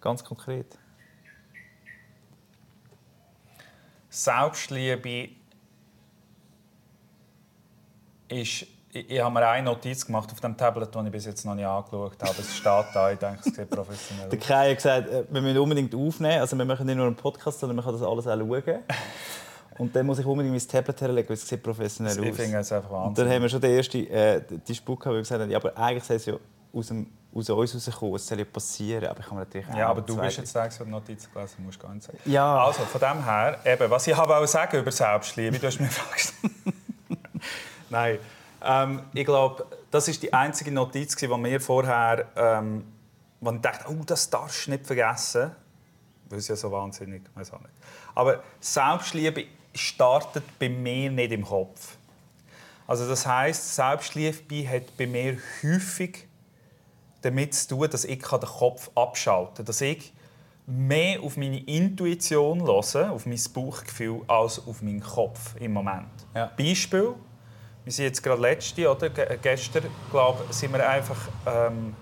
Ganz 0.00 0.22
konkret. 0.22 0.78
Selbstliebe 4.08 5.30
ist, 8.28 8.66
ich, 8.94 9.10
ich 9.10 9.20
habe 9.20 9.34
mir 9.34 9.46
eine 9.46 9.64
Notiz 9.64 10.06
gemacht 10.06 10.30
auf 10.30 10.40
dem 10.40 10.56
Tablet, 10.56 10.94
die 10.94 10.98
ich 11.00 11.10
bis 11.10 11.26
jetzt 11.26 11.44
noch 11.44 11.54
nicht 11.54 11.66
angeschaut 11.66 12.22
habe. 12.22 12.34
Es 12.38 12.56
steht 12.56 12.86
da, 12.94 13.10
ich 13.10 13.18
denke, 13.18 13.40
es 13.44 13.54
sieht 13.54 13.68
professionell 13.68 14.26
aus. 14.26 14.30
Der 14.30 14.38
Kai 14.38 14.70
hat 14.70 14.76
gesagt, 14.76 15.08
äh, 15.08 15.24
wir 15.28 15.40
müssen 15.40 15.58
unbedingt 15.58 15.94
aufnehmen. 15.94 16.40
Also 16.40 16.56
wir 16.56 16.64
machen 16.64 16.86
nicht 16.86 16.96
nur 16.96 17.06
einen 17.06 17.16
Podcast, 17.16 17.60
sondern 17.60 17.76
man 17.76 17.84
kann 17.84 17.94
das 17.94 18.02
alles 18.02 18.26
auch 18.26 18.38
schauen. 18.38 18.82
Und 19.78 19.96
dann 19.96 20.06
muss 20.06 20.20
ich 20.20 20.26
unbedingt 20.26 20.54
mein 20.54 20.68
Tablet 20.68 21.00
herlegen, 21.00 21.28
weil 21.28 21.34
es 21.34 21.48
sieht 21.48 21.62
professionell 21.62 22.12
aus. 22.12 22.38
Ich 22.38 22.38
es 22.38 22.72
einfach 22.72 22.90
Wahnsinn. 22.90 23.08
Und 23.08 23.18
dann 23.18 23.28
haben 23.28 23.42
wir 23.42 23.48
schon 23.48 23.60
den 23.60 23.76
ersten 23.76 24.06
äh, 24.06 24.40
die 24.66 24.74
Spuk 24.74 25.00
gehabt, 25.00 25.12
wo 25.12 25.16
wir 25.16 25.22
gesagt 25.22 25.42
haben, 25.42 25.50
ja, 25.50 25.58
aber 25.58 25.76
eigentlich 25.76 26.04
soll 26.04 26.16
es 26.16 26.26
ja 26.26 26.34
aus, 26.72 26.86
dem, 26.86 27.10
aus 27.34 27.50
uns 27.50 27.74
rauskommen, 27.88 28.14
es 28.14 28.26
soll 28.26 28.38
ja 28.38 28.44
passieren. 28.44 29.06
Aber 29.08 29.18
ich 29.18 29.26
kann 29.26 29.36
mir 29.36 29.44
natürlich 29.44 29.66
Ja, 29.76 29.88
aber 29.88 30.02
du 30.02 30.16
bist 30.16 30.38
jetzt 30.38 30.54
der, 30.54 30.68
der 30.68 30.86
Notizen 30.86 31.28
gelesen 31.34 31.64
musst 31.64 31.80
gar 31.80 31.92
nicht 31.92 32.04
sagen. 32.04 32.18
Ja. 32.26 32.64
Also, 32.64 32.82
von 32.82 33.00
dem 33.00 33.24
her, 33.24 33.58
eben, 33.64 33.90
was 33.90 34.06
ich 34.06 34.16
habe 34.16 34.36
auch 34.36 34.46
sagen 34.46 34.78
über 34.78 34.92
Selbstliebe, 34.92 35.58
du 35.58 35.66
hast 35.66 35.80
mir 35.80 35.86
gefragt. 35.88 36.32
Nein. 37.90 38.18
Ähm, 38.64 39.02
ich 39.12 39.24
glaube, 39.24 39.66
das 39.90 40.08
ist 40.08 40.22
die 40.22 40.32
einzige 40.32 40.72
Notiz, 40.72 41.14
die 41.16 41.28
mir 41.28 41.60
vorher, 41.60 42.26
ähm, 42.36 42.84
wo 43.40 43.50
ich 43.52 43.60
dachte, 43.60 43.84
oh, 43.90 44.02
das 44.04 44.30
darfst 44.30 44.66
du 44.66 44.72
nicht 44.72 44.86
vergessen. 44.86 45.52
Das 46.28 46.38
ist 46.38 46.48
ja 46.48 46.56
so 46.56 46.72
wahnsinnig, 46.72 47.22
weiß 47.34 47.52
auch 47.52 47.60
nicht. 47.60 47.74
Aber 48.14 48.42
Selbstliebe 48.60 49.44
startet 49.74 50.44
bei 50.58 50.68
mir 50.68 51.10
nicht 51.10 51.32
im 51.32 51.44
Kopf. 51.44 51.96
Also 52.86 53.08
das 53.08 53.26
heißt, 53.26 53.74
Selbstliebe 53.74 54.68
hat 54.68 54.96
bei 54.96 55.06
mir 55.06 55.38
häufig 55.62 56.26
damit 57.22 57.54
zu 57.54 57.68
tun, 57.68 57.90
dass 57.90 58.04
ich 58.04 58.22
den 58.22 58.40
Kopf 58.40 58.90
abschalten 58.94 59.56
kann. 59.56 59.64
Dass 59.66 59.80
ich 59.80 60.12
mehr 60.66 61.22
auf 61.22 61.36
meine 61.36 61.60
Intuition 61.64 62.62
höre, 62.62 63.10
auf 63.10 63.26
mein 63.26 63.40
Bauchgefühl, 63.52 64.22
als 64.26 64.66
auf 64.66 64.82
meinen 64.82 65.00
Kopf 65.00 65.54
im 65.60 65.72
Moment. 65.72 66.08
Ja. 66.34 66.50
Beispiel, 66.56 67.14
wir 67.84 67.92
sind 67.92 68.06
jetzt 68.06 68.22
gerade 68.22 68.40
letzte, 68.40 68.90
oder? 68.90 69.10
gestern, 69.10 69.84
glaube 70.10 70.44
sind 70.50 70.72
wir 70.72 70.88
einfach 70.88 71.28
ähm, 71.46 71.94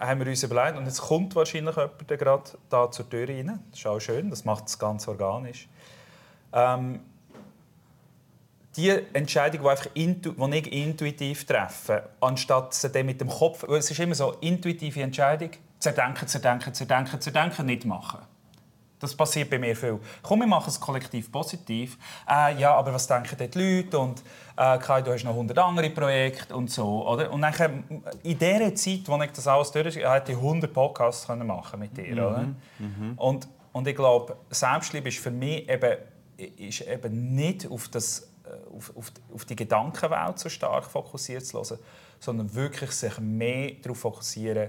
haben 0.00 0.20
wir 0.20 0.26
uns 0.28 0.42
überlegt 0.42 0.78
und 0.78 0.86
jetzt 0.86 1.02
kommt 1.02 1.34
wahrscheinlich 1.36 1.76
jemand 1.76 2.08
gerade 2.08 2.50
da 2.70 2.90
zur 2.90 3.08
Tür 3.08 3.28
rein. 3.28 3.60
Das 3.70 3.80
ist 3.80 3.86
auch 3.86 4.00
schön, 4.00 4.30
das 4.30 4.44
macht 4.44 4.66
es 4.66 4.78
ganz 4.78 5.06
organisch. 5.06 5.68
Ähm, 6.52 7.00
die 8.76 8.88
Entscheidung, 9.12 9.62
die, 9.62 9.68
einfach 9.68 9.88
intu 9.94 10.32
die 10.32 10.58
ich 10.58 10.72
intuitiv 10.72 11.44
treffe, 11.44 12.08
anstatt 12.20 12.72
sie 12.72 12.88
dann 12.88 13.06
mit 13.06 13.20
dem 13.20 13.28
Kopf, 13.28 13.64
es 13.64 13.90
ist 13.90 14.00
immer 14.00 14.14
so, 14.14 14.32
intuitive 14.40 15.02
Entscheidung, 15.02 15.50
zerdenken, 15.78 16.26
zerdenken, 16.26 16.72
zerdenken, 16.72 17.20
zerdenken, 17.20 17.66
nicht 17.66 17.84
machen. 17.84 18.20
Das 19.00 19.14
passiert 19.14 19.48
bei 19.48 19.58
mir 19.58 19.74
viel. 19.74 19.98
Komm, 20.22 20.40
wir 20.40 20.46
machen 20.46 20.68
es 20.68 20.78
kollektiv 20.78 21.32
positiv. 21.32 21.96
Äh, 22.28 22.60
ja, 22.60 22.74
aber 22.74 22.92
was 22.92 23.06
denken 23.06 23.34
die 23.38 23.58
Leute? 23.58 23.98
Und 23.98 24.22
äh, 24.56 24.78
Kai, 24.78 25.00
du 25.00 25.12
hast 25.12 25.24
noch 25.24 25.32
100 25.32 25.58
andere 25.58 25.88
Projekte 25.88 26.54
und 26.54 26.70
so. 26.70 27.08
Oder? 27.08 27.32
Und 27.32 27.40
dann, 27.40 28.04
in 28.22 28.38
dieser 28.38 28.74
Zeit, 28.74 29.00
wo 29.06 29.20
ich 29.22 29.32
das 29.32 29.48
alles 29.48 29.72
durch 29.72 29.96
hätte 29.96 30.32
ich 30.32 30.38
100 30.38 30.72
Podcasts 30.72 31.26
können 31.26 31.46
machen 31.46 31.80
mit 31.80 31.96
dir. 31.96 32.12
Mhm. 32.12 32.18
Oder? 32.18 32.46
Mhm. 32.78 33.12
Und, 33.16 33.48
und 33.72 33.88
ich 33.88 33.96
glaube, 33.96 34.36
Selbstliebe 34.50 35.08
ist 35.08 35.18
für 35.18 35.30
mich 35.30 35.66
eben, 35.66 35.96
ist 36.36 36.82
eben 36.82 37.34
nicht 37.34 37.70
auf, 37.70 37.88
das, 37.88 38.28
äh, 38.44 38.76
auf, 38.76 38.94
auf, 38.94 39.12
auf 39.32 39.44
die 39.46 39.56
Gedankenwelt 39.56 40.38
so 40.38 40.50
stark 40.50 40.84
fokussiert 40.84 41.46
zu 41.46 41.56
hören, 41.56 41.78
sondern 42.18 42.54
wirklich 42.54 42.90
sich 42.90 43.18
mehr 43.18 43.72
darauf 43.82 44.00
fokussieren, 44.00 44.68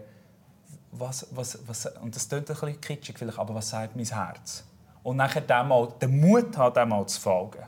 was, 0.91 1.27
was, 1.31 1.57
was, 1.67 1.85
und 2.01 2.15
das 2.15 2.27
klingt 2.27 2.49
ein 2.49 2.55
bisschen 2.55 2.81
kitschig 2.81 3.17
vielleicht, 3.17 3.39
aber 3.39 3.55
was 3.55 3.69
sagt 3.69 3.95
mein 3.95 4.05
Herz? 4.05 4.63
Und 5.03 5.17
nachher 5.17 5.41
dem 5.41 5.67
mal, 5.67 5.87
den 6.01 6.19
Mut 6.19 6.55
hat, 6.57 6.75
dem 6.75 6.89
mal 6.89 7.05
zu 7.07 7.19
folgen. 7.19 7.63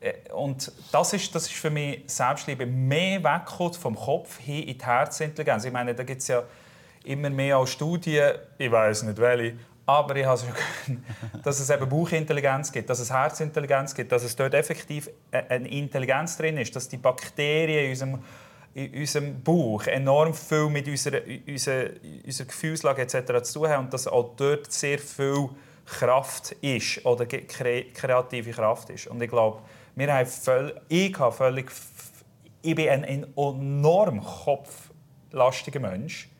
Äh, 0.00 0.14
und 0.32 0.72
das 0.90 1.12
ist, 1.12 1.34
das 1.34 1.46
ist 1.46 1.54
für 1.54 1.70
mich 1.70 2.02
Selbstliebe. 2.06 2.66
Mehr 2.66 3.22
wegkommt 3.22 3.76
vom 3.76 3.94
Kopf 3.94 4.38
hin 4.38 4.64
in 4.64 4.78
die 4.78 4.84
Herzintelligenz. 4.84 5.64
Ich 5.64 5.72
meine, 5.72 5.94
da 5.94 6.02
gibt 6.02 6.20
es 6.20 6.28
ja 6.28 6.42
immer 7.04 7.30
mehr 7.30 7.56
als 7.56 7.70
Studien, 7.70 8.32
ich 8.58 8.70
weiß 8.70 9.04
nicht 9.04 9.18
welche, 9.18 9.56
aber 9.86 10.16
ich 10.16 10.24
habe 10.24 10.38
schon 10.38 10.48
gehört, 10.48 11.02
dass 11.46 11.58
es 11.58 11.68
eben 11.68 11.88
Bauchintelligenz 11.88 12.70
gibt, 12.70 12.88
dass 12.88 13.00
es 13.00 13.12
Herzintelligenz 13.12 13.94
gibt, 13.94 14.12
dass 14.12 14.22
es 14.22 14.36
dort 14.36 14.54
effektiv 14.54 15.10
eine 15.30 15.68
Intelligenz 15.68 16.36
drin 16.36 16.56
ist, 16.58 16.74
dass 16.74 16.88
die 16.88 16.96
Bakterien 16.96 17.84
in 17.84 17.90
unserem 17.90 18.22
in 18.74 18.94
unserem 18.94 19.42
Bauch 19.42 19.86
enorm 19.86 20.32
viel 20.32 20.68
mit 20.68 20.88
unserer, 20.88 21.20
unserer, 21.46 21.90
unserer 22.24 22.46
Gefühlslage 22.46 23.02
etc. 23.02 23.42
zu 23.42 23.60
tun 23.60 23.68
haben 23.68 23.84
und 23.84 23.94
dass 23.94 24.06
auch 24.06 24.34
dort 24.36 24.72
sehr 24.72 24.98
viel 24.98 25.50
Kraft 25.84 26.52
ist 26.60 27.04
oder 27.04 27.26
kreative 27.26 28.50
Kraft 28.52 28.90
ist. 28.90 29.08
Und 29.08 29.22
ich 29.22 29.28
glaube, 29.28 29.60
wir 29.94 30.12
haben 30.12 30.26
völlig, 30.26 30.74
ich 30.88 31.18
habe 31.18 31.32
völlig, 31.32 31.70
ich 32.62 32.74
bin 32.74 32.88
ein, 32.88 33.04
ein 33.04 33.26
enorm 33.36 34.22
kopflastiger 34.22 35.80
Mensch. 35.80 36.30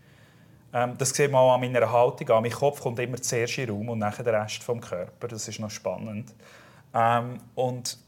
Ähm, 0.73 0.97
das 0.97 1.11
sieht 1.11 1.31
man 1.31 1.41
auch 1.41 1.55
an 1.55 1.61
meiner 1.61 1.91
Haltung 1.91 2.31
an. 2.31 2.43
Mein 2.43 2.53
Kopf 2.53 2.81
kommt 2.81 2.99
immer 2.99 3.21
zuerst 3.21 3.59
in 3.59 3.69
Raum 3.69 3.91
und 3.91 4.01
dann 4.01 4.15
der 4.25 4.43
Rest 4.43 4.63
vom 4.63 4.81
Körper. 4.81 5.29
Das 5.29 5.47
ist 5.49 5.59
noch 5.59 5.71
spannend. 5.71 6.35
Ähm, 6.95 7.39
und, 7.55 7.99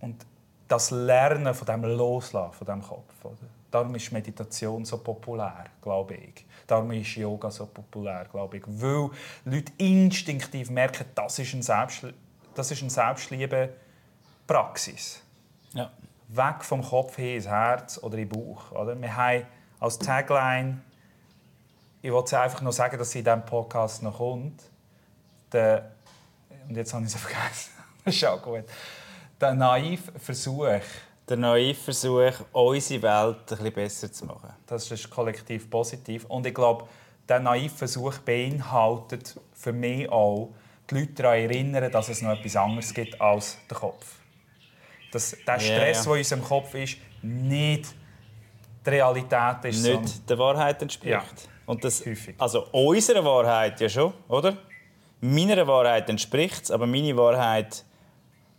und 0.00 0.26
das 0.68 0.90
Lernen 0.90 1.54
von 1.54 1.66
dem 1.66 1.84
Loslassen 1.84 2.52
von 2.52 2.66
dem 2.66 2.82
Kopf. 2.82 3.24
Oder? 3.24 3.61
Darum 3.72 3.92
ist 3.94 4.12
Meditation 4.12 4.84
so 4.84 4.98
populär, 4.98 5.64
glaube 5.80 6.14
ich. 6.14 6.44
Darum 6.66 6.92
ist 6.92 7.16
Yoga 7.16 7.50
so 7.50 7.64
populär, 7.64 8.26
glaube 8.30 8.58
ich. 8.58 8.64
Weil 8.66 9.08
Leute 9.46 9.72
instinktiv 9.78 10.68
merken, 10.70 11.06
das 11.14 11.38
ist 11.38 11.54
eine, 11.54 11.62
Selbstlie 11.62 12.12
das 12.54 12.70
ist 12.70 12.82
eine 12.82 12.90
Selbstliebe-Praxis. 12.90 15.22
Ja. 15.72 15.90
Weg 16.28 16.62
vom 16.62 16.82
Kopf 16.82 17.16
hin 17.16 17.36
ins 17.36 17.46
Herz 17.46 17.98
oder 18.02 18.18
in 18.18 18.28
den 18.28 18.38
Bauch. 18.38 18.72
Oder? 18.72 19.00
Wir 19.00 19.16
haben 19.16 19.46
als 19.80 19.98
Tagline, 19.98 20.82
ich 22.02 22.12
wollte 22.12 22.38
einfach 22.38 22.60
nur 22.60 22.74
sagen, 22.74 22.98
dass 22.98 23.12
sie 23.12 23.20
in 23.20 23.24
diesem 23.24 23.46
Podcast 23.46 24.02
noch 24.02 24.18
kommt, 24.18 24.62
der, 25.50 25.92
und 26.68 26.76
jetzt 26.76 26.92
habe 26.92 27.06
ich 27.06 27.14
es 27.14 27.20
vergessen, 27.20 27.70
das 28.04 28.14
ist 28.14 28.26
auch 28.26 28.42
gut, 28.42 28.64
der 29.40 29.54
naive 29.54 30.12
Versuch, 30.18 30.66
der 31.28 31.36
neue 31.36 31.74
Versuch, 31.74 32.32
unsere 32.52 33.02
Welt 33.02 33.36
ein 33.38 33.56
bisschen 33.56 33.72
besser 33.72 34.12
zu 34.12 34.26
machen. 34.26 34.50
Das 34.66 34.90
ist 34.90 35.08
kollektiv 35.08 35.70
positiv. 35.70 36.24
Und 36.26 36.46
ich 36.46 36.54
glaube, 36.54 36.86
der 37.28 37.40
Naivversuch 37.40 38.18
beinhaltet 38.18 39.38
für 39.54 39.72
mich 39.72 40.10
auch, 40.10 40.50
die 40.90 40.94
Leute 40.96 41.12
daran 41.14 41.38
erinnern, 41.38 41.90
dass 41.90 42.08
es 42.08 42.22
noch 42.22 42.30
etwas 42.30 42.56
anderes 42.56 42.92
gibt 42.92 43.20
als 43.20 43.56
der 43.70 43.78
Kopf. 43.78 44.16
Dass 45.12 45.36
der 45.46 45.60
Stress, 45.60 45.68
ja. 45.68 46.04
der 46.04 46.12
in 46.12 46.18
unserem 46.18 46.44
Kopf 46.44 46.74
ist, 46.74 46.96
nicht 47.22 47.94
die 48.84 48.90
Realität 48.90 49.64
ist. 49.64 49.82
nicht 49.84 50.28
der 50.28 50.38
Wahrheit 50.38 50.82
entspricht. 50.82 51.12
Ja. 51.12 51.24
Und 51.66 51.84
das, 51.84 52.04
Häufig. 52.04 52.34
also 52.38 52.66
unserer 52.72 53.24
Wahrheit 53.24 53.80
ja 53.80 53.88
schon, 53.88 54.12
oder? 54.28 54.56
Meiner 55.20 55.64
Wahrheit 55.66 56.08
entspricht 56.10 56.64
es, 56.64 56.70
aber 56.72 56.86
meine 56.86 57.16
Wahrheit 57.16 57.84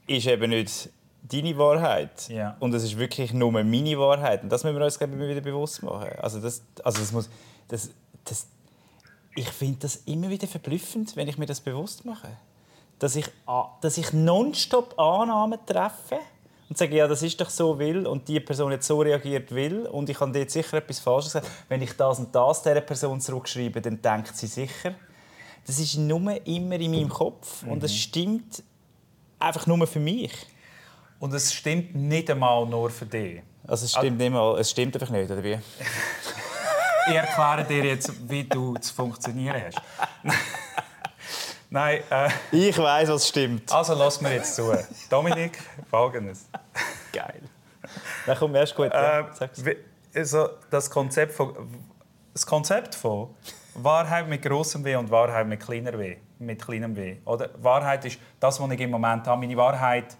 ist 0.08 0.28
eben 0.28 0.50
nicht 0.52 0.90
deine 1.24 1.58
Wahrheit. 1.58 2.30
Ja. 2.30 2.56
Und 2.60 2.74
es 2.74 2.84
ist 2.84 2.98
wirklich 2.98 3.34
nur 3.34 3.52
meine 3.52 3.98
Wahrheit. 3.98 4.44
Und 4.44 4.50
das 4.50 4.64
müssen 4.64 4.78
wir 4.78 4.86
uns 4.86 4.98
glaube 4.98 5.14
ich, 5.14 5.20
immer 5.20 5.30
wieder 5.30 5.42
bewusst 5.42 5.82
machen. 5.84 6.10
Also 6.22 6.40
das, 6.40 6.64
also 6.84 7.00
das 7.00 7.12
muss, 7.12 7.30
das, 7.68 7.90
das, 8.26 8.48
ich 9.36 9.50
finde 9.50 9.80
das 9.80 9.98
immer 10.06 10.30
wieder 10.30 10.48
verblüffend, 10.48 11.16
wenn 11.16 11.28
ich 11.28 11.38
mir 11.38 11.46
das 11.46 11.62
bewusst 11.62 12.06
mache. 12.06 12.30
Dass 13.00 13.16
ich, 13.16 13.26
dass 13.82 13.98
ich 13.98 14.14
nonstop 14.14 14.98
Annahmen 15.00 15.60
treffe 15.66 16.20
und 16.70 16.78
sage, 16.78 16.96
ja, 16.96 17.08
das 17.08 17.22
ist 17.24 17.40
doch 17.42 17.50
so 17.50 17.78
will 17.80 18.06
und 18.06 18.28
die 18.28 18.40
Person 18.40 18.72
jetzt 18.72 18.88
so 18.88 19.02
reagiert 19.02 19.54
will 19.54 19.86
und 19.86 20.10
ich 20.10 20.20
habe 20.20 20.32
dort 20.32 20.52
sicher 20.52 20.78
etwas 20.78 21.00
Falsches 21.00 21.34
gesagt. 21.34 21.52
Wenn 21.70 21.82
ich 21.82 21.94
das 21.94 22.20
und 22.20 22.34
das 22.34 22.62
dieser 22.62 22.82
Person 22.82 23.20
zurückschreibe, 23.20 23.82
dann 23.82 24.02
denkt 24.02 24.36
sie 24.38 24.48
sicher. 24.48 24.94
Das 25.66 25.80
ist 25.80 25.98
nur 25.98 26.20
immer 26.46 26.76
in 26.76 26.92
meinem 26.92 27.10
Kopf 27.10 27.64
und 27.64 27.84
es 27.84 27.96
stimmt 27.96 28.64
einfach 29.40 29.66
nur 29.66 29.86
für 29.88 30.00
mich. 30.00 30.32
Und 31.24 31.34
es 31.34 31.54
stimmt 31.54 31.96
nicht 31.96 32.30
einmal 32.30 32.66
nur 32.66 32.90
für 32.90 33.06
dich. 33.06 33.42
Also 33.66 33.86
es 33.86 33.94
stimmt 33.94 34.18
nicht 34.18 34.30
mal, 34.30 34.60
es 34.60 34.70
stimmt 34.70 34.94
einfach 34.94 35.10
nicht, 35.10 35.32
oder 35.32 35.42
wie? 35.42 35.58
Ich 37.08 37.16
erkläre 37.16 37.64
dir 37.64 37.86
jetzt, 37.86 38.30
wie 38.30 38.44
du 38.44 38.76
zu 38.76 38.94
funktionieren 38.94 39.62
hast. 39.66 39.82
Nein, 41.70 42.02
äh, 42.10 42.30
Ich 42.52 42.78
weiß, 42.78 43.08
was 43.08 43.28
stimmt. 43.28 43.72
also 43.72 43.94
lass 43.94 44.20
mir 44.20 44.34
jetzt 44.34 44.56
zu. 44.56 44.78
Dominik, 45.10 45.60
folgendes. 45.90 46.50
Geil. 47.14 47.42
Dann 48.26 48.38
kommt 48.38 48.56
erst 48.56 48.76
gut. 48.76 48.92
ja. 48.92 49.20
Äh, 49.22 49.76
also 50.14 50.50
das, 50.70 50.90
Konzept 50.90 51.34
von, 51.34 51.56
das 52.34 52.46
Konzept 52.46 52.96
von 52.96 53.30
Wahrheit 53.76 54.28
mit 54.28 54.42
großem 54.42 54.84
W 54.84 54.96
und 54.98 55.10
Wahrheit 55.10 55.48
mit 55.48 55.62
kleiner 55.62 55.98
W. 55.98 56.18
Mit 56.40 56.62
kleinem 56.62 56.98
W. 56.98 57.18
Oder 57.24 57.50
Wahrheit 57.62 58.04
ist 58.04 58.20
das, 58.42 58.60
was 58.60 58.72
ich 58.72 58.80
im 58.82 58.92
Moment 58.92 59.26
habe. 59.26 59.40
Meine 59.40 59.56
Wahrheit, 59.56 60.18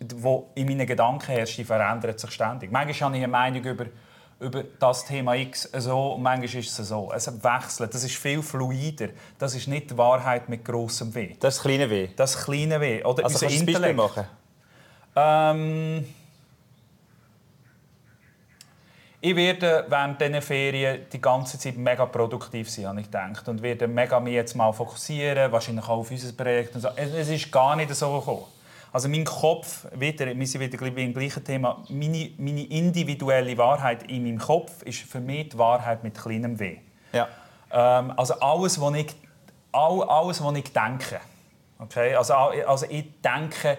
die 0.00 0.38
in 0.54 0.66
meinen 0.66 0.86
Gedanken 0.86 1.26
herrscht, 1.32 1.58
die 1.58 1.64
verändert 1.64 2.20
sich 2.20 2.30
ständig. 2.30 2.70
Manchmal 2.70 3.08
habe 3.08 3.16
ich 3.16 3.22
eine 3.22 3.28
Meinung 3.28 3.62
über, 3.64 3.86
über 4.40 4.64
das 4.78 5.04
Thema 5.06 5.34
X 5.34 5.70
so 5.78 6.14
und 6.14 6.22
manchmal 6.22 6.62
ist 6.62 6.78
es 6.78 6.88
so. 6.88 7.10
Es 7.14 7.26
wechselt. 7.42 7.94
Das 7.94 8.04
ist 8.04 8.16
viel 8.16 8.42
fluider. 8.42 9.08
Das 9.38 9.54
ist 9.54 9.68
nicht 9.68 9.90
die 9.90 9.98
Wahrheit 9.98 10.48
mit 10.48 10.64
großem 10.64 11.14
W. 11.14 11.36
Das 11.40 11.56
ist 11.56 11.62
kleine 11.62 11.88
W. 11.88 12.08
Das 12.16 12.44
kleine 12.44 12.80
W. 12.80 13.02
Oder 13.04 13.24
Also 13.24 13.46
unser 13.46 13.56
Intellekt. 13.56 13.96
machen? 13.96 14.24
Ähm, 15.16 16.04
ich 19.20 19.36
werde 19.36 19.86
während 19.88 20.20
diesen 20.20 20.42
Ferien 20.42 21.06
die 21.10 21.20
ganze 21.20 21.58
Zeit 21.58 21.76
mega 21.76 22.04
produktiv 22.04 22.68
sein, 22.68 22.88
habe 22.88 23.00
ich 23.00 23.06
gedacht. 23.06 23.48
Und 23.48 23.62
werde 23.62 23.88
mega 23.88 24.20
mich 24.20 24.34
jetzt 24.34 24.54
mal 24.54 24.72
fokussieren, 24.72 25.50
wahrscheinlich 25.50 25.84
auch 25.84 25.98
auf 26.00 26.10
unser 26.10 26.32
Projekt. 26.32 26.74
Und 26.74 26.82
so. 26.82 26.88
Es 26.96 27.28
ist 27.28 27.50
gar 27.50 27.76
nicht 27.76 27.94
so 27.94 28.18
gekommen. 28.18 28.53
Also 28.94 29.08
mein 29.08 29.24
Kopf, 29.24 29.88
wieder, 29.92 30.26
wir 30.26 30.46
sind 30.46 30.60
wieder 30.60 30.78
beim 30.92 31.12
gleichen 31.12 31.42
Thema, 31.42 31.82
meine, 31.88 32.30
meine 32.38 32.64
individuelle 32.64 33.58
Wahrheit 33.58 34.08
in 34.08 34.22
meinem 34.22 34.38
Kopf 34.38 34.82
ist 34.82 35.00
für 35.00 35.18
mich 35.18 35.48
die 35.48 35.58
Wahrheit 35.58 36.04
mit 36.04 36.16
kleinem 36.16 36.60
W. 36.60 36.78
Ja. 37.12 37.26
Ähm, 37.72 38.12
also 38.16 38.34
alles, 38.34 38.80
was 38.80 38.94
ich, 38.94 39.16
all, 39.72 40.04
alles, 40.04 40.44
was 40.44 40.54
ich 40.54 40.72
denke. 40.72 41.20
Okay? 41.80 42.14
Also, 42.14 42.34
also 42.34 42.86
ich 42.88 43.20
denke, 43.20 43.78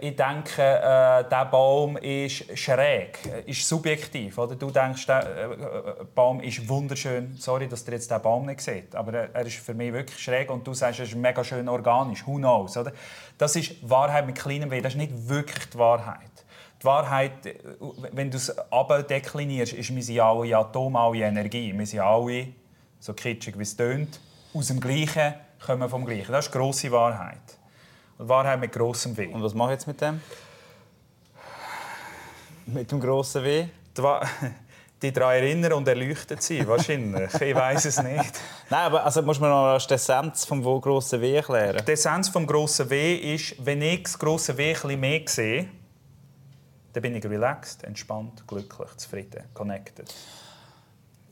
ich 0.00 0.16
denke 0.16 0.62
äh, 0.62 1.28
der 1.28 1.48
Baum 1.50 1.98
ist 1.98 2.58
schräg, 2.58 3.18
äh, 3.26 3.50
ist 3.50 3.68
subjektiv. 3.68 4.38
Oder? 4.38 4.56
Du 4.56 4.70
denkst, 4.70 5.06
der 5.06 5.26
äh, 5.26 5.44
äh, 5.44 6.04
Baum 6.14 6.40
ist 6.40 6.66
wunderschön. 6.66 7.36
Sorry, 7.36 7.68
dass 7.68 7.86
ihr 7.86 7.92
jetzt 7.92 8.10
den 8.10 8.22
Baum 8.22 8.46
nicht 8.46 8.62
seht, 8.62 8.94
aber 8.94 9.12
er, 9.12 9.34
er 9.34 9.44
ist 9.44 9.56
für 9.56 9.74
mich 9.74 9.92
wirklich 9.92 10.18
schräg 10.18 10.50
und 10.50 10.66
du 10.66 10.72
sagst, 10.72 11.00
er 11.00 11.04
ist 11.04 11.14
mega 11.14 11.44
schön 11.44 11.68
organisch. 11.68 12.26
Who 12.26 12.36
knows? 12.36 12.78
Oder? 12.78 12.92
Das 13.36 13.56
ist 13.56 13.88
Wahrheit 13.88 14.24
mit 14.24 14.36
kleinem 14.36 14.70
W. 14.70 14.80
Das 14.80 14.94
ist 14.94 14.98
nicht 14.98 15.28
wirklich 15.28 15.68
die 15.68 15.78
Wahrheit. 15.78 16.30
Die 16.80 16.86
Wahrheit, 16.86 17.44
äh, 17.44 17.54
wenn 18.12 18.30
du 18.30 18.38
es 18.38 18.56
abdeklinierst, 18.72 19.74
ist, 19.74 19.94
wir 19.94 20.02
sind 20.02 20.20
alle 20.20 20.46
in 20.46 20.54
Atom, 20.54 20.96
alle 20.96 21.18
Energie. 21.18 21.76
Wir 21.76 21.86
sind 21.86 22.00
alle, 22.00 22.48
so 23.00 23.12
kitschig 23.12 23.58
wie 23.58 23.64
es 23.64 23.76
tönt, 23.76 24.18
aus 24.54 24.68
dem 24.68 24.80
Gleichen, 24.80 25.34
kommen 25.64 25.90
vom 25.90 26.06
Gleichen. 26.06 26.32
Das 26.32 26.46
ist 26.46 26.54
die 26.54 26.58
grosse 26.58 26.90
Wahrheit. 26.90 27.58
Und 28.18 28.28
Wahrheit 28.28 28.60
mit 28.60 28.72
grossem 28.72 29.16
W. 29.16 29.26
Und 29.28 29.42
was 29.42 29.54
mache 29.54 29.70
ich 29.70 29.74
jetzt 29.74 29.86
mit 29.86 30.00
dem? 30.00 30.20
Mit 32.66 32.90
dem 32.90 33.00
grossen 33.00 33.42
W? 33.42 33.66
Die 35.02 35.12
daran 35.12 35.34
erinnern 35.34 35.74
und 35.74 35.88
erleuchtet 35.88 36.42
sie, 36.42 36.66
wahrscheinlich. 36.66 37.34
ich 37.34 37.54
weiß 37.54 37.84
es 37.84 38.02
nicht. 38.02 38.40
Nein, 38.70 38.86
aber 38.86 39.04
also 39.04 39.22
muss 39.22 39.38
man 39.38 39.50
noch 39.50 39.84
die 39.84 39.94
Essenz 39.94 40.44
vom 40.44 40.64
wo 40.64 40.80
grossen 40.80 41.20
W 41.20 41.34
erklären. 41.34 41.84
Die 41.86 41.92
Essenz 41.92 42.32
des 42.32 42.46
grossen 42.46 42.88
W 42.88 43.34
ist, 43.34 43.54
wenn 43.64 43.82
ich 43.82 44.04
das 44.04 44.18
grosse 44.18 44.56
W 44.56 44.74
ein 44.74 45.00
mehr 45.00 45.22
sehe, 45.26 45.68
dann 46.92 47.02
bin 47.02 47.16
ich 47.16 47.24
relaxed, 47.24 47.82
entspannt, 47.84 48.46
glücklich, 48.46 48.96
zufrieden, 48.96 49.42
connected. 49.52 50.14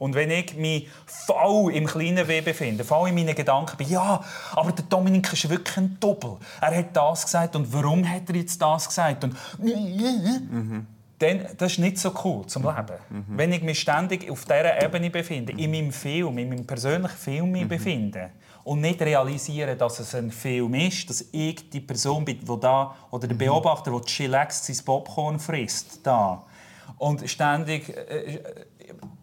Und 0.02 0.16
wenn 0.16 0.32
ich 0.32 0.56
mich 0.56 0.88
voll 1.06 1.72
im 1.72 1.86
kleinen 1.86 2.26
W 2.26 2.40
befinde, 2.40 2.82
voll 2.82 3.10
in 3.10 3.14
meinen 3.14 3.36
Gedanken 3.36 3.76
bin, 3.76 3.88
ja, 3.88 4.20
aber 4.50 4.72
der 4.72 4.84
Dominik 4.86 5.32
ist 5.32 5.48
wirklich 5.48 5.76
ein 5.76 5.96
Doppel. 6.00 6.38
Er 6.60 6.76
hat 6.76 6.96
das 6.96 7.22
gesagt 7.22 7.54
und 7.54 7.72
warum 7.72 8.04
hat 8.04 8.28
er 8.28 8.34
jetzt 8.34 8.60
das 8.60 8.88
gesagt? 8.88 9.22
Und 9.22 9.36
dann, 11.18 11.46
das 11.56 11.70
ist 11.70 11.78
nicht 11.78 11.98
so 11.98 12.12
cool 12.24 12.44
zum 12.46 12.64
Leben. 12.64 12.98
Wenn 13.28 13.52
ich 13.52 13.62
mich 13.62 13.78
ständig 13.78 14.28
auf 14.28 14.44
dieser 14.44 14.82
Ebene 14.82 15.08
befinde, 15.08 15.52
in 15.52 15.70
meinem 15.70 15.92
Film, 15.92 16.36
in 16.36 16.48
meinem 16.48 16.66
persönlichen 16.66 17.16
Film 17.16 17.52
mich 17.52 17.68
befinde 17.68 18.30
und 18.64 18.80
nicht 18.80 19.00
realisiere, 19.00 19.76
dass 19.76 20.00
es 20.00 20.16
ein 20.16 20.32
Film 20.32 20.74
ist, 20.74 21.08
dass 21.10 21.26
ich 21.30 21.70
die 21.70 21.80
Person 21.80 22.24
bin, 22.24 22.40
die 22.40 22.60
da, 22.60 22.96
oder 23.12 23.28
der 23.28 23.36
Beobachter, 23.36 23.92
der 23.92 24.00
chillaxt 24.00 24.64
sein 24.64 24.84
Popcorn 24.84 25.38
frisst, 25.38 26.00
da. 26.02 26.42
Und 26.98 27.28
ständig, 27.28 27.88
äh, 27.88 28.40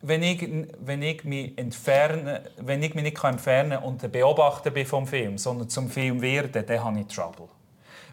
wenn 0.02 0.24
ich, 0.24 0.48
wenn 0.80 1.02
ich 1.02 1.24
mich 1.24 1.58
entferne, 1.58 2.42
wenn 2.58 2.82
ich 2.82 2.96
mich 2.96 3.04
nicht 3.04 3.24
entfernen 3.24 3.72
kann 3.72 3.84
und 3.84 4.02
der 4.02 4.08
Beobachter 4.08 4.72
bin 4.72 4.86
vom 4.86 5.06
Film, 5.06 5.38
sondern 5.38 5.70
zum 5.70 5.90
Film 5.90 6.22
werde, 6.22 6.64
dann 6.64 6.84
habe 6.84 7.00
ich 7.02 7.08
Trouble. 7.08 7.48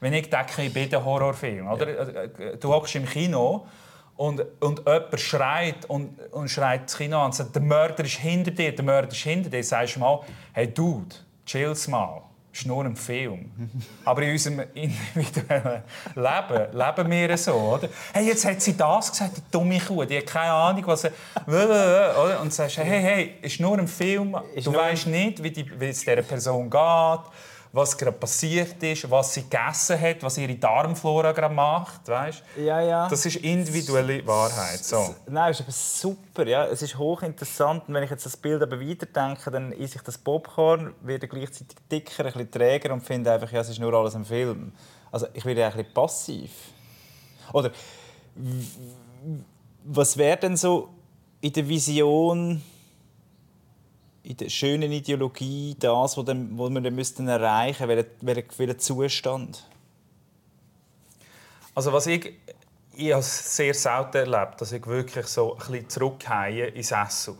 Wenn 0.01 0.13
ich 0.13 0.29
denke, 0.29 0.63
ich 0.63 0.73
bin 0.73 0.93
ein 0.93 1.05
Horrorfilm, 1.05 1.69
oder? 1.69 2.29
Du 2.59 2.73
hockst 2.73 2.95
im 2.97 3.07
Kino 3.07 3.67
und, 4.17 4.43
und 4.61 4.79
jemand 4.81 5.21
schreit 5.21 5.85
und, 5.87 6.19
und 6.33 6.49
schreit 6.49 6.85
das 6.85 6.97
Kino 6.97 7.19
an 7.19 7.27
und 7.27 7.35
sagt, 7.35 7.55
der 7.55 7.63
Mörder 7.63 8.05
ist 8.05 8.17
hinter 8.17 8.51
dir, 8.51 8.75
der 8.75 8.85
Mörder 8.85 9.09
ist 9.09 9.17
hinter 9.17 9.49
dir. 9.49 9.63
Sagst 9.63 9.97
du 9.97 10.01
mal, 10.01 10.21
hey 10.53 10.73
Dude, 10.73 11.17
chill's 11.47 11.89
mal. 11.89 12.23
Ist 12.57 12.65
nur 12.65 12.87
ein 12.87 12.97
Film. 12.97 13.51
Aber 14.03 14.23
in 14.23 14.33
unserem 14.33 14.63
individuellen 14.73 15.83
Leben 16.15 16.73
leben 16.73 17.11
wir 17.11 17.37
so, 17.37 17.53
oder? 17.53 17.91
Hey, 18.15 18.29
jetzt 18.29 18.47
hat 18.47 18.63
sie 18.63 18.75
das 18.75 19.11
gesagt, 19.11 19.37
die 19.37 19.43
dumme 19.51 19.79
Kuh, 19.79 20.07
die 20.07 20.17
hat 20.17 20.27
keine 20.27 20.53
Ahnung, 20.53 20.83
was 20.87 21.03
sie... 21.03 21.11
Oder? 21.47 22.41
Und 22.41 22.55
sagst, 22.55 22.79
hey, 22.79 23.03
hey, 23.03 23.35
ist 23.43 23.61
nur 23.61 23.77
ein 23.77 23.87
Film. 23.87 24.35
Du 24.65 24.73
weißt 24.73 25.07
nicht, 25.09 25.43
wie, 25.43 25.51
die, 25.51 25.71
wie 25.79 25.89
es 25.89 26.01
dieser 26.01 26.23
Person 26.23 26.71
geht, 26.71 27.21
was 27.77 27.97
gerade 27.97 28.17
passiert 28.17 28.83
ist, 28.83 29.09
was 29.11 29.35
sie 29.35 29.43
gegessen 29.43 30.01
hat, 30.01 30.23
was 30.23 30.39
ihre 30.39 30.55
Darmflora 30.55 31.33
gerade 31.33 31.55
macht, 31.55 32.09
weißt? 32.09 32.43
Ja, 32.57 32.81
ja. 32.81 33.09
Das 33.09 33.27
ist 33.27 33.37
individuelle 33.37 34.27
Wahrheit. 34.27 34.83
So. 34.83 35.15
Nein, 35.29 35.51
ist 35.51 35.61
aber 35.61 35.73
super. 35.73 36.47
Ja. 36.47 36.65
Es 36.65 36.81
ist 36.81 36.97
hochinteressant. 36.97 37.87
Und 37.87 37.95
wenn 37.95 38.03
ich 38.03 38.11
jetzt 38.11 38.25
das 38.25 38.37
Bild 38.37 38.63
aber 38.63 38.81
weiterdenke, 38.81 39.51
dann 39.51 39.73
esse 39.73 39.97
ich 39.97 40.03
das 40.03 40.17
Popcorn, 40.17 40.95
werde 41.03 41.29
gleichzeitig 41.29 41.77
dicker, 41.93 42.25
ein 42.25 42.33
bisschen 42.33 42.51
träger 42.51 42.95
und 42.95 43.03
finde 43.03 43.31
einfach, 43.31 43.53
ja, 43.53 43.61
es 43.61 43.69
ist 43.69 43.79
nur 43.79 43.93
alles 43.93 44.17
ein 44.17 44.25
Film. 44.25 44.73
Also 45.13 45.27
ich 45.35 45.45
werde 45.45 45.67
ein 45.67 45.73
bisschen 45.73 45.93
passiv. 45.93 46.51
Oder 47.53 47.71
was 49.85 50.17
wäre 50.17 50.39
denn 50.39 50.57
so 50.57 50.89
in 51.43 51.53
der 51.53 51.69
Vision, 51.69 52.63
in 54.27 54.37
der 54.37 54.49
schönen 54.49 54.91
Ideologie 54.91 55.77
das, 55.79 56.17
was 56.17 56.27
wir 56.27 56.35
dann 56.35 56.95
müssten 56.95 57.29
erreichen 57.29 57.87
müssten? 57.87 58.27
Welcher 58.27 58.43
welcher 58.59 58.79
Zustand? 58.79 59.65
Also 61.75 61.93
was 61.93 62.09
ich, 62.09 62.35
ich 62.95 63.13
habe 63.13 63.23
sehr 63.23 63.73
selten 63.73 64.17
erlebt, 64.17 64.61
dass 64.61 64.73
ich 64.73 64.85
wirklich 64.87 65.27
so 65.27 65.53
ein 65.53 65.59
bisschen 65.59 65.89
zurückgehe 65.89 66.67
ins 66.69 66.91
Essen. 66.91 67.39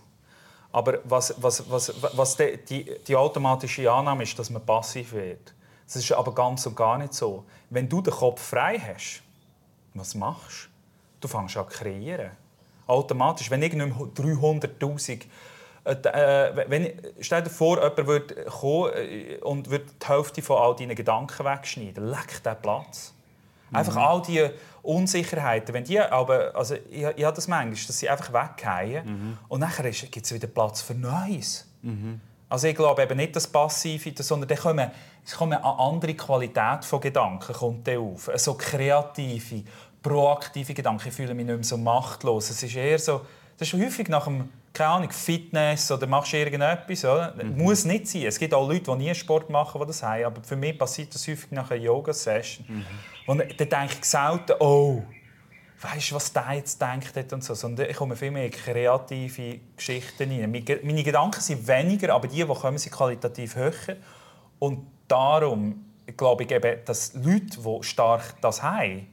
Aber 0.71 1.01
was, 1.05 1.35
was, 1.39 1.69
was, 1.69 1.93
was 2.17 2.37
die, 2.37 2.59
die, 2.69 2.97
die 3.07 3.17
automatische 3.17 3.91
Annahme 3.91 4.23
ist, 4.23 4.39
dass 4.39 4.51
man 4.51 4.65
passiv 4.65 5.13
wird. 5.13 5.55
Das 5.87 5.97
ist 5.97 6.13
aber 6.13 6.33
ganz 6.35 6.67
und 6.67 6.77
gar 6.77 6.99
nicht 6.99 7.15
so. 7.15 7.45
Wenn 7.69 7.89
du 7.89 8.01
den 8.01 8.13
Kopf 8.13 8.43
frei 8.43 8.79
hast, 8.79 9.23
was 9.95 10.15
machst 10.15 10.69
du? 11.21 11.27
Du 11.27 11.29
fängst 11.29 11.57
an 11.57 11.69
zu 11.69 11.77
kreieren. 11.77 12.31
Automatisch. 12.87 13.51
Wenn 13.51 13.63
ich 13.63 13.73
nicht 13.73 13.87
mehr 13.87 14.07
300'000 14.07 15.23
Äh, 15.87 15.93
äh, 15.93 16.65
wenn, 16.69 16.93
stell 17.21 17.43
dir 17.43 17.51
vor, 17.51 17.77
jemand 17.77 18.07
würde 18.09 18.45
kommen 18.47 18.93
äh, 18.95 19.37
und 19.43 19.71
würde 19.71 19.87
die 20.03 20.07
Hälfte 20.07 20.43
von 20.43 20.59
all 20.59 20.75
deinen 20.75 20.97
Gedanken 20.97 21.45
wegschneiden. 21.45 22.09
Leck 22.09 22.43
den 22.43 22.57
Platz. 22.61 23.15
Einfach 23.73 23.95
mhm. 23.95 24.01
all 24.01 24.23
diese 24.23 24.53
Unsicherheiten, 24.83 25.75
wenn 25.75 25.85
die 25.85 26.01
aber, 26.01 26.55
also 26.55 26.75
ich, 26.75 27.03
ich 27.03 27.25
habe 27.25 27.35
das 27.35 27.49
manchmal, 27.49 27.87
dass 27.87 27.99
sie 27.99 28.09
einfach 28.09 28.33
weggehen 28.33 29.07
mhm. 29.07 29.39
und 29.49 29.61
nachher 29.61 29.91
gibt 29.91 30.25
es 30.25 30.35
wieder 30.35 30.47
Platz 30.47 30.83
für 30.83 30.95
Neues. 30.95 31.67
Mhm. 31.83 32.21
Also 32.49 32.69
ich 32.69 32.77
glaube 32.77 33.03
eben 33.03 33.17
nicht 33.17 33.35
das 33.35 33.47
Passive, 33.47 34.13
sondern 34.23 34.49
dann 34.49 34.59
kommen, 34.59 34.91
es 35.25 35.37
kommt 35.37 35.53
eine 35.53 35.65
andere 35.65 36.15
Qualität 36.15 36.85
von 36.85 37.01
Gedanken 37.01 37.53
kommt 37.53 37.89
auf. 37.89 38.31
So 38.37 38.55
kreative, 38.55 39.65
proaktive 40.01 40.73
Gedanken. 40.73 41.09
Ich 41.09 41.15
fühle 41.15 41.35
mich 41.35 41.47
nicht 41.47 41.55
mehr 41.57 41.65
so 41.65 41.77
machtlos. 41.77 42.51
Es 42.51 42.63
ist 42.63 42.77
eher 42.77 43.01
so, 43.01 43.23
das 43.59 43.73
ist 43.73 43.75
häufig 43.75 44.09
nach 44.09 44.25
dem 44.25 44.49
keine 44.77 44.91
Ahnung, 44.91 45.11
Fitness 45.11 45.91
oder 45.91 46.07
machst 46.07 46.35
du 46.35 46.37
irgendetwas. 46.37 47.05
Oder? 47.05 47.35
Mhm. 47.35 47.57
Muss 47.57 47.87
nicht 47.87 48.07
sein. 48.07 48.25
Es 48.25 48.39
gibt 48.39 48.53
auch 48.53 48.69
Leute, 48.69 48.85
die 48.93 49.05
nie 49.05 49.15
Sport 49.15 49.49
machen, 49.49 49.81
die 49.81 49.87
das 49.87 50.03
haben. 50.03 50.25
Aber 50.25 50.43
für 50.43 50.57
mich 50.57 50.79
passiert 50.79 51.15
das 51.15 51.27
häufig 51.27 51.51
nach 51.51 51.71
einer 51.71 51.81
Yoga-Session. 51.81 52.67
Mhm. 52.69 52.85
Und 53.27 53.39
dann 53.41 53.69
denke 53.69 53.95
ich 53.99 54.05
selten, 54.05 54.53
oh, 54.61 55.03
weißt 55.81 56.11
du, 56.11 56.15
was 56.17 56.31
der 56.31 56.53
jetzt 56.55 56.81
denkt 56.81 57.33
und 57.33 57.43
so. 57.43 57.55
Sondern 57.55 57.89
ich 57.89 57.97
komme 57.97 58.17
viel 58.17 58.31
mehr 58.31 58.45
in 58.45 58.51
kreative 58.51 59.61
Geschichten 59.75 60.31
rein. 60.31 60.51
Meine 60.83 61.03
Gedanken 61.03 61.41
sind 61.41 61.67
weniger, 61.67 62.15
aber 62.15 62.29
die, 62.29 62.37
die 62.37 62.47
kommen, 62.47 62.77
sind 62.77 62.93
qualitativ 62.93 63.57
höher. 63.57 63.97
Und 64.59 64.87
darum 65.09 65.87
glaube 66.19 66.45
ich 66.45 66.51
eben, 66.51 66.85
dass 66.85 67.15
Leute, 67.15 67.61
die 67.65 67.83
stark 67.83 68.41
das 68.43 68.63
haben, 68.63 69.07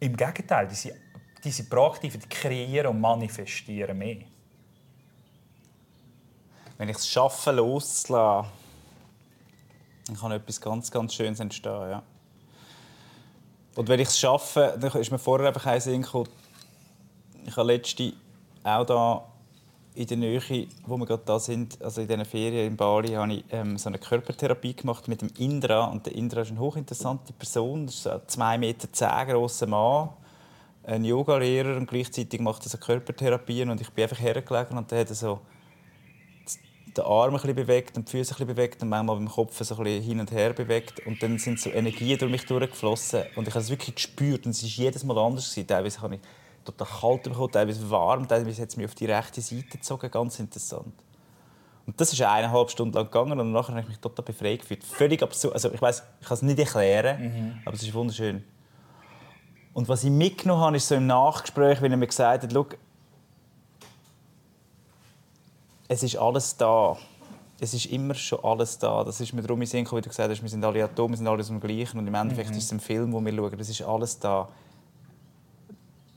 im 0.00 0.16
Gegenteil, 0.16 0.66
die 0.66 0.74
sind, 0.74 0.94
die 1.44 1.50
sind 1.50 1.68
proaktiv, 1.68 2.18
die 2.18 2.28
kreieren 2.28 2.86
und 2.86 3.00
manifestieren 3.02 3.98
mehr 3.98 4.16
wenn 6.78 6.88
ich 6.88 6.96
es 6.96 7.08
schaffe, 7.08 7.52
loszulassen, 7.52 8.50
dann 10.06 10.16
kann 10.16 10.32
etwas 10.32 10.60
ganz, 10.60 10.90
ganz 10.90 11.14
Schönes 11.14 11.40
entstehen. 11.40 11.90
Ja. 11.90 12.02
Und 13.74 13.88
wenn 13.88 14.00
ich 14.00 14.08
es 14.08 14.18
schaffe, 14.18 14.76
dann 14.78 14.92
ist 14.92 15.10
mir 15.10 15.18
vorher 15.18 15.48
einfach 15.48 15.66
ein 15.66 15.80
Sinn 15.80 16.02
gekommen, 16.02 16.28
ich 17.46 17.56
habe 17.56 17.72
letzte 17.72 18.12
auch 18.62 18.86
da 18.86 19.22
in 19.94 20.06
der 20.06 20.16
Nähe, 20.16 20.68
wo 20.86 20.96
wir 20.96 21.06
gerade 21.06 21.22
da 21.24 21.38
sind, 21.38 21.80
also 21.80 22.00
in 22.00 22.08
diesen 22.08 22.24
Ferien 22.24 22.66
in 22.66 22.76
Bali, 22.76 23.12
habe 23.12 23.34
ich 23.34 23.44
ähm, 23.50 23.78
so 23.78 23.88
eine 23.88 23.98
Körpertherapie 23.98 24.74
gemacht 24.74 25.06
mit 25.06 25.22
dem 25.22 25.30
Indra. 25.38 25.84
Und 25.84 26.06
der 26.06 26.14
Indra 26.14 26.40
ist 26.40 26.50
eine 26.50 26.58
hochinteressante 26.58 27.32
Person. 27.32 27.86
Das 27.86 27.96
ist 27.96 28.06
ein 28.08 28.20
2,10 28.20 28.58
Meter 28.58 29.26
grosser 29.26 29.66
Mann, 29.66 30.08
ein 30.84 31.04
Yogalehrer 31.04 31.76
und 31.76 31.86
gleichzeitig 31.86 32.40
macht 32.40 32.64
er 32.66 32.70
so 32.70 32.78
Körpertherapien. 32.78 33.70
Und 33.70 33.80
ich 33.80 33.90
bin 33.90 34.02
einfach 34.04 34.20
hergelegen 34.20 34.76
und 34.76 34.90
der 34.90 35.00
hat 35.00 35.08
so 35.08 35.40
den 36.96 37.04
Arm 37.04 37.34
ein 37.34 37.54
bewegt 37.54 37.96
und 37.96 38.08
die 38.08 38.12
Füße 38.12 38.34
ein 38.38 38.46
bewegt 38.46 38.82
und 38.82 38.88
manchmal 38.88 39.16
mit 39.16 39.28
dem 39.28 39.32
Kopf 39.32 39.62
so 39.62 39.76
ein 39.76 39.86
hin 40.02 40.20
und 40.20 40.30
her 40.32 40.52
bewegt. 40.52 41.04
Und 41.06 41.22
dann 41.22 41.38
sind 41.38 41.60
so 41.60 41.70
Energien 41.70 42.18
durch 42.18 42.30
mich 42.30 42.46
durchgeflossen. 42.46 43.24
Und 43.36 43.48
ich 43.48 43.54
habe 43.54 43.62
es 43.62 43.70
wirklich 43.70 43.94
gespürt. 43.94 44.46
Und 44.46 44.52
es 44.52 44.62
war 44.62 44.68
jedes 44.68 45.04
Mal 45.04 45.18
anders. 45.18 45.50
Gewesen. 45.50 45.66
Teilweise 45.66 46.00
habe 46.00 46.14
ich 46.16 46.20
total 46.64 46.86
kalt 46.86 47.22
bekommen, 47.24 47.52
teilweise 47.52 47.90
warm, 47.90 48.26
teilweise 48.26 48.62
hat 48.62 48.70
es 48.70 48.76
mich 48.76 48.86
auf 48.86 48.94
die 48.94 49.06
rechte 49.06 49.40
Seite 49.40 49.66
gezogen. 49.68 50.10
Ganz 50.10 50.38
interessant. 50.38 50.94
Und 51.86 52.00
das 52.00 52.12
ist 52.12 52.22
eineinhalb 52.22 52.70
Stunden 52.70 52.94
lang 52.94 53.04
gegangen 53.04 53.38
und 53.38 53.52
nachher 53.52 53.72
habe 53.72 53.82
ich 53.82 53.88
mich 53.88 53.98
total 53.98 54.24
befreit 54.24 54.60
gefühlt. 54.60 54.82
Völlig 54.82 55.22
absurd. 55.22 55.52
Also 55.52 55.70
ich 55.70 55.82
weiß, 55.82 56.02
ich 56.20 56.26
kann 56.26 56.34
es 56.34 56.42
nicht 56.42 56.58
erklären, 56.58 57.22
mhm. 57.22 57.58
aber 57.64 57.74
es 57.74 57.82
ist 57.82 57.92
wunderschön. 57.92 58.42
Und 59.74 59.88
was 59.88 60.04
ich 60.04 60.10
mitgenommen 60.10 60.62
habe, 60.62 60.76
ist 60.76 60.88
so 60.88 60.94
im 60.94 61.06
Nachgespräch, 61.06 61.82
wenn 61.82 61.90
er 61.90 61.98
mir 61.98 62.06
gesagt 62.06 62.44
hat, 62.44 62.52
es 65.88 66.02
ist 66.02 66.16
alles 66.16 66.56
da. 66.56 66.96
Es 67.60 67.72
ist 67.72 67.86
immer 67.86 68.14
schon 68.14 68.42
alles 68.42 68.78
da. 68.78 69.04
Das 69.04 69.20
ist 69.20 69.32
mir 69.32 69.42
darum 69.42 69.60
in 69.60 69.66
Sinn 69.66 69.86
wie 69.86 70.00
du 70.00 70.08
gesagt 70.08 70.30
hast, 70.30 70.42
wir 70.42 70.48
sind 70.48 70.64
alle 70.64 70.84
Atome, 70.84 71.10
wir 71.10 71.16
sind 71.18 71.28
alle 71.28 71.44
zum 71.44 71.60
Gleichen. 71.60 71.98
Und 71.98 72.06
im 72.06 72.14
Endeffekt 72.14 72.50
mhm. 72.50 72.56
ist 72.56 72.64
es 72.64 72.72
ein 72.72 72.80
Film, 72.80 73.12
wo 73.12 73.20
wir 73.20 73.34
schauen, 73.34 73.58
das 73.58 73.68
ist 73.68 73.82
alles 73.82 74.18
da. 74.18 74.48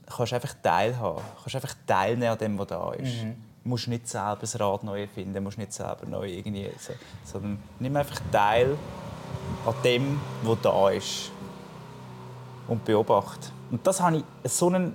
Du 0.06 0.16
kannst 0.16 0.32
einfach 0.32 0.54
teilhaben. 0.62 1.22
Du 1.36 1.42
kannst 1.42 1.54
einfach 1.54 1.74
teilnehmen 1.86 2.32
an 2.32 2.38
dem, 2.38 2.58
was 2.58 2.66
da 2.66 2.92
ist. 2.92 3.22
Mhm. 3.22 3.36
Du 3.62 3.68
musst 3.68 3.88
nicht 3.88 4.08
selber 4.08 4.38
das 4.40 4.58
Rad 4.58 4.82
neu 4.82 5.02
erfinden, 5.02 5.34
du 5.34 5.40
musst 5.42 5.58
nicht 5.58 5.72
selber 5.72 6.06
neu 6.06 6.28
irgendwie... 6.28 6.70
Sondern 7.24 7.58
nimm 7.78 7.94
einfach 7.96 8.18
teil 8.32 8.76
an 9.66 9.74
dem, 9.84 10.20
was 10.42 10.58
da 10.62 10.90
ist. 10.90 11.30
Und 12.66 12.84
beobachte. 12.84 13.50
Und 13.70 13.86
das 13.86 14.00
habe 14.00 14.18
ich 14.18 14.50
so 14.50 14.68
einen 14.68 14.94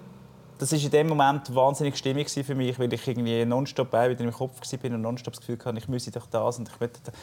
das 0.64 0.72
war 0.72 0.80
in 0.80 0.92
dem 0.92 1.08
Moment 1.08 1.54
wahnsinnig 1.54 1.98
stimmig 1.98 2.30
für 2.30 2.56
mich, 2.56 2.80
weil 2.80 2.92
ich 2.94 3.06
irgendwie 3.06 3.44
nonstop 3.44 3.92
bei 3.92 4.10
wieder 4.10 4.24
im 4.24 4.32
Kopf 4.32 4.62
war 4.62 4.92
und 4.92 5.02
nonstop 5.02 5.34
das 5.34 5.42
Gefühl 5.42 5.60
hatte, 5.64 5.78
ich 5.78 5.90
müsse 5.90 6.10
doch 6.12 6.26
das 6.28 6.58
und 6.58 6.70
ich 6.70 6.80
möchte 6.80 7.00
das. 7.04 7.14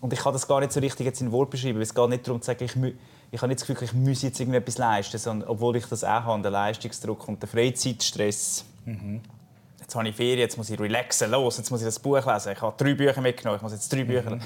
Und 0.00 0.12
ich 0.12 0.20
kann 0.20 0.32
das 0.32 0.46
gar 0.46 0.60
nicht 0.60 0.72
so 0.72 0.78
richtig 0.78 1.06
jetzt 1.06 1.20
in 1.20 1.32
Wort 1.32 1.50
beschreiben, 1.50 1.80
es 1.80 1.94
geht 1.94 2.08
nicht 2.08 2.26
darum 2.28 2.40
zu 2.40 2.46
sagen, 2.46 2.64
ich, 2.64 2.76
ich 3.32 3.42
habe 3.42 3.48
nicht 3.48 3.60
das 3.60 3.66
Gefühl, 3.66 3.82
ich 3.82 3.92
muss 3.92 4.22
jetzt 4.22 4.38
irgendetwas 4.38 4.78
leisten, 4.78 5.18
sondern 5.18 5.48
obwohl 5.48 5.76
ich 5.76 5.86
das 5.86 6.04
auch 6.04 6.08
habe, 6.10 6.42
den 6.42 6.52
Leistungsdruck 6.52 7.26
und 7.26 7.42
den 7.42 7.48
Freizeitstress. 7.48 8.64
Mhm. 8.84 9.20
Jetzt 9.80 9.94
habe 9.96 10.08
ich 10.08 10.14
Ferien, 10.14 10.38
jetzt 10.38 10.56
muss 10.56 10.70
ich 10.70 10.78
relaxen, 10.78 11.30
los, 11.30 11.56
jetzt 11.56 11.70
muss 11.70 11.80
ich 11.80 11.86
das 11.86 11.98
Buch 11.98 12.24
lesen. 12.24 12.52
Ich 12.52 12.60
habe 12.60 12.74
drei 12.76 12.94
Bücher 12.94 13.20
mitgenommen, 13.20 13.56
ich 13.56 13.62
muss 13.62 13.72
jetzt 13.72 13.92
drei 13.92 14.04
Bücher 14.04 14.36
mhm. 14.36 14.40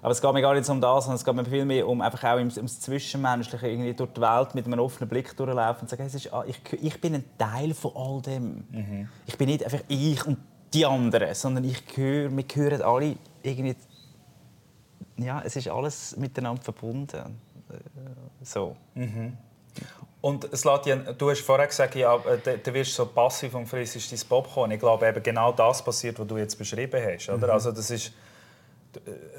Aber 0.00 0.12
es 0.12 0.20
geht 0.20 0.32
mir 0.32 0.42
gar 0.42 0.54
nicht 0.54 0.68
um 0.68 0.80
das, 0.80 1.04
sondern 1.04 1.16
es 1.16 1.24
geht 1.24 1.34
mir 1.34 1.44
viel 1.44 1.64
mehr 1.64 1.88
um 1.88 2.00
einfach 2.00 2.22
auch 2.24 2.36
ums 2.36 2.80
Zwischenmenschliche, 2.80 3.68
irgendwie 3.68 3.94
durch 3.94 4.12
die 4.12 4.20
Welt 4.20 4.54
mit 4.54 4.66
einem 4.66 4.78
offenen 4.78 5.08
Blick 5.08 5.36
durchlaufen 5.36 5.82
und 5.82 5.90
sagen, 5.90 6.04
es 6.04 6.14
ist, 6.14 6.32
ah, 6.32 6.44
ich, 6.46 6.60
ich 6.80 7.00
bin 7.00 7.14
ein 7.14 7.24
Teil 7.36 7.74
von 7.74 7.92
all 7.94 8.22
dem. 8.22 8.64
Mhm. 8.70 9.08
Ich 9.26 9.36
bin 9.36 9.48
nicht 9.48 9.64
einfach 9.64 9.80
ich 9.88 10.24
und 10.26 10.38
die 10.72 10.86
anderen, 10.86 11.34
sondern 11.34 11.64
ich 11.64 11.86
gehöre, 11.86 12.34
wir 12.36 12.44
gehören 12.44 12.82
alle 12.82 13.16
irgendwie, 13.42 13.74
ja, 15.16 15.42
es 15.44 15.56
ist 15.56 15.68
alles 15.68 16.16
miteinander 16.16 16.62
verbunden. 16.62 17.40
Äh, 17.70 17.74
so. 18.42 18.76
Mhm. 18.94 19.36
Und 20.20 20.48
Slatjan, 20.56 21.14
du 21.16 21.30
hast 21.30 21.42
vorher 21.42 21.66
gesagt, 21.66 21.94
ja, 21.94 22.16
äh, 22.16 22.58
du 22.58 22.74
wirst 22.74 22.94
so 22.94 23.06
passiv 23.06 23.54
und 23.54 23.66
frisst 23.66 24.12
dein 24.12 24.28
Popcorn. 24.28 24.70
Ich 24.72 24.80
glaube, 24.80 25.06
eben 25.08 25.22
genau 25.22 25.52
das 25.52 25.82
passiert, 25.84 26.18
was 26.18 26.26
du 26.26 26.36
jetzt 26.36 26.56
beschrieben 26.56 27.00
hast. 27.04 27.28
Oder? 27.28 27.46
Mhm. 27.46 27.52
Also 27.52 27.72
das 27.72 27.90
ist 27.90 28.12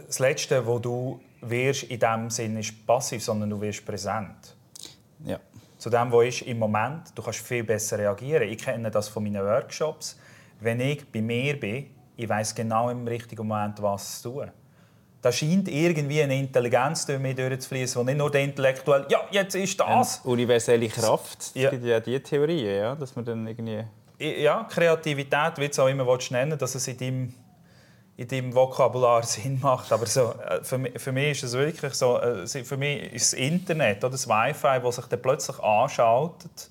das 0.05 0.19
Letzte, 0.19 0.65
wo 0.65 0.79
du 0.79 1.19
wirst 1.41 1.83
in 1.83 1.99
dem 1.99 2.29
Sinne 2.29 2.59
ist 2.59 2.85
passiv, 2.85 3.23
sondern 3.23 3.49
du 3.49 3.61
wirst 3.61 3.85
präsent. 3.85 4.55
Ja. 5.25 5.39
Zu 5.77 5.89
dem, 5.89 6.11
was 6.11 6.27
ist 6.27 6.41
im 6.43 6.59
Moment. 6.59 7.11
Du 7.15 7.21
kannst 7.21 7.39
viel 7.39 7.63
besser 7.63 7.97
reagieren. 7.97 8.43
Ich 8.43 8.57
kenne 8.57 8.91
das 8.91 9.07
von 9.07 9.23
meinen 9.23 9.43
Workshops. 9.43 10.17
Wenn 10.59 10.79
ich 10.81 11.09
bei 11.09 11.21
mir 11.21 11.57
bin, 11.57 11.87
ich 12.17 12.27
weiß 12.27 12.53
genau 12.53 12.89
im 12.89 13.07
richtigen 13.07 13.47
Moment, 13.47 13.81
was 13.81 14.21
zu 14.21 14.31
tun. 14.31 14.51
Da 15.21 15.31
scheint 15.31 15.67
irgendwie 15.67 16.21
eine 16.21 16.37
Intelligenz 16.37 17.05
durch 17.05 17.19
mich 17.19 17.35
durchzufließen, 17.35 18.01
die 18.01 18.05
nicht 18.05 18.17
nur 18.17 18.31
der 18.31 18.41
intellektuell, 18.41 19.05
ja, 19.09 19.21
jetzt 19.31 19.55
ist 19.55 19.79
das. 19.79 20.21
Eine 20.23 20.33
universelle 20.33 20.87
Kraft. 20.87 21.41
Es 21.41 21.53
ja. 21.55 21.69
gibt 21.69 21.83
ja 21.83 21.99
diese 21.99 22.23
Theorie, 22.23 22.65
ja, 22.65 22.95
dass 22.95 23.15
man 23.15 23.25
dann 23.25 23.47
irgendwie... 23.47 23.83
Ja, 24.17 24.65
Kreativität, 24.69 25.57
wie 25.57 25.65
du 25.65 25.71
es 25.71 25.79
auch 25.79 25.87
immer 25.87 26.17
nennen 26.31 26.57
dass 26.57 26.75
es 26.75 26.87
in 26.89 26.97
deinem 26.97 27.33
in 28.19 28.27
deinem 28.27 28.53
Vokabular 28.53 29.23
Sinn 29.23 29.59
macht. 29.61 29.91
Aber 29.93 30.05
so, 30.05 30.33
äh, 30.33 30.61
für, 30.61 30.77
mich, 30.77 30.99
für 31.01 31.13
mich 31.13 31.31
ist 31.31 31.43
es 31.43 31.53
wirklich 31.53 31.93
so, 31.93 32.19
äh, 32.19 32.45
für 32.45 32.75
mich 32.75 33.13
ist 33.13 33.31
das 33.31 33.39
Internet 33.39 34.03
oder 34.03 34.11
das 34.11 34.27
Wi-Fi, 34.27 34.81
das 34.83 34.95
sich 34.97 35.05
dann 35.05 35.21
plötzlich 35.21 35.57
anschaltet, 35.59 36.69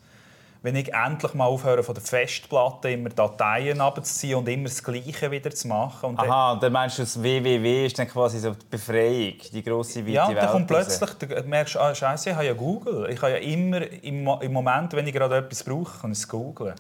wenn 0.61 0.76
ich 0.76 0.92
endlich 0.92 1.32
mal 1.32 1.46
aufhöre, 1.46 1.82
von 1.82 1.94
der 1.94 2.03
Festplatte 2.03 2.90
immer 2.90 3.09
Dateien 3.09 3.80
abzuziehen 3.80 4.36
und 4.36 4.49
immer 4.49 4.64
das 4.64 4.82
Gleiche 4.82 5.30
wieder 5.30 5.51
zu 5.51 5.68
machen. 5.68 6.11
Und 6.11 6.20
Aha, 6.20 6.53
und 6.53 6.62
dann 6.62 6.72
meinst 6.72 6.99
du, 6.99 7.03
das 7.03 7.22
WWW 7.22 7.86
ist 7.86 7.99
dann 7.99 8.09
quasi 8.09 8.40
so 8.40 8.51
die 8.51 8.66
Befreiung, 8.68 9.34
die 9.51 9.62
grosse 9.62 10.01
weite 10.01 10.11
Ja, 10.11 10.34
dann 10.34 10.51
kommt 10.51 10.66
plötzlich, 10.66 11.11
du 11.12 11.42
merkst 11.44 11.76
du, 11.76 11.80
ah, 11.80 11.94
Scheiße, 11.94 12.30
ich 12.30 12.36
habe 12.36 12.46
ja 12.46 12.53
Google. 12.53 13.09
Ich 13.11 13.22
habe 13.22 13.32
ja 13.32 13.38
immer, 13.38 13.80
im, 14.03 14.28
im 14.28 14.53
Moment, 14.53 14.92
wenn 14.92 15.07
ich 15.07 15.14
gerade 15.14 15.36
etwas 15.36 15.64
brauche, 15.64 15.99
kann 16.01 16.12
ich 16.12 16.18
es 16.18 16.28
googeln. 16.28 16.74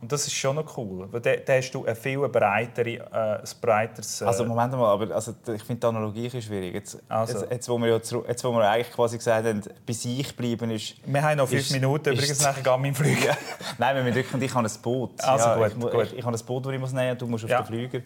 Und 0.00 0.10
das 0.10 0.26
ist 0.26 0.32
schon 0.32 0.56
noch 0.56 0.76
cool, 0.78 1.06
weil 1.10 1.20
da, 1.20 1.36
da 1.36 1.52
hast 1.54 1.72
du 1.72 1.84
ein 1.84 1.94
viel 1.94 2.26
breitere, 2.28 2.94
äh, 3.42 3.42
breiteres... 3.60 4.22
Äh 4.22 4.24
also 4.24 4.46
Moment 4.46 4.72
mal, 4.72 4.92
aber 4.92 5.14
also, 5.14 5.34
ich 5.54 5.62
finde 5.62 5.80
die 5.80 5.86
Analogie 5.86 6.30
schwierig. 6.30 6.74
Jetzt, 6.74 6.98
also. 7.06 7.40
jetzt, 7.40 7.50
jetzt, 7.50 7.68
wo 7.68 7.76
wir 7.76 7.88
ja 7.88 7.96
jetzt, 7.96 8.44
wo 8.44 8.52
wir 8.52 8.70
eigentlich 8.70 8.94
quasi 8.94 9.18
gesagt 9.18 9.46
haben, 9.46 9.62
bei 9.86 9.92
sich 9.92 10.34
bleiben 10.34 10.70
ist... 10.70 10.94
Wir 11.04 11.22
haben 11.22 11.36
noch 11.36 11.48
fünf 11.48 11.60
ist, 11.60 11.72
Minuten, 11.72 12.12
übrigens 12.14 12.30
ist, 12.30 12.42
nachher 12.42 12.62
gehen 12.62 12.82
wir 12.82 12.94
Flüger. 12.94 13.36
Nein, 13.78 13.96
wir 13.96 14.14
wirklich, 14.14 14.42
ich 14.42 14.54
habe 14.54 14.66
ein 14.66 14.82
Boot. 14.82 15.22
Also 15.22 15.46
ja, 15.46 15.54
gut, 15.56 15.66
ich, 15.66 15.80
gut. 15.80 16.04
Ich, 16.04 16.18
ich, 16.18 16.24
habe 16.24 16.36
ein 16.36 16.46
Boot, 16.46 16.64
das 16.64 16.72
ich 16.72 16.80
muss 16.80 16.92
nehmen 16.92 17.10
muss, 17.10 17.18
du 17.18 17.26
musst 17.26 17.44
auf 17.44 17.50
ja. 17.50 17.60
den 17.60 17.66
Flüger. 17.66 18.00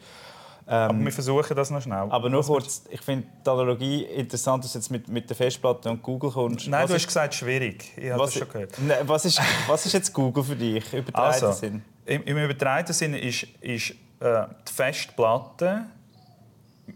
Ähm, 0.67 0.91
aber 0.91 1.05
wir 1.05 1.13
versuchen 1.13 1.55
das 1.55 1.71
noch 1.71 1.83
schnell. 1.83 2.07
Aber 2.09 2.31
nur 2.31 2.43
kurz, 2.43 2.85
ich 2.89 3.01
finde 3.03 3.27
die 3.45 3.51
Analogie 3.51 4.03
interessant, 4.03 4.65
dass 4.65 4.73
du 4.73 4.79
jetzt 4.79 4.91
mit, 4.91 5.09
mit 5.09 5.29
der 5.29 5.37
Festplatte 5.37 5.91
und 5.91 6.03
Google 6.03 6.31
kommst. 6.31 6.69
Nein, 6.69 6.85
was 6.85 6.89
du 6.89 6.95
hast 6.95 7.07
gesagt, 7.07 7.35
schwierig. 7.35 7.93
Ich 7.97 8.11
habe 8.11 8.23
das 8.23 8.35
schon 8.35 8.49
gehört. 8.49 8.79
Ne, 8.79 8.97
was, 9.03 9.27
ist, 9.27 9.41
was 9.67 9.85
ist 9.85 9.93
jetzt 9.93 10.13
Google 10.13 10.43
für 10.43 10.57
dich, 10.57 10.91
übertragen 10.93 11.35
also, 11.35 11.53
Sinn? 11.53 11.83
Im, 12.07 12.23
im 12.25 12.39
übertragenen 12.39 12.95
Sinne 12.95 13.19
ist, 13.19 13.47
ist 13.61 13.91
äh, 14.21 14.47
die 14.67 14.73
Festplatte 14.73 15.85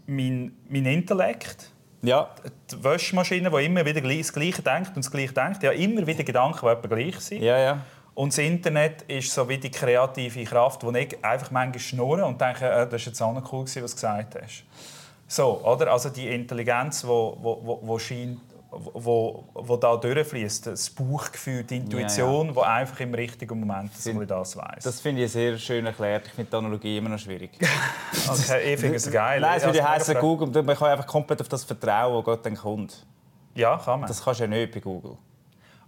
mein, 0.07 0.51
mein 0.67 0.85
Intellekt. 0.85 1.69
Ja. 2.01 2.29
Die 2.71 2.83
Waschmaschine, 2.83 3.51
die 3.51 3.65
immer 3.65 3.85
wieder 3.85 4.01
das 4.01 4.33
Gleiche 4.33 4.61
denkt 4.61 4.89
und 4.89 4.97
das 5.05 5.11
Gleiche 5.11 5.33
denkt. 5.33 5.61
Ja, 5.61 5.71
immer 5.71 6.05
wieder 6.07 6.23
Gedanken, 6.23 6.59
die 6.61 6.67
etwa 6.67 6.87
gleich 6.87 7.19
sind. 7.19 7.41
Ja, 7.43 7.57
ja. 7.57 7.81
Und 8.19 8.33
das 8.33 8.39
Internet 8.39 9.03
ist 9.03 9.31
so 9.33 9.47
wie 9.47 9.57
die 9.57 9.71
kreative 9.71 10.43
Kraft, 10.43 10.83
wo 10.83 10.91
ich 10.91 11.23
einfach 11.23 11.51
manchmal 11.51 11.79
schnurre 11.79 12.25
und 12.25 12.41
denke, 12.41 12.65
äh, 12.65 12.85
das 12.85 12.91
war 12.91 12.99
jetzt 12.99 13.21
auch 13.21 13.33
noch 13.33 13.53
cool, 13.53 13.63
was 13.63 13.73
du 13.73 13.81
gesagt 13.81 14.35
hast. 14.35 14.65
So, 15.25 15.61
oder? 15.63 15.89
Also 15.89 16.09
die 16.09 16.27
Intelligenz, 16.27 16.99
die 16.99 17.07
wo, 17.07 17.37
wo, 17.39 17.79
wo 17.81 17.97
scheint 17.97 18.41
wo, 18.71 19.45
wo 19.53 19.77
da 19.77 19.95
durchfließt, 19.95 20.67
das 20.67 20.89
Bauchgefühl, 20.89 21.63
die 21.63 21.77
Intuition, 21.77 22.47
ja, 22.47 22.51
ja. 22.51 22.55
wo 22.57 22.61
einfach 22.61 22.99
im 22.99 23.13
richtigen 23.13 23.57
Moment 23.57 23.91
dass 23.95 24.05
man 24.13 24.27
das 24.27 24.57
weiß. 24.57 24.83
Das 24.83 24.99
finde 24.99 25.23
ich 25.23 25.31
sehr 25.31 25.57
schön 25.57 25.85
erklärt. 25.85 26.27
Ich 26.27 26.33
finde 26.33 26.51
die 26.51 26.57
Analogie 26.57 26.97
immer 26.97 27.09
noch 27.09 27.19
schwierig. 27.19 27.51
okay, 28.27 28.73
ich 28.73 28.79
finde 28.81 28.97
es 28.97 29.09
geil. 29.09 29.39
Nein, 29.39 29.59
es 29.59 29.63
würde 29.63 29.87
heißen 29.87 30.15
Google. 30.19 30.61
Man 30.61 30.75
kann 30.75 30.89
einfach 30.89 31.07
komplett 31.07 31.39
auf 31.39 31.47
das 31.47 31.63
vertrauen, 31.63 32.17
was 32.17 32.25
Gott 32.25 32.45
dann 32.45 32.57
kommt. 32.57 33.05
Ja, 33.55 33.77
kann 33.77 34.01
man. 34.01 34.09
Das 34.09 34.21
kannst 34.21 34.41
du 34.41 34.43
ja 34.43 34.49
nicht 34.49 34.73
bei 34.73 34.81
Google. 34.81 35.17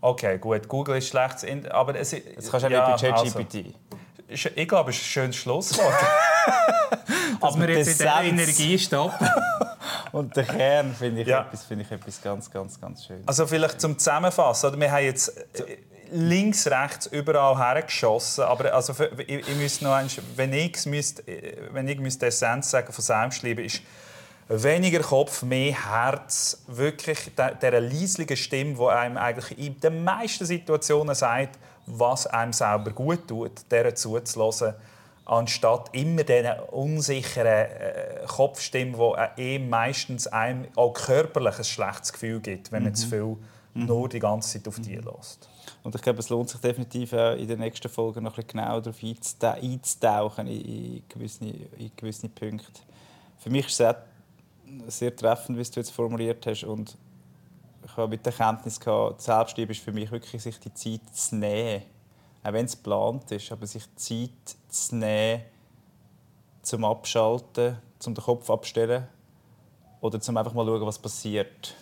Okay, 0.01 0.39
gut. 0.39 0.67
Google 0.67 0.97
ist 0.97 1.09
schlecht, 1.09 1.45
aber 1.71 1.95
es, 1.95 2.09
das 2.09 2.49
kannst 2.49 2.65
du 2.65 2.71
ja, 2.71 2.89
nicht 2.89 3.01
bei 3.01 3.11
ChatGPT. 3.11 3.75
Also, 4.29 4.49
ich 4.55 4.67
glaube, 4.67 4.89
es 4.89 4.97
ist 4.97 5.03
ein 5.03 5.05
schönes 5.05 5.35
Schlusswort. 5.35 5.93
Dass 7.41 7.59
wir 7.59 7.69
jetzt 7.69 7.87
in 7.87 7.93
dieser 7.93 8.23
Energie 8.23 8.79
stoppen. 8.79 9.27
Und 10.11 10.35
der 10.35 10.43
Kern 10.43 10.93
finde 10.93 11.21
ich, 11.21 11.27
ja. 11.27 11.41
etwas, 11.41 11.63
find 11.63 11.81
ich 11.81 11.91
etwas 11.91 12.21
ganz, 12.21 12.51
ganz, 12.51 12.79
ganz 12.79 13.05
schön. 13.05 13.23
Also 13.25 13.47
vielleicht 13.47 13.79
zum 13.79 13.97
Zusammenfassen. 13.97 14.69
Oder? 14.69 14.79
Wir 14.79 14.91
haben 14.91 15.05
jetzt 15.05 15.37
äh, 15.37 15.77
links, 16.11 16.67
rechts, 16.67 17.07
überall 17.07 17.57
hergeschossen. 17.57 18.43
Aber 18.43 18.73
also, 18.73 18.93
ich, 19.19 19.47
ich 19.47 19.55
müsste 19.55 19.85
noch 19.85 19.93
eins, 19.93 20.17
wenn 20.35 20.53
ich, 20.53 20.85
müsste, 20.85 21.27
äh, 21.27 21.69
wenn 21.71 21.87
ich 21.87 21.99
müsste 21.99 22.25
Essenz 22.27 22.71
sagen 22.71 22.91
von 22.91 23.03
Selbstliebe 23.03 23.63
ist 23.63 23.81
weniger 24.47 24.99
Kopf, 25.01 25.43
mehr 25.43 25.73
Herz. 25.89 26.63
Wirklich 26.67 27.31
dieser 27.35 27.81
leislichen 27.81 28.37
Stimme, 28.37 28.75
die 28.75 28.87
einem 28.87 29.17
eigentlich 29.17 29.57
in 29.57 29.79
den 29.79 30.03
meisten 30.03 30.45
Situationen 30.45 31.15
sagt, 31.15 31.59
was 31.85 32.27
einem 32.27 32.53
selber 32.53 32.91
gut 32.91 33.27
tut, 33.27 33.51
der 33.71 33.95
zuzulassen 33.95 34.73
anstatt 35.25 35.89
immer 35.93 36.23
diesen 36.23 36.59
unsicheren 36.71 37.45
äh, 37.45 38.25
Kopfstimmen, 38.27 38.95
die 39.37 39.55
äh, 39.55 39.59
meistens 39.59 40.27
einem 40.27 40.65
auch 40.75 40.93
körperlich 40.93 41.57
ein 41.57 41.63
schlechtes 41.63 42.11
Gefühl 42.11 42.41
gibt, 42.41 42.71
wenn 42.71 42.83
man 42.83 42.91
mhm. 42.91 42.95
zu 42.95 43.07
viel 43.07 43.37
mhm. 43.73 43.85
nur 43.85 44.09
die 44.09 44.19
ganze 44.19 44.57
Zeit 44.57 44.67
auf 44.67 44.79
die 44.79 44.97
mhm. 44.97 45.05
lässt. 45.05 45.47
Und 45.83 45.95
ich 45.95 46.01
glaube, 46.01 46.19
es 46.19 46.29
lohnt 46.29 46.49
sich 46.49 46.59
definitiv 46.59 47.13
auch 47.13 47.35
in 47.35 47.47
den 47.47 47.59
nächsten 47.59 47.89
Folgen 47.89 48.23
noch 48.23 48.37
ein 48.37 48.43
bisschen 48.43 48.59
genauer 48.59 48.81
darauf 48.81 49.01
einzutauchen, 49.01 50.47
in, 50.47 50.61
in, 50.61 51.03
gewisse, 51.07 51.45
in 51.45 51.91
gewisse 51.95 52.29
Punkte. 52.29 52.81
Für 53.39 53.49
mich 53.49 53.67
ist 53.67 53.79
es 53.79 53.95
sehr 54.87 55.15
treffend, 55.15 55.57
wie 55.57 55.63
du 55.63 55.79
jetzt 55.79 55.91
formuliert 55.91 56.45
hast. 56.45 56.63
Und 56.63 56.97
ich 57.85 57.97
habe 57.97 58.09
mit 58.09 58.25
der 58.25 58.33
Kenntnis 58.33 58.79
gehabt, 58.79 59.21
Selbstliebe 59.21 59.71
ist 59.71 59.81
für 59.81 59.91
mich 59.91 60.11
wirklich, 60.11 60.41
sich 60.41 60.59
die 60.59 60.73
Zeit 60.73 61.01
zu 61.13 61.35
nehmen 61.35 61.83
auch 62.43 62.53
wenn 62.53 62.65
es 62.65 62.75
geplant 62.75 63.31
ist, 63.31 63.51
aber 63.51 63.67
sich 63.67 63.83
Zeit 63.95 64.55
zu 64.69 64.95
nehmen, 64.95 65.43
zum 66.61 66.85
Abschalten, 66.85 67.77
zum 67.99 68.15
den 68.15 68.23
Kopf 68.23 68.49
abstellen 68.49 69.07
oder 69.99 70.19
zum 70.19 70.37
einfach 70.37 70.53
mal 70.53 70.65
schauen, 70.65 70.85
was 70.85 70.99
passiert. 70.99 71.75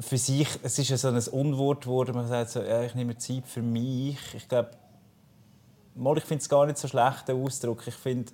Für 0.00 0.18
sich, 0.18 0.48
es 0.62 0.78
ist 0.78 0.88
ja 0.88 0.96
so 0.96 1.08
ein 1.08 1.18
Unwort 1.18 1.82
geworden, 1.82 2.14
man 2.14 2.28
sagt 2.28 2.50
so, 2.50 2.62
ja, 2.62 2.82
ich 2.82 2.94
nehme 2.94 3.16
Zeit 3.16 3.46
für 3.46 3.62
mich. 3.62 4.18
Ich 4.34 4.48
glaube, 4.48 4.70
ich 5.94 6.24
finde 6.24 6.42
es 6.42 6.48
gar 6.48 6.66
nicht 6.66 6.78
so 6.78 6.86
schlecht, 6.88 7.28
den 7.28 7.42
Ausdruck. 7.42 7.86
Ich 7.86 7.94
finde, 7.94 8.30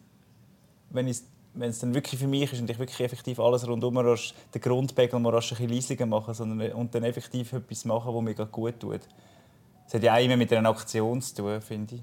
wenn 0.90 1.06
ich 1.06 1.18
wenn 1.55 1.70
es 1.70 1.78
dann 1.80 1.94
wirklich 1.94 2.18
für 2.18 2.26
mich 2.26 2.53
ist 2.53 2.61
und 2.61 2.70
ich 2.70 2.78
wirklich 2.78 3.00
effektiv 3.00 3.38
alles 3.38 3.66
rundum 3.66 3.96
rasch, 3.98 4.34
den 4.55 4.61
Grundpegel 4.61 5.18
mal 5.20 5.34
rasch 5.34 5.53
ein 5.53 5.66
bisschen 5.68 5.96
leiser 5.96 6.07
machen 6.07 6.34
sondern, 6.34 6.72
und 6.72 6.94
dann 6.94 7.05
effektiv 7.05 7.53
etwas 7.53 7.84
machen, 7.84 8.14
was 8.14 8.22
mir 8.22 8.34
gut 8.46 8.80
tut. 8.80 9.00
Es 9.86 9.94
hat 9.94 10.03
ja 10.03 10.14
auch 10.14 10.20
immer 10.20 10.36
mit 10.36 10.53
einer 10.53 10.70
Aktion 10.70 11.20
zu 11.20 11.34
tun, 11.34 11.61
finde 11.61 11.96
ich. 11.96 12.03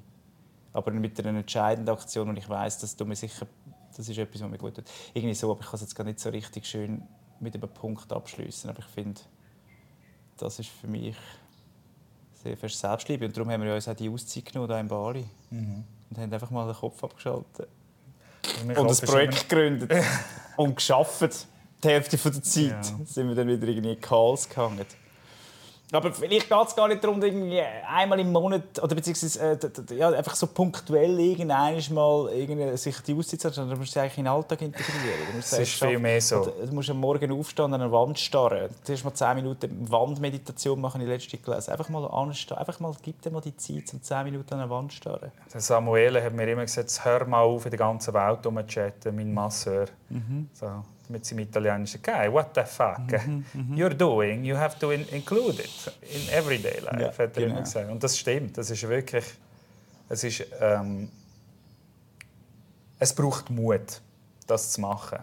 Aber 0.74 0.92
mit 0.92 1.20
einer 1.20 1.40
entscheidenden 1.40 1.92
Aktion, 1.92 2.30
und 2.30 2.38
ich 2.38 2.48
weiß, 2.48 2.78
dass 2.80 2.96
du 2.96 3.06
mir 3.06 3.16
sicher, 3.16 3.48
das 3.96 4.08
ist 4.08 4.18
etwas, 4.18 4.42
was 4.42 4.50
mir 4.50 4.60
gut 4.60 4.76
tut. 4.76 4.86
Irgendwie 5.14 5.34
so, 5.34 5.50
aber 5.52 5.62
ich 5.62 5.66
kann 5.66 5.76
es 5.76 5.82
jetzt 5.82 5.96
gar 5.96 6.04
nicht 6.04 6.20
so 6.20 6.30
richtig 6.30 6.68
schön 6.68 7.02
mit 7.40 7.56
einem 7.56 7.68
Punkt 7.70 8.12
abschließen. 8.14 8.70
Aber 8.70 8.80
ich 8.80 8.86
finde, 8.86 9.20
das 10.38 10.60
ist 10.60 10.70
für 10.70 10.88
mich 10.88 11.16
sehr 12.44 12.56
fest 12.56 12.80
Selbstliebe. 12.80 13.26
Und 13.26 13.36
darum 13.36 13.52
haben 13.52 13.64
wir 13.64 13.74
uns 13.74 13.88
auch 13.88 13.96
die 13.96 14.10
Auszeit 14.10 14.46
genommen 14.46 14.70
hier 14.70 14.80
in 14.80 14.88
Bali. 14.88 15.26
Mhm. 15.50 15.84
Und 16.10 16.18
haben 16.18 16.32
einfach 16.32 16.52
mal 16.52 16.68
den 16.68 16.76
Kopf 16.76 17.04
abgeschaltet. 17.04 17.68
Und, 18.64 18.78
und 18.78 18.90
ein 18.90 19.08
Projekt 19.08 19.50
gegründet. 19.50 19.92
und 20.58 20.76
geschafft. 20.76 21.48
Die 21.84 21.88
Hälfte 21.88 22.18
der 22.18 22.44
Zeit 22.44 22.70
ja. 22.70 23.06
sind 23.06 23.30
wir 23.30 23.36
dann 23.36 23.48
wieder 23.48 23.68
irgendwie 23.68 23.94
in 23.94 24.02
Calls 24.02 24.50
gehangen. 24.50 24.86
Aber 25.92 26.14
vielleicht 26.14 26.50
geht 26.50 26.68
es 26.68 26.76
gar 26.76 26.88
nicht 26.88 27.04
darum, 27.04 27.22
irgendwie 27.22 27.62
einmal 27.62 28.20
im 28.20 28.32
Monat 28.32 28.82
oder 28.82 28.94
beziehungsweise 28.96 29.60
äh, 29.60 29.96
ja, 29.96 30.10
einfach 30.10 30.36
so 30.36 30.48
punktuell 30.48 31.20
irgendwann 31.20 31.82
mal 31.94 32.30
irgendwie 32.32 32.78
sich 32.78 33.00
die 33.02 33.16
Auszeit 33.16 33.42
zu 33.42 33.50
sondern 33.50 33.76
du 33.76 33.80
musst 33.80 33.94
sie 33.94 34.00
eigentlich 34.00 34.20
in 34.20 34.26
den 34.26 34.34
Alltag 34.34 34.62
integrieren. 34.62 35.18
Das 35.36 35.54
ist 35.54 35.84
viel 35.84 35.98
mehr 35.98 36.22
so. 36.22 36.46
Du 36.46 36.74
musst 36.74 36.92
am 36.92 37.00
Morgen 37.00 37.32
aufstehen 37.32 37.66
und 37.66 37.74
an 37.74 37.82
einer 37.82 37.92
Wand 37.92 38.20
starren. 38.20 38.70
Zuerst 38.84 39.04
mal 39.04 39.14
10 39.14 39.36
Minuten 39.36 39.92
Wandmeditation 39.92 40.80
machen, 40.80 41.02
ich 41.02 41.08
letzte 41.08 41.38
gelesen. 41.38 41.72
Einfach 41.72 41.90
mal 41.90 42.06
anstehen. 42.06 42.58
Einfach 42.58 42.80
mal, 42.80 42.94
gib 43.02 43.22
dir 43.24 43.32
mal 43.32 43.42
die 43.42 43.58
Zeit, 43.58 43.92
um 43.92 44.04
10 44.04 44.24
Minuten 44.26 44.54
an 44.54 44.60
einer 44.60 44.70
Wand 44.70 44.94
starren. 44.94 45.32
Der 45.52 45.62
Samuele 45.62 46.24
hat 46.24 46.34
mir 46.34 46.48
immer 46.48 46.66
gesagt, 46.66 47.04
hör 47.04 47.26
mal 47.26 47.42
auf, 47.42 47.66
in 47.66 47.72
der 47.72 47.80
ganzen 47.80 48.14
Welt 48.14 48.68
chatten, 48.68 49.16
mein 49.16 49.34
Masseur. 49.34 49.88
Mhm. 50.10 50.50
So 50.54 50.84
mit 51.10 51.26
seinem 51.26 51.40
italienischen 51.40 52.02
Guy. 52.02 52.32
What 52.32 52.50
the 52.56 52.64
fuck? 52.64 53.00
Mm 53.00 53.44
-hmm, 53.54 53.76
You're 53.76 53.94
doing, 53.94 54.44
you 54.44 54.56
have 54.56 54.78
to 54.80 54.92
in 54.92 55.08
include 55.10 55.62
it 55.62 55.92
in 56.02 56.30
everyday 56.34 56.80
life, 56.82 57.02
ja, 57.02 57.08
hat 57.08 57.20
er 57.20 57.28
genau. 57.28 57.48
immer 57.48 57.62
gesagt. 57.62 57.90
Und 57.90 58.04
das 58.04 58.18
stimmt. 58.18 58.58
Das 58.58 58.70
ist 58.70 58.88
wirklich. 58.88 59.26
Es, 60.10 60.24
ist, 60.24 60.46
ähm, 60.60 61.10
es 62.98 63.14
braucht 63.14 63.50
Mut, 63.50 64.02
das 64.48 64.72
zu 64.72 64.82
machen. 64.82 65.20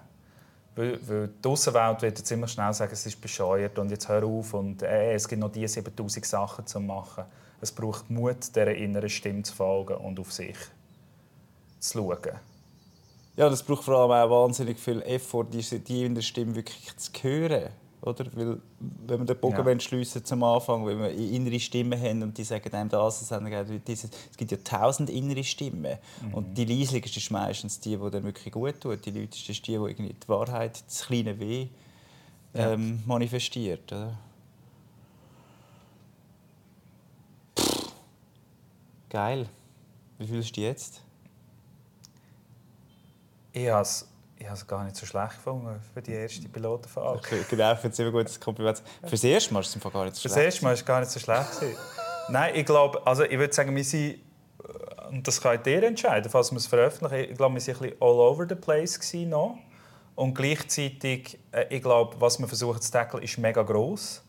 Weil, 0.77 0.99
weil 1.09 1.29
die 1.29 1.49
Außenwelt 1.49 2.03
wird 2.03 2.19
ziemlich 2.19 2.51
schnell 2.53 2.73
sagen, 2.73 2.93
es 2.93 3.07
ist 3.07 3.21
bescheuert 3.21 3.79
und 3.79 3.91
jetzt 3.91 4.09
hör 4.09 4.23
auf 4.25 4.55
und 4.55 4.83
äh, 4.83 5.15
es 5.15 5.27
gibt 5.27 5.41
noch 5.41 5.51
diese 5.51 5.75
7000 5.75 6.25
Sachen 6.25 6.67
zu 6.67 6.81
machen. 6.81 7.25
Es 7.61 7.73
braucht 7.73 8.11
Mut, 8.11 8.55
dieser 8.55 8.75
inneren 8.75 9.09
Stimme 9.09 9.43
zu 9.43 9.55
folgen 9.55 9.97
und 9.97 10.21
auf 10.21 10.33
sich 10.33 10.57
zu 11.81 11.99
schauen. 11.99 12.39
Ja, 13.37 13.51
das 13.51 13.63
braucht 13.63 13.85
vor 13.85 13.99
allem 13.99 14.11
auch 14.11 14.45
wahnsinnig 14.45 14.79
viel 14.79 15.03
Effort, 15.03 15.45
die, 15.53 15.61
die 15.81 16.05
in 16.05 16.15
der 16.15 16.23
Stimme 16.23 16.55
wirklich 16.55 16.97
zu 16.97 17.11
hören. 17.23 17.71
Oder? 18.01 18.25
Weil, 18.35 18.61
wenn 19.07 19.21
wir 19.21 19.27
den 19.27 19.41
Bogen 19.41 19.67
ja. 19.67 19.81
schliessen 19.81 20.25
zum 20.25 20.43
Anfang, 20.43 20.87
wenn 20.87 20.99
wir 20.99 21.11
innere 21.11 21.59
Stimmen 21.59 22.01
haben 22.01 22.23
und 22.23 22.39
die 22.39 22.45
sagen 22.45 22.73
einem 22.73 22.89
das, 22.89 23.29
dann 23.29 23.47
es 23.47 24.09
gibt 24.37 24.51
ja 24.51 24.59
tausend 24.63 25.11
innere 25.11 25.43
Stimmen. 25.45 25.99
Mhm. 26.23 26.35
Und 26.35 26.57
die 26.57 26.65
leisligste 26.65 27.19
ist 27.19 27.31
meistens 27.31 27.81
die, 27.81 27.97
die 27.97 28.11
dann 28.11 28.25
wirklich 28.25 28.53
gut 28.53 28.81
tut. 28.81 29.05
Die 29.05 29.11
lauteste 29.11 29.53
ist 29.53 29.67
die, 29.67 29.73
die 29.73 29.77
irgendwie 29.77 30.15
die 30.15 30.29
Wahrheit, 30.29 30.83
das 30.87 31.07
kleine 31.07 31.39
Weh 31.41 31.69
ähm, 32.55 33.01
ja. 33.01 33.03
manifestiert. 33.07 33.93
Oder? 33.93 34.19
Geil. 39.11 39.49
Wie 40.19 40.27
fühlst 40.27 40.51
du 40.51 40.55
dich 40.55 40.65
jetzt? 40.65 41.06
Ich 43.57 43.71
habe 43.71 43.83
es 43.83 44.07
ich 44.39 44.45
habe 44.45 44.55
es 44.55 44.67
gar 44.67 44.85
nicht 44.85 44.97
so 44.97 45.07
schlecht 45.07 45.31
gefunden 45.31 45.81
für 45.95 46.03
die 46.03 46.13
erste 46.13 46.47
Pilotenfahrt. 46.47 47.21
Okay, 47.21 47.43
genau, 47.49 47.75
für 47.75 47.89
ein 47.89 48.13
gutes 48.13 48.39
Kompliment. 48.39 48.83
Für 49.03 49.11
das 49.11 49.25
erste 49.25 49.55
Mal 49.55 49.61
ist 49.61 49.75
es 49.75 49.83
gar 49.83 50.05
nicht 50.05 50.15
so 50.15 50.21
schlecht. 50.21 50.23
Für 50.23 50.29
das 50.29 50.37
erste 50.37 50.65
Mal 50.65 50.73
ist 50.75 50.81
es 50.81 50.85
gar 50.85 51.01
nicht 51.01 51.11
so 51.11 51.21
schlecht. 51.21 51.49
Nein, 52.29 52.55
ich 52.55 52.67
glaube, 52.67 53.07
also 53.07 53.25
ich 53.25 53.39
würde 53.39 53.55
sagen, 53.55 53.75
wir 53.75 53.83
sind, 53.83 54.19
und 55.09 55.27
das 55.27 55.41
könnt 55.41 55.67
ihr 55.67 55.83
entscheiden, 55.83 56.31
falls 56.31 56.51
wir 56.51 56.59
es 56.59 56.67
veröffentlichen, 56.67 57.31
ich 57.31 57.37
glaube, 57.39 57.55
wir 57.55 57.67
waren 57.67 57.77
ein 57.77 57.81
bisschen 57.81 57.93
all 57.99 58.21
over 58.21 58.47
the 58.47 58.57
place 58.57 59.01
noch. 59.27 59.57
Und 60.17 60.35
gleichzeitig, 60.35 61.39
äh, 61.53 61.75
ich 61.75 61.83
glaube, 61.83 62.17
was 62.21 62.39
wir 62.39 62.47
versuchen 62.47 62.81
zu 62.81 62.93
tackeln, 62.93 63.23
ist 63.23 63.39
mega 63.39 63.63
gross. 63.63 64.23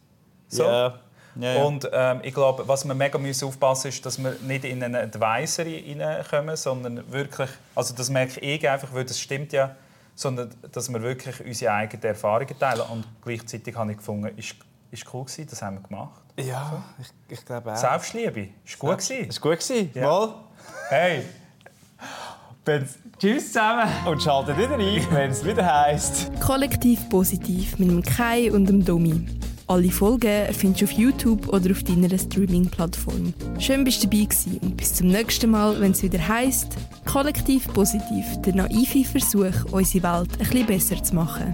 So. 0.48 0.64
Yeah. 0.64 1.02
Ja, 1.40 1.54
ja. 1.54 1.64
Und 1.64 1.90
ähm, 1.92 2.22
ich 2.24 2.34
glaube, 2.34 2.68
was 2.68 2.86
wir 2.86 2.94
mega 2.94 3.18
müssen 3.18 3.48
aufpassen 3.48 3.90
ist, 3.90 4.06
dass 4.06 4.18
wir 4.22 4.36
nicht 4.42 4.66
in 4.66 4.84
eine 4.84 5.00
Advisory 5.00 5.96
reinkommen, 6.00 6.56
sondern 6.56 7.12
wirklich, 7.12 7.50
also 7.76 7.94
das 7.94 8.10
merke 8.10 8.40
ich 8.40 8.68
einfach, 8.68 8.94
weil 8.94 9.06
das 9.06 9.20
stimmt 9.20 9.54
ja, 9.54 9.76
sondern 10.16 10.50
dass 10.72 10.92
wir 10.92 11.02
wirklich 11.02 11.46
unsere 11.46 11.74
eigenen 11.74 12.04
Erfahrungen 12.04 12.58
teilen. 12.60 12.82
Und 12.82 13.06
gleichzeitig 13.24 13.76
habe 13.76 13.92
ich 13.92 13.98
gefunden, 13.98 14.36
ist, 14.38 14.56
ist 14.92 15.14
cool 15.14 15.26
gewesen, 15.26 15.48
das 15.50 15.62
haben 15.62 15.78
wir 15.78 15.88
gemacht. 15.88 16.22
Ja, 16.40 16.84
so. 16.98 17.04
ich, 17.04 17.40
ich 17.40 17.46
glaube 17.46 17.72
auch. 17.72 17.78
Selbstliebe, 17.78 18.50
ist 18.66 18.80
gut 18.80 18.98
gewesen. 18.98 19.30
Ist 19.30 19.42
gut 19.42 19.60
gewesen, 19.60 19.92
ja. 19.94 20.04
mal. 20.04 20.36
Hey. 20.90 21.24
Tschüss 23.18 23.54
zusammen 23.54 23.90
und 24.06 24.22
schaltet 24.22 24.58
wieder 24.58 24.76
ein, 24.76 25.08
wenn 25.12 25.32
es 25.32 25.46
wieder 25.46 25.66
heisst. 25.66 26.30
Kollektiv 26.42 27.08
positiv 27.10 27.80
mit 27.80 27.90
dem 27.90 28.04
Kai 28.04 28.52
und 28.52 28.68
dem 28.68 28.84
Domi. 28.84 29.26
Alle 29.70 29.92
Folgen 29.92 30.54
findest 30.54 30.82
du 30.82 30.86
auf 30.86 30.92
YouTube 30.94 31.48
oder 31.50 31.72
auf 31.72 31.84
deiner 31.84 32.18
Streaming-Plattform. 32.18 33.34
Schön 33.60 33.84
bist 33.84 34.02
du 34.02 34.08
dabei 34.08 34.24
gewesen 34.24 34.60
und 34.62 34.78
bis 34.78 34.94
zum 34.94 35.10
nächsten 35.10 35.52
Mal, 35.52 35.82
wenn 35.82 35.92
es 35.92 36.02
wieder 36.02 36.26
heisst, 36.26 36.78
kollektiv 37.06 37.68
positiv, 37.74 38.26
der 38.46 38.56
naive 38.56 39.04
Versuch, 39.04 39.66
unsere 39.72 40.04
Welt 40.04 40.30
ein 40.40 40.48
bisschen 40.48 40.66
besser 40.66 41.04
zu 41.04 41.16
machen. 41.16 41.54